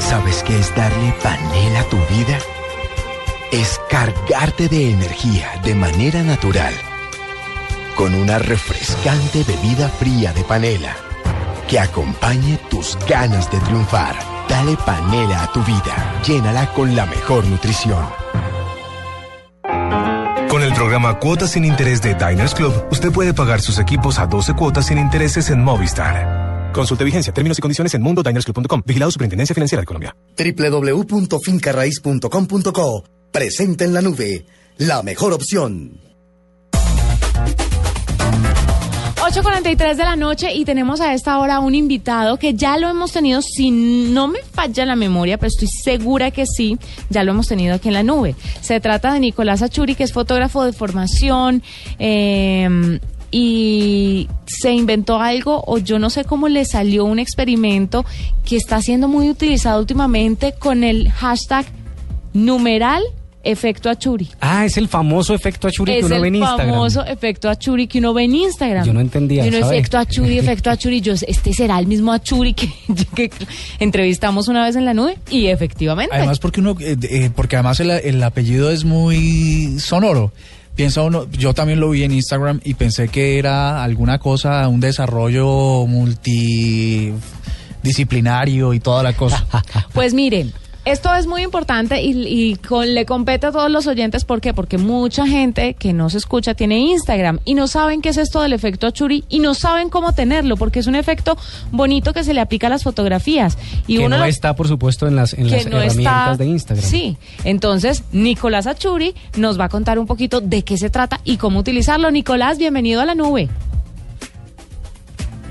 ¿Sabes 0.01 0.43
qué 0.43 0.59
es 0.59 0.77
darle 0.77 1.15
panela 1.23 1.81
a 1.81 1.85
tu 1.85 1.97
vida? 2.15 2.39
Es 3.51 3.81
cargarte 3.89 4.69
de 4.69 4.91
energía 4.91 5.49
de 5.65 5.75
manera 5.75 6.23
natural. 6.23 6.75
Con 7.97 8.15
una 8.15 8.39
refrescante 8.39 9.45
bebida 9.45 9.89
fría 9.89 10.35
de 10.35 10.45
panela 10.45 10.95
que 11.69 11.81
acompañe 11.81 12.59
tus 12.69 12.99
ganas 13.09 13.51
de 13.51 13.59
triunfar. 13.61 14.15
Dale 14.47 14.77
panela 14.85 15.45
a 15.45 15.53
tu 15.53 15.63
vida. 15.65 16.21
Llénala 16.27 16.71
con 16.75 16.95
la 16.95 17.07
mejor 17.07 17.47
nutrición. 17.47 18.22
Cuotas 21.21 21.53
sin 21.53 21.65
Interés 21.65 22.03
de 22.03 22.15
Diners 22.15 22.55
Club, 22.55 22.73
usted 22.91 23.11
puede 23.11 23.35
pagar 23.35 23.61
sus 23.61 23.79
equipos 23.79 24.19
a 24.19 24.27
12 24.27 24.55
cuotas 24.55 24.87
sin 24.87 24.99
intereses 24.99 25.51
en 25.51 25.63
Movistar. 25.63 26.73
Consulte 26.73 27.05
vigencia, 27.05 27.33
términos 27.33 27.59
y 27.59 27.63
condiciones 27.63 27.95
en 27.95 28.03
mundodinersclub.com. 28.03 28.83
Vigilado 28.85 29.11
Superintendencia 29.11 29.55
Financiera 29.55 29.81
de 29.81 29.87
Colombia. 29.87 30.15
www.fincarraiz.com.co 30.37 33.05
Presenta 33.33 33.85
en 33.85 33.95
la 33.95 34.03
nube 34.03 34.45
la 34.79 35.03
mejor 35.03 35.33
opción. 35.33 36.12
8.43 39.23 39.95
de 39.95 40.03
la 40.03 40.17
noche 40.17 40.53
y 40.53 40.65
tenemos 40.65 41.01
a 41.01 41.15
esta 41.15 41.39
hora 41.39 41.61
un 41.61 41.77
invitado 41.77 42.39
que 42.41 42.55
ya 42.55 42.77
lo 42.77 42.89
hemos 42.89 43.13
tenido, 43.13 43.41
si 43.41 43.71
no 43.71 44.27
me 44.27 44.41
falla 44.41 44.85
la 44.85 44.97
memoria, 44.97 45.39
pero 45.39 45.47
estoy 45.47 45.69
segura 45.69 46.33
que 46.33 46.45
sí, 46.45 46.77
ya 47.09 47.23
lo 47.23 47.31
hemos 47.31 47.47
tenido 47.47 47.77
aquí 47.77 47.87
en 47.87 47.95
la 47.95 48.03
nube. 48.03 48.35
Se 48.63 48.81
trata 48.81 49.13
de 49.13 49.21
Nicolás 49.21 49.63
Achuri, 49.63 49.95
que 49.95 50.03
es 50.03 50.13
fotógrafo 50.13 50.65
de 50.65 50.73
formación 50.73 51.63
eh, 52.01 52.99
y 53.31 54.29
se 54.47 54.73
inventó 54.73 55.21
algo 55.21 55.63
o 55.69 55.79
yo 55.79 56.01
no 56.01 56.11
sé 56.11 56.25
cómo 56.25 56.49
le 56.49 56.65
salió 56.65 57.05
un 57.05 57.21
experimento 57.21 58.05
que 58.45 58.57
está 58.57 58.83
siendo 58.83 59.07
muy 59.07 59.31
utilizado 59.31 59.79
últimamente 59.79 60.53
con 60.59 60.83
el 60.83 61.13
hashtag 61.13 61.65
numeral 62.35 63.05
efecto 63.45 63.91
Achuri. 63.91 64.29
Ah, 64.41 64.65
es 64.65 64.77
el 64.77 64.89
famoso 64.89 65.35
efecto 65.35 65.69
Achuri 65.69 65.99
que 66.01 66.05
uno 66.05 66.21
ve 66.21 66.29
en 66.29 66.35
el 66.35 66.41
Instagram. 66.41 66.71
famoso 66.71 67.05
efecto 67.07 67.49
Achuri 67.51 67.87
que 67.87 67.99
uno 67.99 68.15
ve 68.15 68.25
en 68.25 68.35
Instagram. 68.35 68.87
Yo 68.87 68.93
no 68.93 69.01
entendía, 69.01 69.45
Y 69.45 69.49
uno, 69.49 69.61
¿sabe? 69.61 69.79
efecto 69.79 69.99
Achuri, 69.99 70.39
efecto 70.43 70.71
Achuri. 70.71 71.01
Yo, 71.01 71.15
este 71.15 71.53
será 71.53 71.79
el 71.79 71.87
mismo 71.87 72.13
Achuri 72.13 72.55
que, 72.55 72.69
que 73.15 73.31
entrevistamos 73.79 74.49
una 74.49 74.65
vez 74.65 74.77
en 74.77 74.85
la 74.85 74.95
nube. 74.95 75.19
Y 75.31 75.47
efectivamente. 75.47 76.15
Además 76.15 76.39
porque 76.39 76.61
uno, 76.61 76.77
eh, 76.81 76.97
eh, 77.03 77.31
porque 77.35 77.57
además 77.57 77.81
el, 77.81 77.91
el 77.91 78.23
apellido 78.23 78.71
es 78.71 78.85
muy 78.85 79.79
sonoro. 79.79 80.33
Piensa 80.75 81.03
uno, 81.03 81.27
yo 81.31 81.53
también 81.53 81.81
lo 81.81 81.91
vi 81.91 82.03
en 82.03 82.13
Instagram 82.13 82.61
y 82.65 82.73
pensé 82.75 83.09
que 83.09 83.39
era 83.39 83.85
alguna 83.85 84.19
cosa, 84.19 84.67
un 84.69 84.81
desarrollo 84.81 85.87
multidisciplinario 85.87 88.73
y 88.73 88.81
toda 88.81 89.03
la 89.03 89.13
cosa. 89.13 89.47
Pues 89.93 90.15
miren, 90.15 90.51
esto 90.85 91.15
es 91.15 91.29
muy 91.29 91.43
importante 91.43 92.03
y, 92.03 92.11
y 92.27 92.57
con- 92.57 92.93
le 92.93 93.07
compete 93.07 93.47
a 93.47 93.53
todos 93.53 93.71
los 93.71 93.87
oyentes. 93.87 94.25
¿Por 94.25 94.41
qué? 94.41 94.53
Porque 94.53 94.79
mucha 94.79 95.27
gente 95.29 95.75
que 95.75 95.93
no 95.93 96.11
se 96.11 96.19
escucha 96.19 96.55
tiene 96.55 96.79
Instagram 96.81 97.39
y 97.45 97.55
no 97.55 97.69
saben 97.69 98.03
qué 98.03 98.09
es 98.09 98.17
esto 98.17 98.41
del 98.43 98.53
efecto 98.53 98.89
Achuri 98.89 99.25
y 99.29 99.39
no 99.39 99.55
saben 99.55 99.91
cómo 99.91 100.13
tenerlo 100.13 100.57
porque 100.57 100.81
es 100.81 100.89
un 100.89 100.97
efecto 100.97 101.37
bonito 101.71 102.13
que 102.13 102.25
se 102.25 102.35
le 102.35 102.41
aplica 102.41 102.67
a 102.67 102.71
las 102.71 102.83
fotografías. 102.83 103.57
Y 103.87 103.99
que 103.99 104.07
uno 104.07 104.17
no 104.17 104.25
lo- 104.25 104.29
está, 104.29 104.57
por 104.57 104.67
supuesto, 104.67 105.07
en 105.07 105.15
las, 105.15 105.35
en 105.35 105.45
que 105.47 105.51
las 105.57 105.67
no 105.67 105.77
herramientas 105.81 106.33
está- 106.33 106.37
de 106.37 106.47
Instagram. 106.47 106.85
Sí, 106.85 107.17
entonces 107.45 108.03
Nicolás 108.11 108.67
Achuri 108.67 109.15
nos 109.37 109.61
va 109.61 109.67
a 109.67 109.69
contar 109.69 110.01
un 110.01 110.07
poquito 110.07 110.41
de 110.41 110.63
qué 110.65 110.77
se 110.79 110.91
trata 110.91 111.21
y 111.23 111.37
cómo 111.37 111.61
utilizarlo. 111.61 112.11
Nicolás, 112.11 112.59
bienvenido 112.59 113.01
a 113.01 113.07
la 113.07 113.15
nube. 113.15 113.49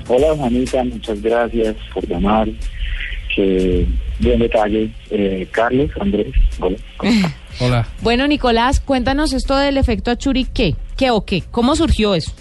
Hola 0.08 0.34
Juanita, 0.36 0.84
muchas 0.84 1.22
gracias 1.22 1.74
por 1.94 2.06
llamar. 2.06 2.48
Que 3.34 3.86
buen 4.22 4.38
detalle. 4.38 4.90
Eh, 5.10 5.46
Carlos, 5.50 5.90
Andrés, 6.00 6.34
hola. 6.58 6.76
Hola. 7.60 7.86
Bueno, 8.00 8.26
Nicolás, 8.26 8.80
cuéntanos 8.80 9.34
esto 9.34 9.56
del 9.58 9.76
efecto 9.76 10.10
Achuri, 10.10 10.46
¿qué? 10.46 10.74
¿Qué 10.96 11.10
o 11.10 11.26
qué? 11.26 11.42
¿Cómo 11.50 11.76
surgió 11.76 12.14
eso? 12.14 12.32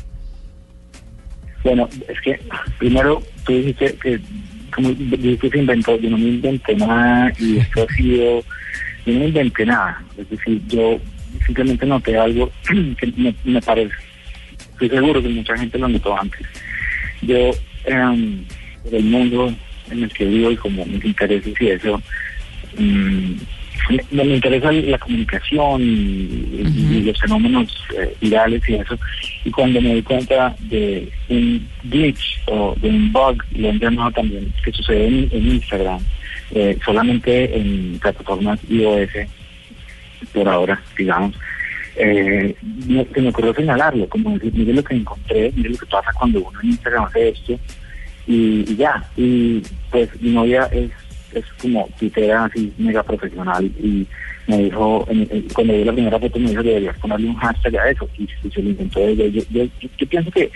Bueno, 1.66 1.90
es 2.08 2.22
que 2.22 2.40
primero 2.80 3.22
tú 3.46 3.52
dijiste 3.54 3.94
que 4.02 4.22
como 4.74 4.90
dijiste 4.90 5.38
que 5.38 5.50
se 5.50 5.60
inventó, 5.60 5.98
yo 5.98 6.10
no 6.10 6.18
me 6.18 6.30
inventé 6.30 6.76
nada 6.76 7.32
y 7.38 7.58
esto 7.58 7.86
ha 7.88 7.94
sido, 7.94 8.40
yo 9.06 9.14
no 9.14 9.20
me 9.20 9.28
inventé 9.28 9.66
nada. 9.66 10.02
Es 10.18 10.30
decir, 10.30 10.62
yo 10.68 10.98
simplemente 11.46 11.86
noté 11.86 12.18
algo 12.18 12.50
que 12.98 13.14
me, 13.18 13.36
me 13.44 13.62
parece, 13.62 13.94
estoy 14.72 14.90
seguro 14.90 15.22
que 15.22 15.30
mucha 15.30 15.58
gente 15.58 15.78
lo 15.78 15.90
notó 15.90 16.18
antes. 16.18 16.48
Yo, 17.22 17.52
por 17.84 18.96
el 18.96 19.04
mundo 19.04 19.54
en 19.92 20.04
el 20.04 20.10
que 20.14 20.26
vivo 20.26 20.52
y 20.52 20.56
como 20.58 20.86
mis 20.86 21.04
intereses 21.06 21.54
y 21.60 21.68
eso, 21.68 22.02
mm, 22.78 23.32
me, 24.12 24.24
me 24.24 24.36
interesa 24.36 24.72
la 24.72 24.98
comunicación 25.00 25.82
y, 25.82 26.62
y 27.00 27.04
los 27.04 27.20
fenómenos 27.20 27.84
eh, 27.98 28.14
virales 28.22 28.62
y 28.70 28.76
eso. 28.76 28.98
Y 29.44 29.50
cuando 29.52 29.82
me 29.82 29.96
di 29.96 30.02
cuenta 30.04 30.56
de 30.60 31.10
un 31.30 31.68
glitch 31.86 32.40
o 32.48 32.76
de 32.82 32.90
un 32.90 33.12
bug, 33.12 33.44
lo 33.56 33.70
han 33.70 33.80
llamado 33.80 34.12
también, 34.12 34.54
que 34.64 34.72
sucede 34.72 35.08
en, 35.08 35.30
en 35.32 35.48
Instagram, 35.54 36.00
eh, 36.54 36.78
solamente 36.86 37.58
en 37.58 37.98
plataformas 38.00 38.60
iOS, 38.70 39.10
por 40.34 40.48
ahora, 40.48 40.80
digamos, 40.98 41.36
eh, 41.96 42.56
me- 42.88 43.06
se 43.14 43.22
me 43.22 43.30
ocurrió 43.30 43.54
señalarlo, 43.54 44.08
como 44.08 44.32
decir, 44.38 44.54
mire 44.54 44.74
lo 44.74 44.84
que 44.84 44.96
encontré, 44.96 45.52
mire 45.56 45.70
lo 45.72 45.78
que 45.78 45.86
pasa 45.88 46.12
cuando 46.18 46.40
uno 46.42 46.60
en 46.62 46.70
Instagram 46.70 47.06
hace 47.06 47.30
esto, 47.30 47.60
y, 48.28 48.66
y 48.72 48.76
ya, 48.76 49.04
y 49.18 49.62
pues 49.90 50.10
mi 50.22 50.32
novia 50.32 50.66
es 50.72 50.90
es 51.34 51.46
como 51.62 51.88
tuitera 51.98 52.44
así 52.44 52.74
mega 52.78 53.02
profesional 53.04 53.64
y 53.82 54.06
me 54.48 54.64
dijo, 54.64 55.08
cuando 55.54 55.74
vi 55.74 55.86
la 55.86 55.94
primera 55.94 56.20
foto 56.20 56.38
me 56.40 56.50
dijo 56.50 56.62
deberías 56.62 56.98
ponerle 56.98 57.28
un 57.30 57.36
hashtag 57.36 57.78
a 57.78 57.90
eso 57.90 58.10
y, 58.18 58.28
se 58.50 58.62
lo 58.62 58.70
inventó 58.72 59.00
ella. 59.00 59.28
Yo, 59.28 59.42
yo, 59.50 59.64
yo- 59.80 59.90
yo 59.98 60.08
pienso 60.08 60.30
que 60.30 60.52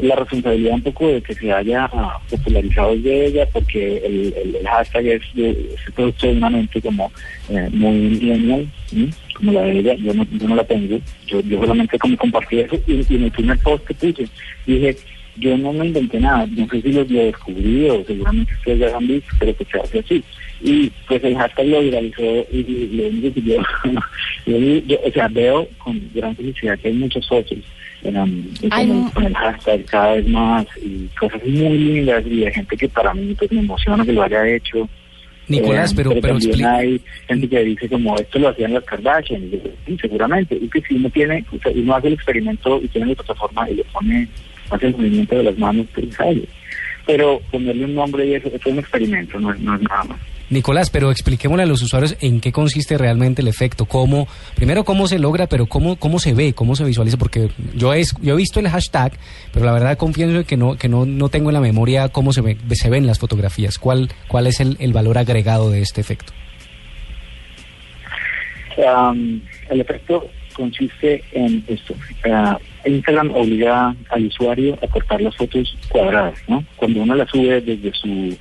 la 0.00 0.14
responsabilidad 0.14 0.74
un 0.74 0.82
poco 0.82 1.08
de 1.08 1.20
que 1.20 1.34
se 1.34 1.50
haya 1.52 1.90
popularizado 2.30 2.94
de 2.96 3.26
ella 3.26 3.48
porque 3.52 3.96
el, 4.06 4.32
el, 4.60 4.66
hashtag 4.68 5.06
es, 5.06 5.22
de, 5.34 5.50
es 5.50 6.22
una 6.22 6.50
mente 6.50 6.80
como 6.80 7.10
eh, 7.48 7.68
muy 7.72 7.90
millennial, 7.96 8.68
como 9.34 9.50
la 9.52 9.62
de 9.62 9.78
ella, 9.80 9.94
yo 9.94 10.14
no, 10.14 10.24
yo 10.30 10.46
no 10.48 10.54
la 10.54 10.64
tengo, 10.64 11.00
yo, 11.26 11.40
yo 11.40 11.60
solamente 11.60 11.98
como 11.98 12.16
compartí 12.16 12.60
eso 12.60 12.76
y, 12.86 13.04
y 13.08 13.16
en 13.16 13.24
el 13.24 13.30
primer 13.32 13.58
post 13.58 13.84
que 13.84 13.94
puse 13.94 14.28
dije 14.64 14.96
yo 15.40 15.56
no 15.58 15.72
me 15.72 15.86
inventé 15.86 16.20
nada, 16.20 16.46
no 16.46 16.66
sé 16.68 16.80
si 16.82 16.92
lo, 16.92 17.02
lo 17.04 17.24
descubrí 17.24 17.88
o 17.90 18.04
seguramente 18.04 18.52
ustedes 18.54 18.78
ya 18.78 18.88
lo 18.90 18.96
han 18.98 19.06
visto, 19.08 19.34
pero 19.38 19.56
que 19.56 19.64
se 19.64 19.78
hace 19.80 19.98
así. 20.00 20.24
Y 20.62 20.90
pues 21.08 21.24
el 21.24 21.36
hashtag 21.36 21.66
lo 21.68 21.80
viralizó 21.80 22.46
y 22.52 22.88
lo 22.96 23.08
único 23.08 23.34
que 23.34 23.42
yo, 23.42 24.98
o 25.06 25.10
sea, 25.12 25.28
veo 25.28 25.66
con 25.78 26.00
gran 26.14 26.36
felicidad 26.36 26.78
que 26.78 26.88
hay 26.88 26.94
muchos 26.94 27.24
socios 27.26 27.60
Ay, 28.02 28.12
con, 28.70 28.80
el, 28.80 28.88
no. 28.88 29.10
con 29.12 29.24
el 29.26 29.34
hashtag 29.34 29.84
cada 29.86 30.14
vez 30.14 30.26
más 30.28 30.66
y 30.82 31.06
cosas 31.18 31.40
muy 31.46 31.78
lindas 31.78 32.24
y 32.26 32.40
de 32.40 32.52
gente 32.52 32.76
que 32.76 32.88
para 32.88 33.12
mí 33.14 33.34
pues 33.38 33.52
me 33.52 33.60
emociona 33.60 34.04
que 34.04 34.12
lo 34.12 34.22
haya 34.22 34.46
hecho. 34.48 34.88
Nicolás, 35.48 35.90
Eh, 35.92 35.94
pero- 35.96 36.10
pero 36.10 36.20
también 36.28 36.48
explica- 36.50 36.76
hay 36.76 37.00
gente 37.28 37.48
que 37.48 37.64
dice 37.64 37.88
como 37.88 38.16
esto 38.16 38.38
lo 38.38 38.48
hacían 38.48 38.72
las 38.72 38.84
Kardashian, 38.84 39.42
y 39.44 39.50
yo, 39.50 39.58
sí, 39.86 39.98
seguramente, 40.00 40.54
y 40.60 40.68
que 40.68 40.80
si 40.82 40.94
uno 40.94 41.10
tiene, 41.10 41.44
o 41.50 41.58
sea, 41.58 41.72
uno 41.74 41.94
hace 41.96 42.06
el 42.06 42.12
experimento 42.14 42.80
y 42.82 42.88
tiene 42.88 43.08
la 43.08 43.14
plataforma 43.16 43.68
y 43.68 43.74
le 43.74 43.84
pone, 43.84 44.28
hace 44.70 44.86
el 44.86 44.96
movimiento 44.96 45.36
de 45.36 45.42
las 45.44 45.58
manos, 45.58 45.86
sale. 46.16 46.44
Pero 47.06 47.40
ponerle 47.50 47.84
un 47.86 47.94
nombre 47.94 48.26
y 48.26 48.34
eso, 48.34 48.48
eso 48.48 48.56
es 48.56 48.66
un 48.66 48.78
experimento, 48.78 49.38
no, 49.40 49.52
es- 49.52 49.60
no 49.60 49.74
es 49.74 49.82
nada 49.82 50.04
más. 50.04 50.18
Nicolás, 50.50 50.90
pero 50.90 51.12
expliquémosle 51.12 51.62
a 51.62 51.66
los 51.66 51.80
usuarios 51.80 52.16
en 52.20 52.40
qué 52.40 52.50
consiste 52.50 52.98
realmente 52.98 53.40
el 53.40 53.46
efecto, 53.46 53.84
cómo, 53.84 54.26
primero 54.56 54.82
cómo 54.84 55.06
se 55.06 55.20
logra, 55.20 55.46
pero 55.46 55.66
cómo, 55.66 55.94
cómo 55.94 56.18
se 56.18 56.34
ve, 56.34 56.54
cómo 56.54 56.74
se 56.74 56.82
visualiza, 56.84 57.16
porque 57.18 57.50
yo 57.76 57.94
he, 57.94 58.02
yo 58.20 58.34
he 58.34 58.36
visto 58.36 58.58
el 58.58 58.68
hashtag, 58.68 59.12
pero 59.52 59.64
la 59.64 59.72
verdad 59.72 59.96
confieso 59.96 60.44
que 60.44 60.56
no, 60.56 60.76
que 60.76 60.88
no, 60.88 61.06
no 61.06 61.28
tengo 61.28 61.50
en 61.50 61.54
la 61.54 61.60
memoria 61.60 62.08
cómo 62.08 62.32
se 62.32 62.40
ve, 62.40 62.56
se 62.72 62.90
ven 62.90 63.06
las 63.06 63.20
fotografías, 63.20 63.78
cuál, 63.78 64.08
cuál 64.26 64.48
es 64.48 64.58
el, 64.58 64.76
el 64.80 64.92
valor 64.92 65.18
agregado 65.18 65.70
de 65.70 65.82
este 65.82 66.00
efecto. 66.00 66.32
Um, 68.76 69.40
el 69.68 69.80
efecto 69.80 70.28
consiste 70.60 71.22
en 71.32 71.64
esto. 71.68 71.94
Ah, 72.30 72.58
Instagram 72.86 73.30
obliga 73.34 73.94
al 74.10 74.26
usuario 74.26 74.78
a 74.82 74.86
cortar 74.86 75.20
las 75.20 75.34
fotos 75.36 75.76
cuadradas, 75.88 76.38
¿no? 76.48 76.64
Cuando 76.76 77.02
uno 77.02 77.14
las 77.14 77.28
sube 77.30 77.60
desde 77.60 77.92
su 77.94 78.36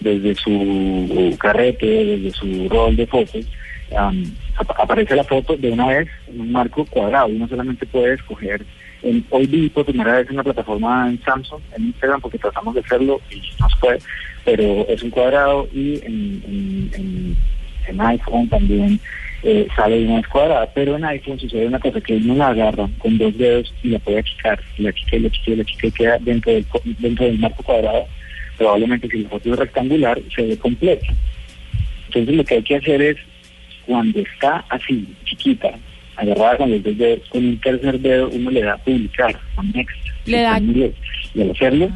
desde 0.00 0.34
su 0.34 1.34
carrete, 1.38 1.86
desde 1.86 2.30
su 2.38 2.68
rol 2.68 2.94
de 2.96 3.06
fotos, 3.06 3.44
um, 3.90 4.24
ap- 4.60 4.78
aparece 4.78 5.16
la 5.16 5.24
foto 5.24 5.56
de 5.56 5.70
una 5.70 5.86
vez 5.88 6.08
en 6.28 6.40
un 6.42 6.52
marco 6.52 6.84
cuadrado. 6.84 7.28
Uno 7.28 7.48
solamente 7.48 7.86
puede 7.86 8.14
escoger. 8.14 8.60
En, 9.02 9.24
hoy 9.30 9.46
vi 9.46 9.68
por 9.70 9.84
primera 9.86 10.12
vez 10.18 10.30
una 10.30 10.42
plataforma 10.44 11.08
en 11.08 11.20
Samsung, 11.24 11.60
en 11.76 11.86
Instagram, 11.86 12.20
porque 12.20 12.38
tratamos 12.38 12.74
de 12.74 12.80
hacerlo 12.80 13.20
y 13.30 13.36
no 13.60 13.68
se 13.70 13.76
puede, 13.80 13.98
pero 14.44 14.86
es 14.88 15.02
un 15.02 15.10
cuadrado 15.10 15.66
y 15.72 16.00
en- 16.04 17.36
en 17.88 18.00
iPhone 18.00 18.48
también 18.48 19.00
eh, 19.42 19.66
sale 19.76 19.98
de 20.00 20.06
una 20.06 20.16
vez 20.16 20.28
cuadrada, 20.28 20.70
pero 20.74 20.96
en 20.96 21.04
iPhone 21.04 21.38
sucede 21.38 21.66
una 21.66 21.78
cosa 21.78 22.00
que 22.00 22.14
uno 22.14 22.34
la 22.34 22.48
agarra 22.48 22.88
con 22.98 23.18
dos 23.18 23.36
dedos 23.36 23.72
y 23.82 23.88
la 23.90 23.98
puede 23.98 24.18
achicar, 24.20 24.60
y 24.78 24.82
la 24.82 24.92
chica 24.92 25.16
y 25.16 25.20
la 25.20 25.30
chica 25.30 25.50
y 25.52 25.56
la 25.56 25.64
y 25.82 25.90
queda 25.92 26.18
dentro 26.20 26.52
del, 26.52 26.66
dentro 26.98 27.26
del 27.26 27.38
marco 27.38 27.62
cuadrado. 27.62 28.06
Probablemente 28.58 29.08
si 29.08 29.18
la 29.22 29.28
foto 29.28 29.52
es 29.52 29.58
rectangular 29.58 30.18
se 30.34 30.42
ve 30.42 30.56
completa. 30.58 31.06
Entonces 32.06 32.34
lo 32.34 32.44
que 32.44 32.54
hay 32.54 32.62
que 32.62 32.76
hacer 32.76 33.02
es, 33.02 33.16
cuando 33.86 34.18
está 34.20 34.64
así, 34.70 35.06
chiquita, 35.24 35.70
agarrada 36.16 36.56
con 36.56 36.70
los 36.70 36.82
dos 36.82 36.96
dedos, 36.96 37.28
con 37.28 37.44
un 37.44 37.60
tercer 37.60 38.00
dedo 38.00 38.28
uno 38.30 38.50
le 38.50 38.62
da 38.62 38.72
a 38.74 38.78
publicar, 38.78 39.38
con 39.54 39.70
next, 39.72 39.94
Le 40.24 40.40
da- 40.40 40.58
y 41.34 41.42
al 41.42 41.50
hacerlo, 41.50 41.90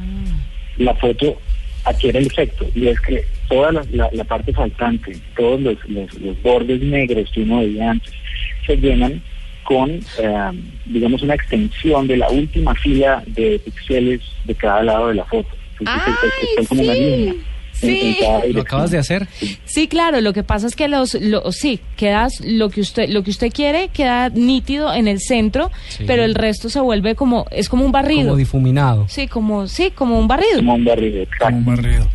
la 0.76 0.94
foto 0.96 1.40
adquiere 1.84 2.18
el 2.18 2.26
efecto, 2.26 2.66
y 2.74 2.88
es 2.88 3.00
que 3.00 3.24
toda 3.50 3.72
la, 3.72 3.82
la- 3.92 4.08
la 4.12 4.24
parte 4.24 4.52
faltante, 4.54 5.12
todos 5.36 5.60
los, 5.60 5.76
los, 5.88 6.14
los 6.20 6.40
bordes 6.42 6.80
negros 6.80 7.28
que 7.34 7.42
uno 7.42 7.58
veía 7.58 7.90
antes, 7.90 8.12
se 8.66 8.76
llenan 8.76 9.20
con, 9.64 9.90
eh, 9.90 10.50
digamos, 10.86 11.22
una 11.22 11.34
extensión 11.34 12.06
de 12.08 12.16
la 12.16 12.30
última 12.30 12.74
fila 12.76 13.22
de 13.26 13.60
píxeles 13.64 14.20
de 14.44 14.54
cada 14.54 14.82
lado 14.82 15.08
de 15.08 15.14
la 15.16 15.24
foto. 15.26 15.48
Entonces, 15.78 16.14
es- 16.24 16.48
es- 16.54 16.58
es 16.62 16.68
como 16.68 16.82
una 16.82 16.94
línea. 16.94 17.34
en- 17.34 17.50
en 17.82 18.14
cada 18.20 18.46
¿Lo 18.46 18.60
acabas 18.60 18.90
de 18.90 18.98
hacer? 18.98 19.26
Sí, 19.64 19.88
claro, 19.88 20.20
lo 20.20 20.32
que 20.34 20.42
pasa 20.42 20.66
es 20.66 20.76
que 20.76 20.86
los, 20.88 21.14
lo, 21.14 21.50
sí, 21.50 21.80
quedas, 21.96 22.42
lo 22.44 22.68
que 22.68 22.80
usted, 22.82 23.08
lo 23.08 23.22
que 23.22 23.30
usted 23.30 23.50
quiere 23.50 23.88
queda 23.88 24.28
nítido 24.28 24.92
en 24.92 25.08
el 25.08 25.18
centro, 25.20 25.70
Sí. 25.88 26.04
pero 26.06 26.22
el 26.24 26.34
resto 26.34 26.68
se 26.68 26.78
vuelve 26.80 27.14
como, 27.14 27.46
es 27.50 27.68
como 27.70 27.86
un 27.86 27.92
barrido. 27.92 28.24
Como 28.24 28.36
difuminado. 28.36 29.06
Sí, 29.08 29.28
como, 29.28 29.66
sí, 29.66 29.90
como 29.94 30.18
un 30.18 30.28
barrido. 30.28 30.56
Como 30.56 30.74
un 30.74 30.84
barrido, 30.84 31.24
Como 31.38 31.56
un 31.56 31.64
barrido. 31.64 32.06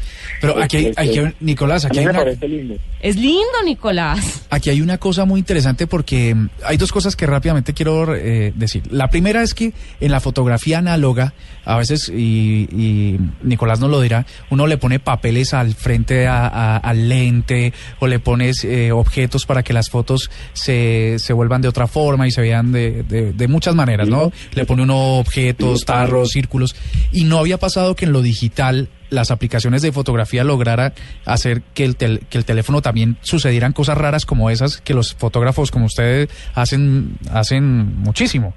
Pero 0.42 0.62
aquí 0.62 0.78
hay, 0.78 0.94
aquí 0.96 1.20
hay- 1.20 1.34
Nicolás, 1.40 1.86
aquí 1.86 2.00
hay, 2.00 2.06
una, 2.08 2.24
lindo. 2.24 2.76
Es 3.02 3.16
lindo, 3.16 3.42
Nicolás. 3.66 4.44
aquí 4.50 4.70
hay 4.70 4.82
una 4.82 4.98
cosa 4.98 5.26
muy 5.26 5.40
interesante 5.40 5.88
porque 5.88 6.36
mm, 6.36 6.50
hay 6.66 6.78
dos 6.78 6.92
cosas 6.92 7.16
que 7.16 7.26
rápidamente 7.26 7.74
quiero 7.74 8.14
eh, 8.16 8.52
decir. 8.56 8.84
La 8.92 9.10
primera 9.10 9.42
es 9.44 9.54
que 9.54 9.74
en 10.00 10.12
la 10.12 10.20
fotografía 10.20 10.80
análoga, 10.80 11.34
a 11.64 11.78
veces, 11.78 12.10
y, 12.10 12.68
y 12.72 13.20
Nicolás 13.44 13.80
nos 13.80 13.90
lo 13.90 14.02
dirá, 14.02 14.26
uno 14.50 14.68
le 14.68 14.78
pone 14.78 15.00
papeles 15.00 15.54
al 15.54 15.74
frente 15.74 16.28
a- 16.28 16.48
a- 16.48 16.78
al 16.78 17.10
lente 17.10 17.74
o 18.00 18.08
le 18.08 18.20
pones 18.20 18.64
eh, 18.64 18.92
objetos 18.92 19.46
para 19.46 19.64
que 19.64 19.74
las 19.74 19.90
fotos 19.90 20.30
se, 20.54 21.16
se 21.20 21.34
vuelvan 21.34 21.62
de 21.62 21.68
otra 21.68 21.88
forma 21.88 22.28
y 22.28 22.32
se 22.32 22.42
vean 22.42 22.72
de, 22.72 23.04
de- 23.04 23.34
de 23.34 23.48
muchas 23.48 23.76
maneras, 23.76 24.08
¿no? 24.08 24.32
Le 24.54 24.66
pone 24.66 24.84
uno 24.84 25.18
objetos, 25.20 25.86
tarros, 25.86 26.30
círculos. 26.32 26.76
Y 27.12 27.24
no 27.24 27.38
había 27.40 27.58
pasado 27.58 27.96
que 27.96 28.06
en 28.06 28.12
lo 28.12 28.22
digital 28.22 28.90
las 29.10 29.32
aplicaciones 29.32 29.82
de 29.82 29.92
fotografía 29.92 30.44
lograran 30.44 30.94
hacer 31.26 31.62
que 31.74 31.86
el, 31.86 31.96
tel- 31.98 32.22
que 32.30 32.38
el 32.38 32.46
teléfono 32.46 32.82
también 32.82 33.18
sucedieran 33.22 33.72
cosas 33.74 33.98
raras 33.98 34.26
como 34.26 34.50
esas 34.50 34.82
que 34.82 34.94
los 34.94 35.14
fotógrafos 35.14 35.72
como 35.72 35.86
ustedes 35.86 36.30
hacen, 36.54 37.18
hacen 37.32 37.96
muchísimo. 37.98 38.54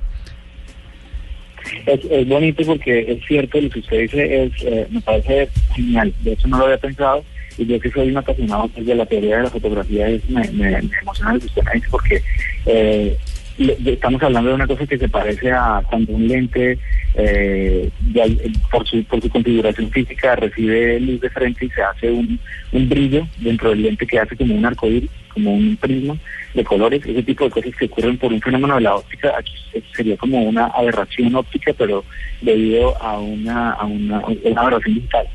Es, 1.86 2.00
es 2.10 2.28
bonito 2.28 2.62
porque 2.64 3.12
es 3.12 3.26
cierto 3.26 3.60
lo 3.60 3.68
que 3.68 3.80
usted 3.80 4.00
dice, 4.00 4.44
es, 4.44 4.52
eh, 4.62 4.86
me 4.90 5.00
parece 5.02 5.48
genial. 5.74 6.14
De 6.22 6.32
hecho, 6.32 6.48
no 6.48 6.58
lo 6.58 6.64
había 6.64 6.78
pensado. 6.78 7.22
Y 7.58 7.66
yo 7.66 7.78
que 7.80 7.90
soy 7.90 8.08
un 8.08 8.16
apasionado 8.16 8.68
pues, 8.68 8.86
de 8.86 8.94
la 8.94 9.04
teoría 9.04 9.38
de 9.38 9.42
la 9.42 9.50
fotografía, 9.50 10.08
es, 10.08 10.28
me, 10.30 10.42
me, 10.52 10.80
me 10.80 10.90
emociona 11.02 11.34
dice 11.34 11.60
porque 11.90 12.22
eh, 12.66 13.16
estamos 13.58 14.22
hablando 14.22 14.50
de 14.50 14.54
una 14.54 14.66
cosa 14.66 14.86
que 14.86 14.98
se 14.98 15.08
parece 15.08 15.50
a 15.50 15.82
cuando 15.88 16.12
un 16.12 16.28
lente, 16.28 16.78
eh, 17.14 17.90
eh, 18.14 18.52
por, 18.70 18.86
su, 18.86 19.02
por 19.04 19.20
su 19.20 19.28
configuración 19.28 19.90
física, 19.90 20.36
recibe 20.36 21.00
luz 21.00 21.20
de 21.20 21.30
frente 21.30 21.66
y 21.66 21.70
se 21.70 21.82
hace 21.82 22.10
un, 22.10 22.38
brillo 22.72 23.26
dentro 23.38 23.70
del 23.70 23.82
lente 23.82 24.06
que 24.06 24.18
hace 24.18 24.36
como 24.36 24.54
un 24.54 24.64
arcoíris, 24.64 25.10
como 25.32 25.54
un 25.54 25.76
prisma 25.76 26.16
de 26.54 26.64
colores, 26.64 27.04
ese 27.04 27.22
tipo 27.22 27.44
de 27.44 27.50
cosas 27.50 27.74
que 27.76 27.86
ocurren 27.86 28.16
por 28.18 28.32
un 28.32 28.40
fenómeno 28.40 28.76
de 28.76 28.82
la 28.82 28.96
óptica, 28.96 29.34
aquí 29.36 29.52
se- 29.72 29.82
sería 29.94 30.16
como 30.16 30.42
una 30.42 30.66
aberración 30.66 31.34
óptica, 31.34 31.72
pero 31.76 32.04
debido 32.40 33.00
a 33.02 33.18
una, 33.18 33.72
a 33.72 33.84
una, 33.84 34.18
aberración 34.18 34.94
digital. 34.94 35.26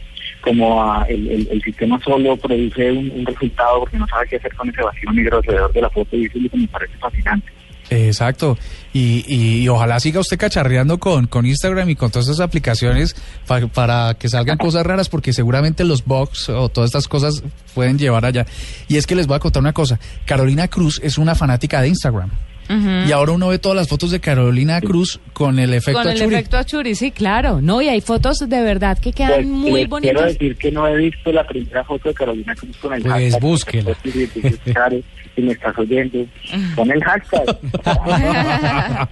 Como 0.42 0.84
a 0.84 1.06
el, 1.08 1.62
sistema 1.64 2.00
solo 2.04 2.36
produce 2.36 2.92
un, 2.92 3.26
resultado 3.26 3.80
porque 3.80 3.98
no 3.98 4.08
sabe 4.08 4.28
qué 4.28 4.36
hacer 4.36 4.54
con 4.56 4.68
ese 4.68 4.82
vacío 4.82 5.12
negro 5.14 5.38
alrededor 5.38 5.72
de 5.72 5.82
la 5.82 5.90
foto 5.90 6.18
y 6.18 6.30
me 6.54 6.68
parece 6.68 6.98
fascinante. 6.98 7.50
Exacto. 7.94 8.58
Y, 8.94 9.24
y- 9.28 9.68
ojalá 9.70 10.00
siga 10.00 10.20
usted 10.20 10.38
cacharreando 10.38 11.00
con, 11.00 11.28
con 11.28 11.46
Instagram 11.46 11.90
y 11.90 11.96
con 11.96 12.12
todas 12.12 12.28
esas 12.28 12.40
aplicaciones 12.42 13.16
pa- 13.48 13.68
para 13.68 14.16
que 14.20 14.30
salgan 14.30 14.58
cosas 14.58 14.86
raras, 14.86 15.10
porque 15.10 15.34
seguramente 15.34 15.84
los 15.84 16.06
bugs 16.06 16.50
o 16.50 16.70
todas 16.70 16.90
estas 16.90 17.08
cosas 17.08 17.44
pueden 17.74 17.98
llevar 17.98 18.26
allá. 18.26 18.46
Y 18.88 18.98
es 18.98 19.08
que 19.08 19.16
les 19.16 19.28
voy 19.28 19.36
a 19.36 19.40
contar 19.40 19.62
una 19.62 19.74
cosa. 19.74 20.00
Carolina 20.26 20.68
Cruz 20.68 21.00
es 21.04 21.18
una 21.18 21.36
fanática 21.36 21.82
de 21.82 21.88
Instagram. 21.90 22.30
Y 22.70 23.12
ahora 23.12 23.32
uno 23.34 23.50
ve 23.50 23.60
todas 23.60 23.76
las 23.76 23.88
fotos 23.88 24.12
de 24.12 24.20
Carolina 24.20 24.80
Cruz 24.82 25.20
con 25.34 25.60
el 25.60 25.74
efecto 25.74 26.00
Con 26.02 26.10
el 26.10 26.18
Achuri. 26.18 26.36
efecto 26.36 26.58
Achuri, 26.58 26.96
sí, 26.96 27.12
claro. 27.12 27.62
No, 27.62 27.82
y 27.82 27.90
hay 27.90 28.02
fotos 28.02 28.38
de 28.40 28.62
verdad 28.62 28.98
que 28.98 29.12
quedan 29.14 29.34
Pues, 29.36 29.48
muy 29.48 29.64
les 29.66 29.74
Quiero 29.74 29.90
bonitas. 29.90 30.24
decir 30.26 30.56
que 30.58 30.72
no 30.72 30.88
he 30.88 30.96
visto 30.98 31.32
la 31.32 31.46
primera 31.46 31.84
foto 31.84 32.10
de 32.10 32.16
Carolina 32.16 32.56
Cruz 32.56 32.78
con 32.78 32.94
el 32.94 33.02
Pues 33.04 33.14
hashtag. 33.14 33.42
búsquela. 33.42 33.92
Pues, 34.04 34.58
claro, 34.74 34.98
Si 35.36 35.42
me 35.42 35.54
estás 35.54 35.76
oyendo, 35.80 36.20
con 36.76 36.92
el 36.92 37.04
hashtag. 37.04 37.58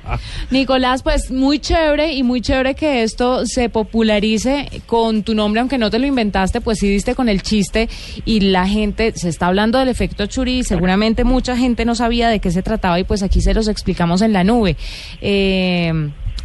Nicolás, 0.51 1.01
pues 1.03 1.31
muy 1.31 1.59
chévere 1.59 2.13
y 2.13 2.23
muy 2.23 2.41
chévere 2.41 2.75
que 2.75 3.03
esto 3.03 3.45
se 3.45 3.69
popularice 3.69 4.67
con 4.85 5.23
tu 5.23 5.33
nombre, 5.33 5.61
aunque 5.61 5.77
no 5.77 5.89
te 5.89 5.97
lo 5.99 6.05
inventaste, 6.05 6.61
pues 6.61 6.79
sí 6.79 6.87
diste 6.89 7.15
con 7.15 7.29
el 7.29 7.41
chiste 7.41 7.89
y 8.25 8.41
la 8.41 8.67
gente 8.67 9.13
se 9.15 9.29
está 9.29 9.47
hablando 9.47 9.79
del 9.79 9.87
efecto 9.89 10.25
Churi 10.27 10.59
y 10.59 10.63
seguramente 10.63 11.23
mucha 11.23 11.57
gente 11.57 11.85
no 11.85 11.95
sabía 11.95 12.29
de 12.29 12.39
qué 12.39 12.51
se 12.51 12.61
trataba 12.61 12.99
y 12.99 13.03
pues 13.03 13.23
aquí 13.23 13.40
se 13.41 13.53
los 13.53 13.67
explicamos 13.67 14.21
en 14.21 14.33
la 14.33 14.43
nube. 14.43 14.75
Eh, 15.21 15.91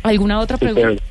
¿Alguna 0.03 0.41
otra 0.41 0.57
pregunta? 0.57 1.03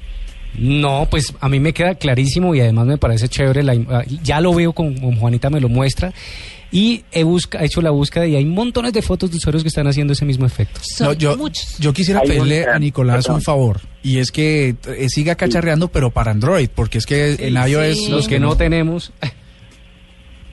No, 0.58 1.08
pues 1.10 1.34
a 1.42 1.50
mí 1.50 1.60
me 1.60 1.74
queda 1.74 1.96
clarísimo 1.96 2.56
y 2.56 2.62
además 2.62 2.88
me 2.88 2.98
parece 2.98 3.28
chévere. 3.28 3.64
La, 3.64 3.74
ah, 3.90 4.04
ya 4.24 4.40
lo 4.40 4.54
veo 4.54 4.74
con, 4.74 4.96
con 4.98 5.16
Juanita 5.16 5.50
me 5.50 5.60
lo 5.60 5.70
muestra. 5.70 6.14
Y 6.72 7.04
he, 7.12 7.24
busca, 7.24 7.62
he 7.62 7.66
hecho 7.66 7.82
la 7.82 7.92
búsqueda 7.92 8.26
y 8.26 8.36
hay 8.36 8.46
montones 8.46 8.92
de 8.92 9.02
fotos 9.02 9.32
de 9.32 9.38
usuarios 9.38 9.64
que 9.64 9.70
están 9.70 9.88
haciendo 9.88 10.14
ese 10.14 10.26
mismo 10.26 10.46
efecto. 10.46 10.82
No, 11.00 11.14
yo, 11.14 11.38
yo 11.80 11.94
quisiera 11.94 12.22
pedirle 12.22 12.66
a 12.66 12.78
Nicolás 12.80 13.30
un 13.30 13.42
favor 13.42 13.82
y 14.04 14.20
es 14.20 14.32
que 14.32 14.76
eh, 14.88 15.10
siga 15.10 15.36
cacharreando 15.36 15.88
pero 15.88 16.10
para 16.10 16.32
Android 16.32 16.68
porque 16.74 16.98
es 16.98 17.06
que 17.06 17.36
en 17.40 17.56
iOS 17.56 18.10
Los 18.10 18.28
que 18.28 18.40
no 18.40 18.56
tenemos. 18.56 19.12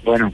Bueno, 0.05 0.33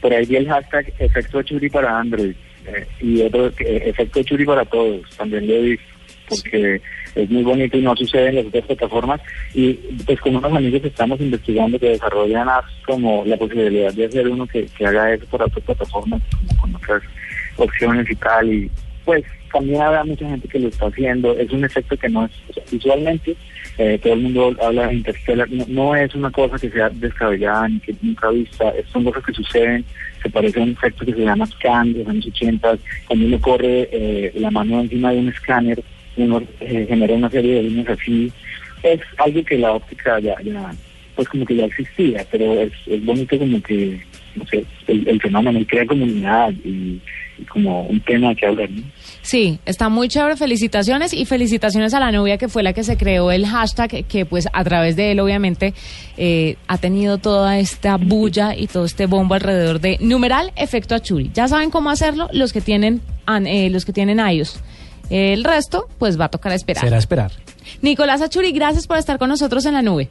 por 0.00 0.10
ahí 0.10 0.24
vi 0.24 0.36
el 0.36 0.48
hashtag 0.48 0.90
efecto 0.98 1.42
Churi 1.42 1.68
para 1.68 1.98
Android 1.98 2.34
eh, 2.66 2.86
y 3.00 3.22
otro 3.22 3.52
efecto 3.58 4.22
Churi 4.22 4.44
para 4.44 4.64
todos, 4.64 5.00
también 5.16 5.46
lo 5.46 5.54
he 5.54 5.60
visto, 5.62 5.84
porque 6.28 6.80
es 7.14 7.30
muy 7.30 7.42
bonito 7.42 7.76
y 7.76 7.82
no 7.82 7.94
sucede 7.96 8.28
en 8.28 8.36
las 8.36 8.46
otras 8.46 8.64
plataformas. 8.66 9.20
Y 9.54 9.74
pues 10.06 10.20
con 10.20 10.36
unos 10.36 10.52
amigos 10.52 10.82
estamos 10.84 11.20
investigando 11.20 11.78
que 11.78 11.90
desarrollan 11.90 12.48
apps 12.48 12.72
como 12.86 13.24
la 13.26 13.36
posibilidad 13.36 13.92
de 13.92 14.06
hacer 14.06 14.28
uno 14.28 14.46
que, 14.46 14.66
que 14.66 14.86
haga 14.86 15.12
eso 15.12 15.26
por 15.26 15.42
otras 15.42 15.64
plataformas, 15.64 16.22
como 16.30 16.60
con 16.60 16.76
otras 16.76 17.02
opciones 17.56 18.10
y 18.10 18.14
tal. 18.16 18.52
Y 18.52 18.70
pues 19.04 19.24
también 19.52 19.82
habrá 19.82 20.04
mucha 20.04 20.28
gente 20.28 20.48
que 20.48 20.58
lo 20.58 20.68
está 20.68 20.86
haciendo. 20.86 21.36
Es 21.36 21.50
un 21.50 21.64
efecto 21.64 21.96
que 21.96 22.08
no 22.08 22.24
es 22.24 22.70
visualmente. 22.70 23.36
eh, 23.78 23.98
todo 24.02 24.12
el 24.14 24.20
mundo 24.20 24.54
habla 24.60 24.88
de 24.88 24.94
Interstellar, 24.94 25.48
no, 25.50 25.96
es 25.96 26.14
una 26.14 26.30
cosa 26.30 26.58
que 26.58 26.70
sea 26.70 26.90
descabellada 26.90 27.68
ni 27.68 27.80
que 27.80 27.94
nunca 28.02 28.28
vista, 28.30 28.72
son 28.92 29.04
cosas 29.04 29.24
que 29.24 29.32
suceden, 29.32 29.84
se 30.22 30.28
parece 30.28 30.60
a 30.60 30.62
un 30.62 30.70
efecto 30.70 31.06
que 31.06 31.12
se 31.14 31.24
llama 31.24 31.46
scan 31.46 31.92
de 31.92 32.00
los 32.00 32.08
años 32.08 32.26
80, 32.26 32.78
cuando 33.06 33.26
uno 33.26 33.40
corre 33.40 33.88
eh, 33.90 34.32
la 34.36 34.50
mano 34.50 34.80
encima 34.80 35.12
de 35.12 35.18
un 35.18 35.28
escáner, 35.28 35.82
uno 36.16 36.42
eh, 36.60 36.84
genera 36.86 37.14
una 37.14 37.30
serie 37.30 37.54
de 37.54 37.62
líneas 37.62 37.88
así, 37.88 38.30
es 38.82 39.00
algo 39.16 39.42
que 39.44 39.58
la 39.58 39.72
óptica 39.72 40.20
ya, 40.20 40.36
ya 40.42 40.72
pues 41.14 41.28
como 41.28 41.46
que 41.46 41.56
ya 41.56 41.66
existía, 41.66 42.26
pero 42.30 42.52
es, 42.60 42.72
es 42.86 43.04
bonito 43.04 43.38
como 43.38 43.62
que, 43.62 44.00
no 44.36 44.46
sé, 44.46 44.64
el, 44.86 45.08
el 45.08 45.20
fenómeno 45.20 45.58
y 45.58 45.64
crea 45.66 45.86
comunidad 45.86 46.50
y, 46.64 47.00
y 47.38 47.44
como 47.48 47.82
un 47.82 48.00
tema 48.00 48.34
que 48.34 48.46
hablar, 48.46 48.70
¿no? 48.70 48.82
Sí, 49.22 49.58
está 49.66 49.88
muy 49.88 50.08
chévere. 50.08 50.36
Felicitaciones 50.36 51.12
y 51.12 51.24
felicitaciones 51.26 51.94
a 51.94 52.00
la 52.00 52.10
novia 52.10 52.38
que 52.38 52.48
fue 52.48 52.62
la 52.62 52.72
que 52.72 52.82
se 52.82 52.96
creó 52.96 53.30
el 53.30 53.46
hashtag, 53.46 54.04
que 54.06 54.26
pues 54.26 54.48
a 54.52 54.64
través 54.64 54.96
de 54.96 55.12
él 55.12 55.20
obviamente 55.20 55.74
eh, 56.16 56.56
ha 56.66 56.78
tenido 56.78 57.18
toda 57.18 57.58
esta 57.58 57.96
bulla 57.98 58.56
y 58.56 58.66
todo 58.66 58.84
este 58.84 59.06
bombo 59.06 59.34
alrededor 59.34 59.80
de 59.80 59.98
numeral 60.00 60.52
efecto 60.56 60.94
Achuri. 60.94 61.30
Ya 61.34 61.46
saben 61.46 61.70
cómo 61.70 61.90
hacerlo 61.90 62.28
los 62.32 62.52
que 62.52 62.60
tienen 62.60 63.00
an- 63.26 63.46
eh, 63.46 63.70
los 63.70 63.84
que 63.84 63.92
tienen 63.92 64.18
iOS. 64.18 64.60
El 65.10 65.44
resto 65.44 65.88
pues 65.98 66.18
va 66.18 66.24
a 66.26 66.28
tocar 66.30 66.52
esperar. 66.52 66.82
Será 66.84 66.98
esperar. 66.98 67.32
Nicolás 67.80 68.22
Achuri, 68.22 68.50
gracias 68.52 68.86
por 68.86 68.96
estar 68.98 69.18
con 69.18 69.28
nosotros 69.28 69.64
en 69.66 69.74
la 69.74 69.82
nube. 69.82 70.08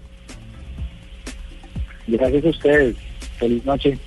Gracias 2.07 2.45
a 2.45 2.49
ustedes, 2.49 2.95
feliz 3.38 3.65
noche, 3.65 3.97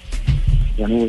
ya 0.76 0.88
no 0.88 1.06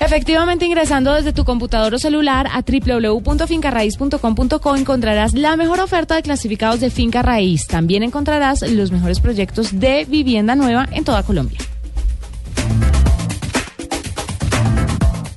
Efectivamente, 0.00 0.64
ingresando 0.64 1.12
desde 1.12 1.32
tu 1.32 1.44
computador 1.44 1.92
o 1.92 1.98
celular 1.98 2.46
a 2.52 2.62
www.fincarraiz.com.co 2.62 4.76
encontrarás 4.76 5.34
la 5.34 5.56
mejor 5.56 5.80
oferta 5.80 6.14
de 6.14 6.22
clasificados 6.22 6.78
de 6.80 6.90
Finca 6.90 7.20
Raíz. 7.20 7.66
También 7.66 8.04
encontrarás 8.04 8.62
los 8.62 8.92
mejores 8.92 9.18
proyectos 9.20 9.78
de 9.78 10.06
vivienda 10.06 10.54
nueva 10.54 10.88
en 10.92 11.04
toda 11.04 11.24
Colombia. 11.24 11.58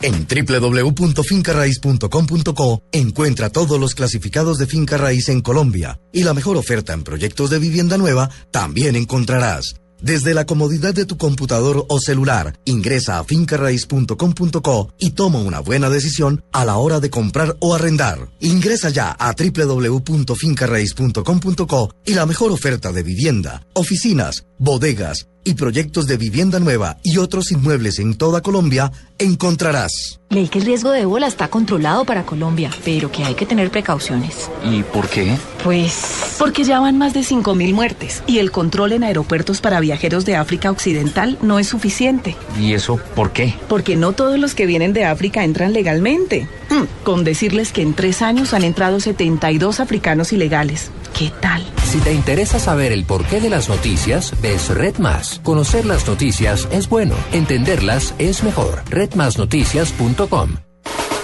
En 0.03 0.25
www.fincarraiz.com.co 0.25 2.83
encuentra 2.91 3.49
todos 3.49 3.79
los 3.79 3.93
clasificados 3.93 4.57
de 4.57 4.65
finca 4.65 4.97
raíz 4.97 5.29
en 5.29 5.41
Colombia 5.41 5.99
y 6.11 6.23
la 6.23 6.33
mejor 6.33 6.57
oferta 6.57 6.93
en 6.93 7.03
proyectos 7.03 7.51
de 7.51 7.59
vivienda 7.59 7.97
nueva 7.97 8.31
también 8.51 8.95
encontrarás. 8.95 9.80
Desde 10.01 10.33
la 10.33 10.45
comodidad 10.45 10.93
de 10.93 11.05
tu 11.05 11.15
computador 11.17 11.85
o 11.87 11.99
celular, 11.99 12.59
ingresa 12.65 13.19
a 13.19 13.23
fincarraiz.com.co 13.23 14.93
y 14.99 15.11
toma 15.11 15.39
una 15.39 15.59
buena 15.59 15.89
decisión 15.89 16.43
a 16.51 16.65
la 16.65 16.75
hora 16.77 16.99
de 16.99 17.09
comprar 17.09 17.55
o 17.59 17.73
arrendar. 17.75 18.29
Ingresa 18.39 18.89
ya 18.89 19.11
a 19.11 19.33
www.fincarraiz.com.co 19.33 21.95
y 22.05 22.13
la 22.15 22.25
mejor 22.25 22.51
oferta 22.51 22.91
de 22.91 23.03
vivienda, 23.03 23.67
oficinas, 23.73 24.45
bodegas 24.57 25.27
y 25.43 25.55
proyectos 25.55 26.07
de 26.07 26.17
vivienda 26.17 26.59
nueva 26.59 26.97
y 27.03 27.17
otros 27.17 27.51
inmuebles 27.51 27.99
en 27.99 28.15
toda 28.15 28.41
Colombia 28.41 28.91
encontrarás. 29.17 30.19
Leí 30.29 30.47
que 30.47 30.59
el 30.59 30.65
riesgo 30.65 30.91
de 30.91 31.01
ébola 31.01 31.27
está 31.27 31.49
controlado 31.49 32.05
para 32.05 32.25
Colombia, 32.25 32.71
pero 32.85 33.11
que 33.11 33.23
hay 33.23 33.33
que 33.35 33.45
tener 33.45 33.69
precauciones. 33.69 34.49
¿Y 34.63 34.81
por 34.83 35.09
qué? 35.09 35.35
Pues 35.63 36.35
Porque 36.39 36.63
ya 36.63 36.79
van 36.79 36.97
más 36.97 37.13
de 37.13 37.21
5.000 37.21 37.73
muertes 37.73 38.23
y 38.27 38.39
el 38.39 38.51
control 38.51 38.93
en 38.93 39.03
aeropuertos 39.03 39.61
para 39.61 39.79
viajeros 39.79 40.25
de 40.25 40.35
África 40.35 40.71
Occidental 40.71 41.37
no 41.41 41.59
es 41.59 41.67
suficiente. 41.67 42.35
¿Y 42.59 42.73
eso 42.73 42.99
por 43.15 43.31
qué? 43.31 43.53
Porque 43.67 43.95
no 43.95 44.13
todos 44.13 44.39
los 44.39 44.55
que 44.55 44.65
vienen 44.65 44.93
de 44.93 45.05
África 45.05 45.43
entran 45.43 45.73
legalmente. 45.73 46.47
Hmm, 46.69 46.85
Con 47.03 47.23
decirles 47.23 47.71
que 47.73 47.81
en 47.81 47.93
tres 47.93 48.21
años 48.21 48.53
han 48.53 48.63
entrado 48.63 48.99
72 48.99 49.79
africanos 49.79 50.31
ilegales. 50.33 50.91
¿Qué 51.17 51.31
tal? 51.41 51.63
Si 51.83 51.99
te 51.99 52.13
interesa 52.13 52.59
saber 52.59 52.91
el 52.91 53.05
porqué 53.05 53.41
de 53.41 53.49
las 53.49 53.69
noticias, 53.69 54.33
ves 54.41 54.69
Red 54.69 54.97
Más. 54.97 55.39
Conocer 55.43 55.85
las 55.85 56.07
noticias 56.07 56.67
es 56.71 56.87
bueno, 56.89 57.15
entenderlas 57.31 58.15
es 58.17 58.43
mejor. 58.43 58.83
Redmasnoticias.com. 58.89 60.57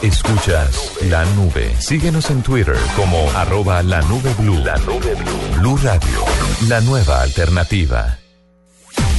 Escuchas 0.03 0.91
la 1.09 1.25
nube. 1.35 1.73
Síguenos 1.79 2.29
en 2.29 2.43
Twitter 2.43 2.77
como 2.95 3.29
arroba 3.31 3.81
la 3.81 4.01
nube 4.03 4.31
blue. 4.38 4.57
La 4.63 4.77
nube 4.77 5.15
blue. 5.15 5.59
Blue 5.59 5.77
Radio, 5.77 6.23
la 6.67 6.81
nueva 6.81 7.21
alternativa. 7.21 8.19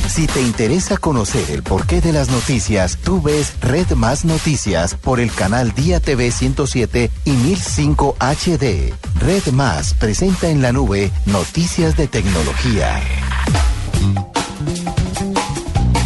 Si 0.09 0.27
te 0.27 0.41
interesa 0.41 0.97
conocer 0.97 1.51
el 1.51 1.63
porqué 1.63 2.01
de 2.01 2.13
las 2.13 2.31
noticias, 2.31 2.97
tú 2.97 3.21
ves 3.21 3.53
Red 3.61 3.93
Más 3.93 4.25
Noticias 4.25 4.95
por 4.95 5.21
el 5.21 5.31
canal 5.31 5.75
Día 5.75 6.01
TV 6.01 6.31
107 6.31 7.11
y 7.27 7.31
1005 7.33 8.17
HD. 8.19 8.95
Red 9.21 9.53
Más 9.53 9.93
presenta 9.95 10.49
en 10.49 10.63
la 10.63 10.73
nube 10.73 11.11
noticias 11.27 11.97
de 11.97 12.09
tecnología. 12.09 13.01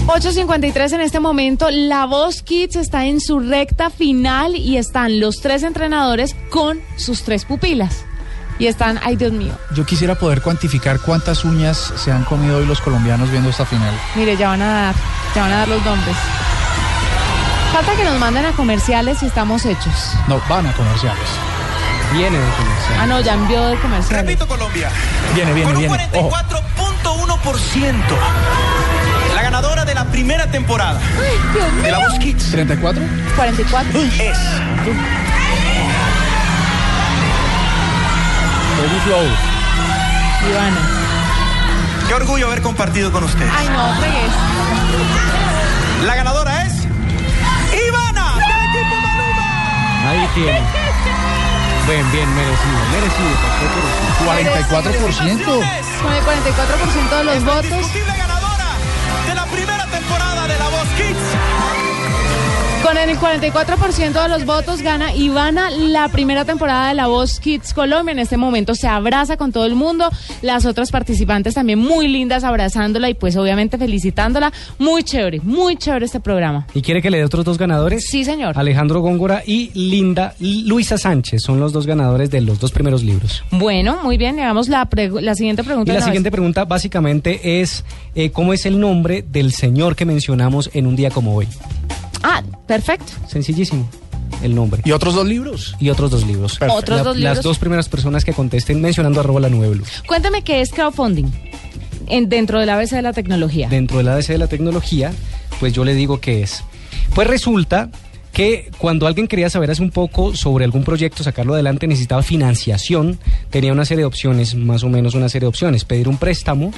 8.53 0.06 0.94
en 0.94 1.00
este 1.00 1.20
momento. 1.20 1.70
La 1.70 2.04
Voz 2.06 2.42
Kids 2.42 2.76
está 2.76 3.06
en 3.06 3.20
su 3.20 3.38
recta 3.38 3.88
final 3.88 4.56
y 4.56 4.78
están 4.78 5.20
los 5.20 5.40
tres 5.40 5.62
entrenadores 5.62 6.34
con 6.50 6.80
sus 6.96 7.22
tres 7.22 7.44
pupilas. 7.44 8.04
Y 8.62 8.68
están, 8.68 9.00
ay 9.02 9.16
Dios 9.16 9.32
mío, 9.32 9.52
Yo 9.74 9.84
quisiera 9.84 10.14
poder 10.14 10.40
cuantificar 10.40 11.00
cuántas 11.00 11.44
uñas 11.44 11.92
se 11.96 12.12
han 12.12 12.22
comido 12.22 12.58
hoy 12.58 12.64
los 12.64 12.80
colombianos 12.80 13.28
viendo 13.28 13.50
esta 13.50 13.66
final. 13.66 13.92
mire, 14.14 14.36
ya 14.36 14.50
van 14.50 14.62
a 14.62 14.72
dar, 14.72 14.94
ya 15.34 15.42
van 15.42 15.52
a 15.52 15.56
dar 15.56 15.68
los 15.68 15.84
nombres. 15.84 16.14
Falta 17.72 17.96
que 17.96 18.04
nos 18.04 18.16
manden 18.20 18.44
a 18.44 18.52
comerciales 18.52 19.20
y 19.24 19.26
estamos 19.26 19.66
hechos. 19.66 20.12
No, 20.28 20.40
van 20.48 20.68
a 20.68 20.72
comerciales. 20.74 21.26
Viene 22.12 22.38
de 22.38 22.50
comerciales. 22.50 22.98
Ah, 23.00 23.06
no, 23.06 23.20
ya 23.20 23.34
envió 23.34 23.66
de 23.66 23.76
comerciales. 23.78 24.26
Repito, 24.26 24.46
Colombia. 24.46 24.90
Viene, 25.34 25.52
viene, 25.54 25.72
Con 25.72 25.82
un 25.82 25.88
viene. 25.88 26.08
Ojo. 26.14 26.30
44.1%. 26.30 27.94
La 29.34 29.42
ganadora 29.42 29.84
de 29.84 29.94
la 29.96 30.04
primera 30.04 30.46
temporada 30.46 31.00
de 31.82 31.90
la 31.90 31.98
Voz 31.98 32.16
Kids. 32.20 32.54
¿34? 32.54 33.08
44. 33.34 34.02
Es. 34.02 34.38
Baby 38.82 38.98
Flow. 39.04 39.22
Ivana. 40.50 40.80
Qué 42.08 42.14
orgullo 42.14 42.46
haber 42.48 42.62
compartido 42.62 43.12
con 43.12 43.22
ustedes. 43.22 43.52
Ay, 43.56 43.68
no, 43.68 43.94
fregues. 44.00 44.32
La 46.04 46.16
ganadora 46.16 46.66
es. 46.66 46.72
¡Ivana! 46.82 48.34
del 48.34 48.80
equipo 48.80 48.96
Maluma. 49.00 50.10
Ahí 50.10 50.28
tiene. 50.34 50.60
Bien, 51.86 52.10
bien, 52.10 52.34
merecido, 52.34 52.78
merecido. 52.90 53.30
44%. 54.26 55.44
Con 56.02 56.12
el 56.12 56.24
44% 56.24 57.18
de 57.18 57.24
los 57.24 57.44
votos. 57.44 57.64
Indiscutible 57.64 58.16
ganadora 58.16 58.68
de 59.28 59.34
la 59.36 59.46
primera 59.46 59.86
temporada 59.86 60.48
de 60.48 60.58
la 60.58 60.68
Voz 60.70 60.88
Kids. 60.96 61.91
Con 62.92 63.00
el 63.00 63.16
44% 63.18 64.22
de 64.22 64.28
los 64.28 64.44
votos 64.44 64.82
gana 64.82 65.14
Ivana 65.14 65.70
la 65.70 66.10
primera 66.10 66.44
temporada 66.44 66.88
de 66.90 66.94
La 66.94 67.06
Voz 67.06 67.40
Kids 67.40 67.72
Colombia. 67.72 68.12
En 68.12 68.18
este 68.18 68.36
momento 68.36 68.74
se 68.74 68.86
abraza 68.86 69.38
con 69.38 69.50
todo 69.50 69.64
el 69.64 69.74
mundo. 69.74 70.10
Las 70.42 70.66
otras 70.66 70.90
participantes 70.90 71.54
también 71.54 71.78
muy 71.78 72.06
lindas 72.06 72.44
abrazándola 72.44 73.08
y 73.08 73.14
pues 73.14 73.34
obviamente 73.36 73.78
felicitándola. 73.78 74.52
Muy 74.78 75.04
chévere, 75.04 75.40
muy 75.40 75.76
chévere 75.76 76.04
este 76.04 76.20
programa. 76.20 76.66
¿Y 76.74 76.82
quiere 76.82 77.00
que 77.00 77.08
le 77.10 77.16
dé 77.16 77.24
otros 77.24 77.46
dos 77.46 77.56
ganadores? 77.56 78.04
Sí, 78.10 78.26
señor. 78.26 78.58
Alejandro 78.58 79.00
Góngora 79.00 79.42
y 79.46 79.70
Linda 79.72 80.34
Luisa 80.38 80.98
Sánchez 80.98 81.40
son 81.42 81.60
los 81.60 81.72
dos 81.72 81.86
ganadores 81.86 82.30
de 82.30 82.42
los 82.42 82.60
dos 82.60 82.72
primeros 82.72 83.02
libros. 83.02 83.42
Bueno, 83.52 84.00
muy 84.02 84.18
bien. 84.18 84.36
Le 84.36 84.42
damos 84.42 84.68
la, 84.68 84.86
la 85.22 85.34
siguiente 85.34 85.62
Y 85.62 85.64
pregunta. 85.64 85.90
la 85.90 85.94
de 85.94 85.98
una 86.00 86.04
siguiente 86.04 86.28
vez. 86.28 86.32
pregunta 86.34 86.66
básicamente 86.66 87.62
es 87.62 87.86
eh, 88.14 88.30
¿cómo 88.32 88.52
es 88.52 88.66
el 88.66 88.78
nombre 88.78 89.22
del 89.26 89.54
señor 89.54 89.96
que 89.96 90.04
mencionamos 90.04 90.68
en 90.74 90.86
un 90.86 90.94
día 90.94 91.08
como 91.10 91.34
hoy? 91.34 91.48
Ah, 92.22 92.42
perfecto. 92.66 93.12
Sencillísimo. 93.28 93.88
el 94.42 94.54
nombre. 94.54 94.82
¿Y 94.84 94.90
otros 94.92 95.14
dos 95.14 95.26
libros? 95.26 95.76
Y 95.78 95.90
otros 95.90 96.10
dos 96.10 96.26
libros. 96.26 96.52
Perfecto. 96.58 96.74
¿Otros 96.74 96.98
La- 96.98 97.04
dos 97.04 97.16
Las 97.18 97.42
dos 97.42 97.58
primeras 97.58 97.88
personas 97.88 98.24
que 98.24 98.32
contesten 98.32 98.80
mencionando 98.80 99.20
arroba 99.20 99.38
la 99.40 99.48
nube 99.48 99.68
blue. 99.68 99.84
Cuéntame 100.06 100.42
qué 100.42 100.60
es 100.62 100.70
crowdfunding 100.72 101.26
en, 102.08 102.28
dentro 102.28 102.58
del 102.58 102.68
ABC 102.70 102.90
de 102.90 103.02
la 103.02 103.12
tecnología. 103.12 103.68
Dentro 103.68 103.98
del 103.98 104.08
ADC 104.08 104.28
de 104.28 104.38
la 104.38 104.46
tecnología, 104.48 105.12
pues 105.60 105.72
yo 105.72 105.84
le 105.84 105.94
digo 105.94 106.20
que 106.20 106.42
es. 106.42 106.64
Pues 107.14 107.28
resulta 107.28 107.88
que 108.32 108.70
cuando 108.78 109.06
alguien 109.06 109.28
quería 109.28 109.50
saber 109.50 109.70
hace 109.70 109.82
un 109.82 109.90
poco 109.90 110.34
sobre 110.34 110.64
algún 110.64 110.84
proyecto, 110.84 111.22
sacarlo 111.22 111.54
adelante, 111.54 111.86
necesitaba 111.86 112.22
financiación, 112.22 113.18
tenía 113.50 113.72
una 113.72 113.84
serie 113.84 114.02
de 114.02 114.06
opciones, 114.06 114.54
más 114.54 114.82
o 114.84 114.88
menos 114.88 115.14
una 115.14 115.28
serie 115.28 115.44
de 115.44 115.48
opciones, 115.48 115.84
pedir 115.84 116.08
un 116.08 116.16
préstamo, 116.16 116.72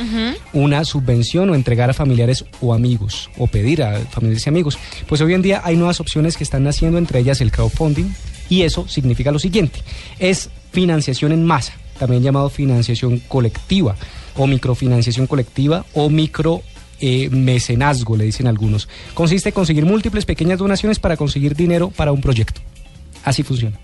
una 0.52 0.84
subvención 0.84 1.50
o 1.50 1.54
entregar 1.54 1.90
a 1.90 1.94
familiares 1.94 2.44
o 2.60 2.74
amigos, 2.74 3.30
o 3.38 3.46
pedir 3.46 3.82
a 3.82 3.98
familiares 4.00 4.46
y 4.46 4.48
amigos. 4.48 4.78
Pues 5.06 5.20
hoy 5.20 5.34
en 5.34 5.42
día 5.42 5.62
hay 5.64 5.76
nuevas 5.76 6.00
opciones 6.00 6.36
que 6.36 6.44
están 6.44 6.64
naciendo, 6.64 6.98
entre 6.98 7.20
ellas 7.20 7.40
el 7.40 7.52
crowdfunding, 7.52 8.10
y 8.48 8.62
eso 8.62 8.88
significa 8.88 9.30
lo 9.30 9.38
siguiente, 9.38 9.80
es 10.18 10.50
financiación 10.72 11.32
en 11.32 11.44
masa, 11.44 11.74
también 11.98 12.22
llamado 12.22 12.50
financiación 12.50 13.20
colectiva, 13.20 13.94
o 14.36 14.48
microfinanciación 14.48 15.28
colectiva, 15.28 15.86
o 15.94 16.10
micro 16.10 16.62
eh, 17.00 17.28
mecenazgo, 17.30 18.16
le 18.16 18.24
dicen 18.24 18.46
algunos. 18.46 18.88
Consiste 19.14 19.50
en 19.50 19.54
conseguir 19.54 19.84
múltiples 19.84 20.24
pequeñas 20.24 20.58
donaciones 20.58 20.98
para 20.98 21.16
conseguir 21.16 21.54
dinero 21.54 21.90
para 21.90 22.12
un 22.12 22.20
proyecto. 22.20 22.60
Así 23.24 23.42
funciona. 23.42 23.78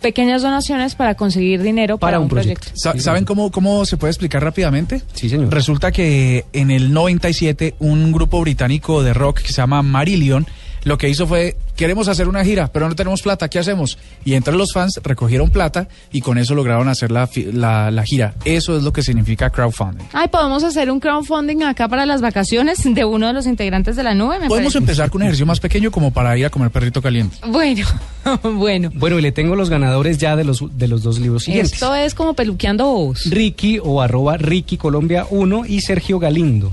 Pequeñas 0.00 0.40
donaciones 0.40 0.94
para 0.94 1.14
conseguir 1.14 1.60
dinero 1.60 1.98
para, 1.98 2.18
un 2.20 2.28
proyecto. 2.28 2.68
Sa- 2.74 2.98
¿Saben 2.98 3.26
cómo, 3.26 3.50
cómo 3.50 3.84
se 3.84 3.98
puede 3.98 4.10
explicar 4.12 4.42
rápidamente? 4.42 5.02
Sí, 5.12 5.28
señor. 5.28 5.52
Resulta 5.52 5.92
que 5.92 6.46
en 6.54 6.70
el 6.70 6.92
97 6.94 7.74
un 7.80 8.10
grupo 8.10 8.40
británico 8.40 9.02
de 9.02 9.12
rock 9.12 9.40
que 9.42 9.48
se 9.48 9.56
llama 9.56 9.82
Marillion 9.82 10.46
lo 10.84 10.96
que 10.98 11.08
hizo 11.08 11.26
fue, 11.26 11.56
queremos 11.76 12.08
hacer 12.08 12.28
una 12.28 12.44
gira, 12.44 12.68
pero 12.72 12.88
no 12.88 12.94
tenemos 12.94 13.22
plata, 13.22 13.48
¿qué 13.48 13.58
hacemos? 13.58 13.98
Y 14.24 14.34
entre 14.34 14.54
los 14.54 14.72
fans 14.72 14.98
recogieron 15.02 15.50
plata 15.50 15.88
y 16.10 16.20
con 16.20 16.38
eso 16.38 16.54
lograron 16.54 16.88
hacer 16.88 17.10
la, 17.10 17.26
fi- 17.26 17.52
la, 17.52 17.90
la 17.90 18.02
gira. 18.04 18.34
Eso 18.44 18.76
es 18.76 18.82
lo 18.82 18.92
que 18.92 19.02
significa 19.02 19.50
crowdfunding. 19.50 20.04
Ay, 20.12 20.28
podemos 20.28 20.64
hacer 20.64 20.90
un 20.90 21.00
crowdfunding 21.00 21.62
acá 21.64 21.88
para 21.88 22.06
las 22.06 22.20
vacaciones 22.20 22.78
de 22.94 23.04
uno 23.04 23.26
de 23.26 23.32
los 23.32 23.46
integrantes 23.46 23.96
de 23.96 24.02
la 24.02 24.14
nube. 24.14 24.38
Me 24.38 24.48
Podemos 24.48 24.72
parece. 24.74 24.78
empezar 24.78 25.10
con 25.10 25.20
un 25.20 25.24
ejercicio 25.24 25.46
más 25.46 25.60
pequeño 25.60 25.90
como 25.90 26.10
para 26.12 26.36
ir 26.38 26.46
a 26.46 26.50
comer 26.50 26.70
perrito 26.70 27.02
caliente. 27.02 27.36
Bueno, 27.46 27.86
bueno. 28.42 28.90
Bueno, 28.94 29.18
y 29.18 29.22
le 29.22 29.32
tengo 29.32 29.54
los 29.56 29.70
ganadores 29.70 30.18
ya 30.18 30.36
de 30.36 30.44
los, 30.44 30.64
de 30.76 30.88
los 30.88 31.02
dos 31.02 31.18
libros 31.18 31.44
siguientes. 31.44 31.74
Esto 31.74 31.94
es 31.94 32.14
como 32.14 32.34
peluqueando 32.34 32.84
bobos. 32.86 33.24
Ricky 33.30 33.78
o 33.82 34.00
arroba 34.00 34.36
Ricky 34.36 34.76
Colombia 34.76 35.26
1 35.30 35.66
y 35.66 35.80
Sergio 35.80 36.18
Galindo. 36.18 36.72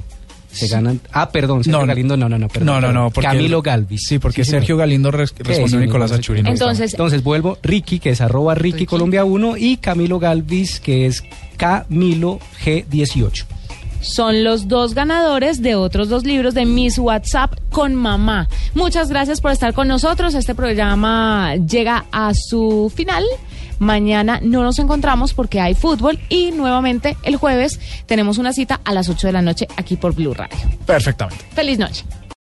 Se 0.51 0.67
ganan. 0.67 0.99
Ah, 1.11 1.29
perdón, 1.29 1.63
Sergio 1.63 1.81
No. 1.81 1.85
Galindo, 1.87 2.17
no, 2.17 2.27
no, 2.29 2.37
no, 2.39 2.47
perdón. 2.47 2.65
No, 2.67 2.81
no, 2.81 2.91
no, 2.93 3.09
porque- 3.11 3.27
Camilo 3.27 3.61
Galvis. 3.61 4.01
Sí, 4.07 4.17
porque. 4.19 4.43
Sergio 4.45 4.77
Galindo 4.77 5.11
res- 5.11 5.31
¿Qué 5.31 5.43
respondió 5.43 5.77
es, 5.77 5.83
a 5.83 5.85
Nicolás 5.85 6.09
señor? 6.09 6.19
Achuri. 6.21 6.41
no 6.43 6.49
estaba. 6.53 6.71
Entonces- 6.71 6.93
Entonces 6.93 7.23
vuelvo, 7.23 7.57
Ricky, 7.61 7.99
que 7.99 8.09
es 8.11 8.21
arroba 8.21 8.55
Ricky, 8.55 8.85
Colombia 8.85 9.23
1, 9.25 9.57
y 9.57 9.77
Camilo 9.77 10.19
Galvis, 10.19 10.79
que 10.79 11.05
es 11.05 11.23
Camilo 11.57 12.39
G18. 12.63 13.45
Son 13.99 14.43
los 14.43 14.67
dos 14.67 14.93
ganadores 14.93 15.61
de 15.63 15.73
otros 15.75 16.07
dos 16.07 16.23
libros 16.23 16.53
de 16.53 16.65
Miss 16.65 16.99
WhatsApp 16.99 17.53
con 17.71 17.95
mamá. 17.95 18.47
Muchas 18.75 19.09
gracias 19.09 19.41
por 19.41 19.51
estar 19.51 19.73
con 19.73 19.87
nosotros. 19.87 20.35
Este 20.35 20.53
programa 20.55 21.55
llega 21.55 22.05
a 22.11 22.31
su 22.35 22.91
final. 22.95 23.23
Mañana 23.80 24.39
no 24.41 24.63
nos 24.63 24.80
encontramos 24.80 25.34
porque 25.34 25.59
hay 25.59 25.75
fútbol 25.75 26.19
y 26.30 26.51
nuevamente 26.51 27.17
el 27.23 27.36
jueves 27.36 27.80
tenemos 28.05 28.38
una 28.38 28.53
cita 28.53 28.82
a 28.84 28.93
las 28.93 29.09
8 29.09 29.28
de 29.28 29.34
la 29.34 29.41
noche 29.41 29.67
aquí 29.78 29.97
por 29.97 30.13
Blue 30.15 30.34
Radio. 30.34 30.57
Perfectamente. 30.86 31.45
Feliz 31.53 31.78
noche. 31.78 32.03